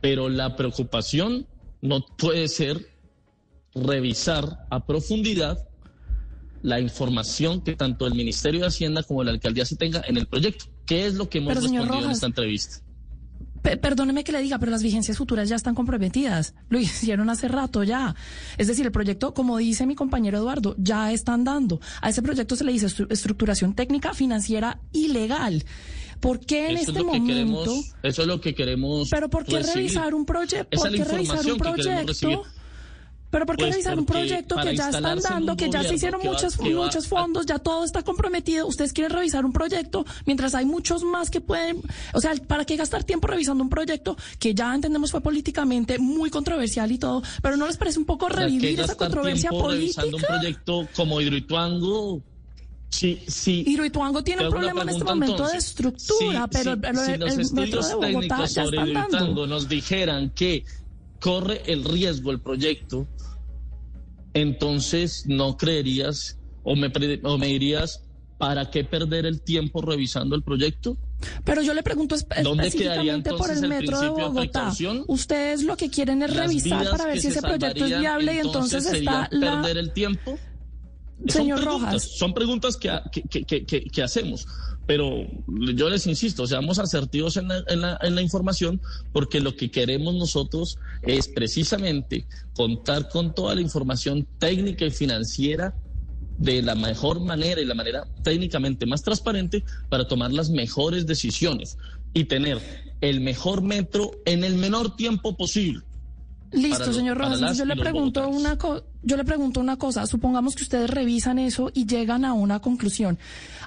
Pero 0.00 0.28
la 0.28 0.56
preocupación 0.56 1.46
no 1.80 2.04
puede 2.04 2.48
ser 2.48 2.84
revisar 3.76 4.66
a 4.70 4.84
profundidad 4.84 5.68
la 6.62 6.80
información 6.80 7.60
que 7.60 7.76
tanto 7.76 8.08
el 8.08 8.14
Ministerio 8.16 8.62
de 8.62 8.66
Hacienda 8.66 9.04
como 9.04 9.22
la 9.22 9.30
alcaldía 9.30 9.64
se 9.64 9.76
tenga 9.76 10.02
en 10.04 10.16
el 10.16 10.26
proyecto. 10.26 10.64
¿Qué 10.84 11.06
es 11.06 11.14
lo 11.14 11.28
que 11.28 11.38
hemos 11.38 11.54
Pero, 11.54 11.60
respondido 11.60 12.04
en 12.04 12.10
esta 12.10 12.26
entrevista? 12.26 12.82
Pe- 13.68 13.76
Perdóneme 13.76 14.24
que 14.24 14.32
le 14.32 14.40
diga, 14.40 14.58
pero 14.58 14.70
las 14.72 14.82
vigencias 14.82 15.18
futuras 15.18 15.48
ya 15.48 15.56
están 15.56 15.74
comprometidas. 15.74 16.54
Lo 16.70 16.78
hicieron 16.78 17.28
hace 17.28 17.48
rato 17.48 17.82
ya. 17.84 18.14
Es 18.56 18.66
decir, 18.66 18.86
el 18.86 18.92
proyecto, 18.92 19.34
como 19.34 19.58
dice 19.58 19.84
mi 19.86 19.94
compañero 19.94 20.38
Eduardo, 20.38 20.74
ya 20.78 21.12
están 21.12 21.44
dando. 21.44 21.80
A 22.00 22.08
ese 22.08 22.22
proyecto 22.22 22.56
se 22.56 22.64
le 22.64 22.72
dice 22.72 22.86
estru- 22.86 23.06
estructuración 23.10 23.74
técnica, 23.74 24.14
financiera 24.14 24.80
y 24.92 25.08
legal. 25.08 25.64
¿Por 26.20 26.40
qué 26.40 26.70
en 26.70 26.78
eso, 26.78 26.90
este 26.90 26.92
es 26.92 27.06
lo 27.06 27.12
que 27.12 27.18
momento? 27.20 27.32
queremos, 27.34 27.94
eso 28.02 28.22
es 28.22 28.28
lo 28.28 28.40
que 28.40 28.54
queremos. 28.54 29.08
Pero 29.10 29.28
¿por 29.30 29.44
qué 29.44 29.58
recibir. 29.58 29.76
revisar 29.76 30.14
un 30.14 30.24
proyecto? 30.24 30.76
¿Por 30.80 30.90
qué 30.90 31.04
revisar 31.04 31.46
un 31.46 31.58
proyecto? 31.58 32.44
Pero 33.30 33.44
¿por 33.44 33.56
qué 33.56 33.64
Pues 33.64 33.74
revisar 33.74 33.98
un 33.98 34.06
proyecto 34.06 34.56
que 34.56 34.74
ya 34.74 34.88
están 34.88 35.18
dando, 35.20 35.54
que 35.56 35.68
ya 35.70 35.82
se 35.84 35.94
hicieron 35.96 36.20
muchos, 36.24 36.58
va 36.58 36.64
muchos 36.84 37.04
a- 37.04 37.08
fondos, 37.08 37.44
ya 37.44 37.58
todo 37.58 37.84
está 37.84 38.02
comprometido? 38.02 38.66
Ustedes 38.66 38.92
quieren 38.94 39.12
revisar 39.14 39.44
un 39.44 39.52
proyecto 39.52 40.06
mientras 40.24 40.54
hay 40.54 40.64
muchos 40.64 41.04
más 41.04 41.28
que 41.28 41.42
pueden, 41.42 41.82
o 42.14 42.20
sea, 42.22 42.32
¿para 42.46 42.64
qué 42.64 42.76
gastar 42.76 43.04
tiempo 43.04 43.26
revisando 43.26 43.62
un 43.62 43.68
proyecto 43.68 44.16
que 44.38 44.54
ya 44.54 44.74
entendemos 44.74 45.10
fue 45.10 45.20
políticamente 45.20 45.98
muy 45.98 46.30
controversial 46.30 46.90
y 46.90 46.96
todo? 46.98 47.22
Pero 47.42 47.56
¿no 47.58 47.66
les 47.66 47.76
parece 47.76 47.98
un 47.98 48.06
poco 48.06 48.28
¿Para 48.28 48.40
qué 48.40 48.44
revivir 48.46 48.80
esa 48.80 48.94
controversia 48.94 49.50
política? 49.50 50.02
revisando 50.02 50.16
un 50.16 50.22
proyecto 50.22 50.88
como 50.96 51.20
Hidroituango? 51.20 52.22
Sí, 52.90 53.20
sí. 53.28 53.62
Hidroituango 53.66 54.24
tiene 54.24 54.44
un 54.44 54.50
problema 54.50 54.80
en 54.80 54.88
este 54.88 55.04
momento 55.04 55.46
de 55.46 55.58
estructura, 55.58 56.46
pero 56.48 56.72
el, 56.72 56.96
si 56.96 57.12
el- 57.12 57.20
los 57.20 57.36
el 57.36 57.52
metro 57.52 57.82
de 57.86 57.94
Bogotá 57.94 58.10
técnicos 58.12 58.54
ya 58.54 58.64
sobre 58.64 58.76
están 58.78 58.88
Hidroituango 58.88 59.26
dando. 59.26 59.46
nos 59.46 59.68
dijeran 59.68 60.30
que 60.30 60.64
corre 61.20 61.62
el 61.66 61.84
riesgo 61.84 62.30
el 62.30 62.40
proyecto, 62.40 63.06
entonces 64.34 65.24
no 65.26 65.56
creerías 65.56 66.38
o 66.62 66.76
me, 66.76 66.92
o 67.24 67.38
me 67.38 67.46
dirías, 67.46 68.02
¿para 68.36 68.70
qué 68.70 68.84
perder 68.84 69.26
el 69.26 69.40
tiempo 69.40 69.80
revisando 69.82 70.36
el 70.36 70.42
proyecto? 70.42 70.96
Pero 71.44 71.62
yo 71.62 71.74
le 71.74 71.82
pregunto 71.82 72.14
espe- 72.14 72.42
¿Dónde 72.42 72.68
específicamente 72.68 73.30
por 73.32 73.50
el 73.50 73.64
el 73.64 73.68
metro 73.68 73.98
de 73.98 74.04
de 74.04 74.10
Bogotá. 74.10 74.40
precaución? 74.40 75.04
Ustedes 75.08 75.62
lo 75.64 75.76
que 75.76 75.90
quieren 75.90 76.22
es 76.22 76.34
revisar 76.34 76.88
para 76.90 77.06
ver 77.06 77.16
si 77.16 77.22
se 77.22 77.28
ese 77.30 77.40
proyecto 77.42 77.84
es 77.86 77.98
viable 77.98 78.34
y 78.34 78.38
entonces 78.38 78.86
está 78.86 79.28
la... 79.32 79.60
perder 79.62 79.78
el 79.78 79.92
tiempo. 79.92 80.38
Señor 81.26 81.58
son 81.58 81.64
preguntas, 81.66 81.92
Rojas. 81.92 82.02
Son 82.18 82.34
preguntas 82.34 82.76
que, 82.76 82.90
que, 83.10 83.44
que, 83.44 83.66
que, 83.66 83.84
que 83.86 84.02
hacemos, 84.02 84.46
pero 84.88 85.26
yo 85.46 85.90
les 85.90 86.06
insisto, 86.06 86.46
seamos 86.46 86.78
asertivos 86.78 87.36
en 87.36 87.48
la, 87.48 87.62
en, 88.00 88.14
la, 88.14 88.22
información, 88.22 88.80
porque 89.12 89.38
lo 89.38 89.54
que 89.54 89.70
queremos 89.70 90.14
nosotros 90.14 90.78
es 91.02 91.28
precisamente 91.28 92.26
contar 92.54 93.10
con 93.10 93.34
toda 93.34 93.54
la 93.54 93.60
información 93.60 94.26
técnica 94.38 94.86
y 94.86 94.90
financiera 94.90 95.74
de 96.38 96.62
la 96.62 96.74
mejor 96.74 97.20
manera 97.20 97.60
y 97.60 97.66
la 97.66 97.74
manera 97.74 98.08
técnicamente 98.24 98.86
más 98.86 99.02
transparente 99.02 99.62
para 99.90 100.08
tomar 100.08 100.32
las 100.32 100.48
mejores 100.48 101.06
decisiones 101.06 101.76
y 102.14 102.24
tener 102.24 102.58
el 103.02 103.20
mejor 103.20 103.60
metro 103.60 104.12
en 104.24 104.42
el 104.42 104.54
menor 104.54 104.96
tiempo 104.96 105.36
posible. 105.36 105.82
Listo, 106.52 106.92
señor 106.92 107.18
Rojas. 107.18 107.56
Yo 107.56 107.64
le 107.64 107.76
pregunto 107.76 108.28
una 108.28 108.56
co- 108.56 108.82
yo 109.02 109.16
le 109.16 109.24
pregunto 109.24 109.60
una 109.60 109.76
cosa. 109.76 110.06
Supongamos 110.06 110.54
que 110.54 110.62
ustedes 110.62 110.88
revisan 110.90 111.38
eso 111.38 111.70
y 111.74 111.86
llegan 111.86 112.24
a 112.24 112.32
una 112.32 112.60
conclusión. 112.60 113.18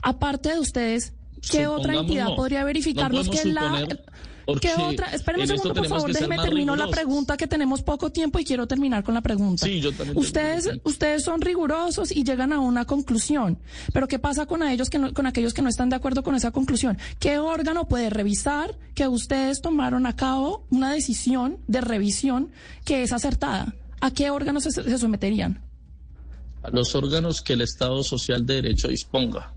Aparte 0.01 0.49
de 0.53 0.59
ustedes, 0.59 1.13
¿qué 1.49 1.67
otra 1.67 1.95
entidad 1.95 2.25
no. 2.25 2.36
podría 2.36 2.63
verificarnos 2.63 3.27
No 3.27 3.34
que 3.34 3.45
la 3.45 3.88
suponer, 4.46 4.60
¿Qué 4.62 4.70
porque 4.76 4.84
otra? 4.96 5.08
Espérenme 5.14 5.44
un 5.44 5.48
segundo, 5.48 5.74
por 5.74 5.88
favor, 5.88 6.14
déjeme 6.14 6.38
termino 6.38 6.76
la 6.76 6.88
pregunta 6.88 7.38
que 7.38 7.48
tenemos 7.48 7.82
poco 7.84 8.12
tiempo 8.12 8.39
y 8.39 8.44
quiero 8.46 8.68
terminar 8.68 9.04
con 9.04 9.14
la 9.14 9.22
pregunta. 9.22 9.66
Sí, 9.66 9.80
yo 9.82 9.92
también 9.92 10.18
Ustedes, 10.18 10.70
ustedes 10.84 11.24
son 11.24 11.42
rigurosos 11.42 12.12
y 12.12 12.24
llegan 12.24 12.54
a 12.54 12.60
una 12.60 12.86
conclusión. 12.86 13.60
Pero 13.94 14.08
¿qué 14.08 14.20
pasa 14.20 14.46
con 14.46 14.64
a 14.64 14.74
ellos 14.74 14.89
que 14.89 15.00
no- 15.00 15.14
con 15.14 15.26
aquellos 15.28 15.54
que 15.54 15.62
no 15.62 15.70
están 15.70 15.89
de 15.89 15.96
acuerdo 15.96 16.24
con 16.24 16.36
esa 16.36 16.52
conclusión? 16.52 16.98
¿Qué 17.20 17.38
órgano 17.39 17.88
puede 17.88 18.10
revisar 18.10 18.78
que 18.96 19.08
ustedes 19.08 19.62
tomaron 19.62 20.06
a 20.06 20.16
cabo 20.16 20.66
una 20.70 20.92
decisión 20.94 21.58
de 21.68 21.82
revisión 21.82 22.52
que 22.86 23.04
es 23.04 23.14
acertada? 23.14 23.74
¿A 24.02 24.12
qué 24.12 24.30
órganos 24.32 24.64
se, 24.64 24.72
se 24.72 24.98
someterían? 24.98 25.62
a 26.64 26.70
los 26.70 26.94
órganos 26.94 27.42
que 27.42 27.54
el 27.54 27.62
Estado 27.62 28.04
Social 28.04 28.46
de 28.46 28.56
Derecho 28.62 28.88
disponga. 28.88 29.52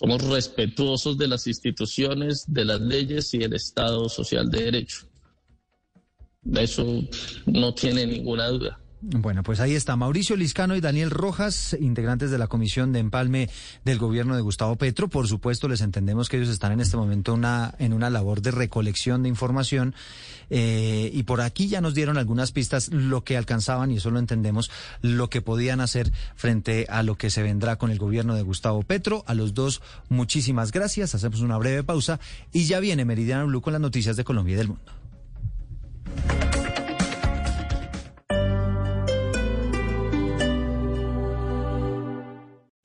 Somos 0.00 0.22
respetuosos 0.22 1.18
de 1.18 1.28
las 1.28 1.46
instituciones, 1.46 2.46
de 2.48 2.64
las 2.64 2.80
leyes 2.80 3.34
y 3.34 3.38
del 3.38 3.52
Estado 3.52 4.08
Social 4.08 4.50
de 4.50 4.64
Derecho. 4.64 5.06
De 6.40 6.62
eso 6.62 7.02
no 7.44 7.74
tiene 7.74 8.06
ninguna 8.06 8.48
duda. 8.48 8.80
Bueno, 9.02 9.42
pues 9.42 9.60
ahí 9.60 9.74
está 9.74 9.96
Mauricio 9.96 10.36
Liscano 10.36 10.76
y 10.76 10.82
Daniel 10.82 11.10
Rojas, 11.10 11.74
integrantes 11.80 12.30
de 12.30 12.36
la 12.36 12.48
Comisión 12.48 12.92
de 12.92 12.98
Empalme 12.98 13.48
del 13.82 13.98
gobierno 13.98 14.36
de 14.36 14.42
Gustavo 14.42 14.76
Petro. 14.76 15.08
Por 15.08 15.26
supuesto, 15.26 15.68
les 15.68 15.80
entendemos 15.80 16.28
que 16.28 16.36
ellos 16.36 16.50
están 16.50 16.72
en 16.72 16.80
este 16.80 16.98
momento 16.98 17.34
en 17.78 17.92
una 17.94 18.10
labor 18.10 18.42
de 18.42 18.50
recolección 18.50 19.22
de 19.22 19.30
información 19.30 19.94
eh, 20.50 21.10
y 21.14 21.22
por 21.22 21.40
aquí 21.40 21.68
ya 21.68 21.80
nos 21.80 21.94
dieron 21.94 22.18
algunas 22.18 22.52
pistas 22.52 22.88
lo 22.88 23.24
que 23.24 23.38
alcanzaban 23.38 23.90
y 23.90 23.96
eso 23.96 24.10
lo 24.10 24.18
entendemos, 24.18 24.70
lo 25.00 25.30
que 25.30 25.40
podían 25.40 25.80
hacer 25.80 26.12
frente 26.36 26.86
a 26.90 27.02
lo 27.02 27.16
que 27.16 27.30
se 27.30 27.42
vendrá 27.42 27.76
con 27.76 27.90
el 27.90 27.98
gobierno 27.98 28.34
de 28.34 28.42
Gustavo 28.42 28.82
Petro. 28.82 29.24
A 29.26 29.32
los 29.32 29.54
dos, 29.54 29.80
muchísimas 30.10 30.72
gracias. 30.72 31.14
Hacemos 31.14 31.40
una 31.40 31.56
breve 31.56 31.84
pausa 31.84 32.20
y 32.52 32.66
ya 32.66 32.80
viene 32.80 33.06
Meridiano 33.06 33.46
Blue 33.46 33.62
con 33.62 33.72
las 33.72 33.80
noticias 33.80 34.16
de 34.16 34.24
Colombia 34.24 34.52
y 34.52 34.56
del 34.56 34.68
mundo. 34.68 34.92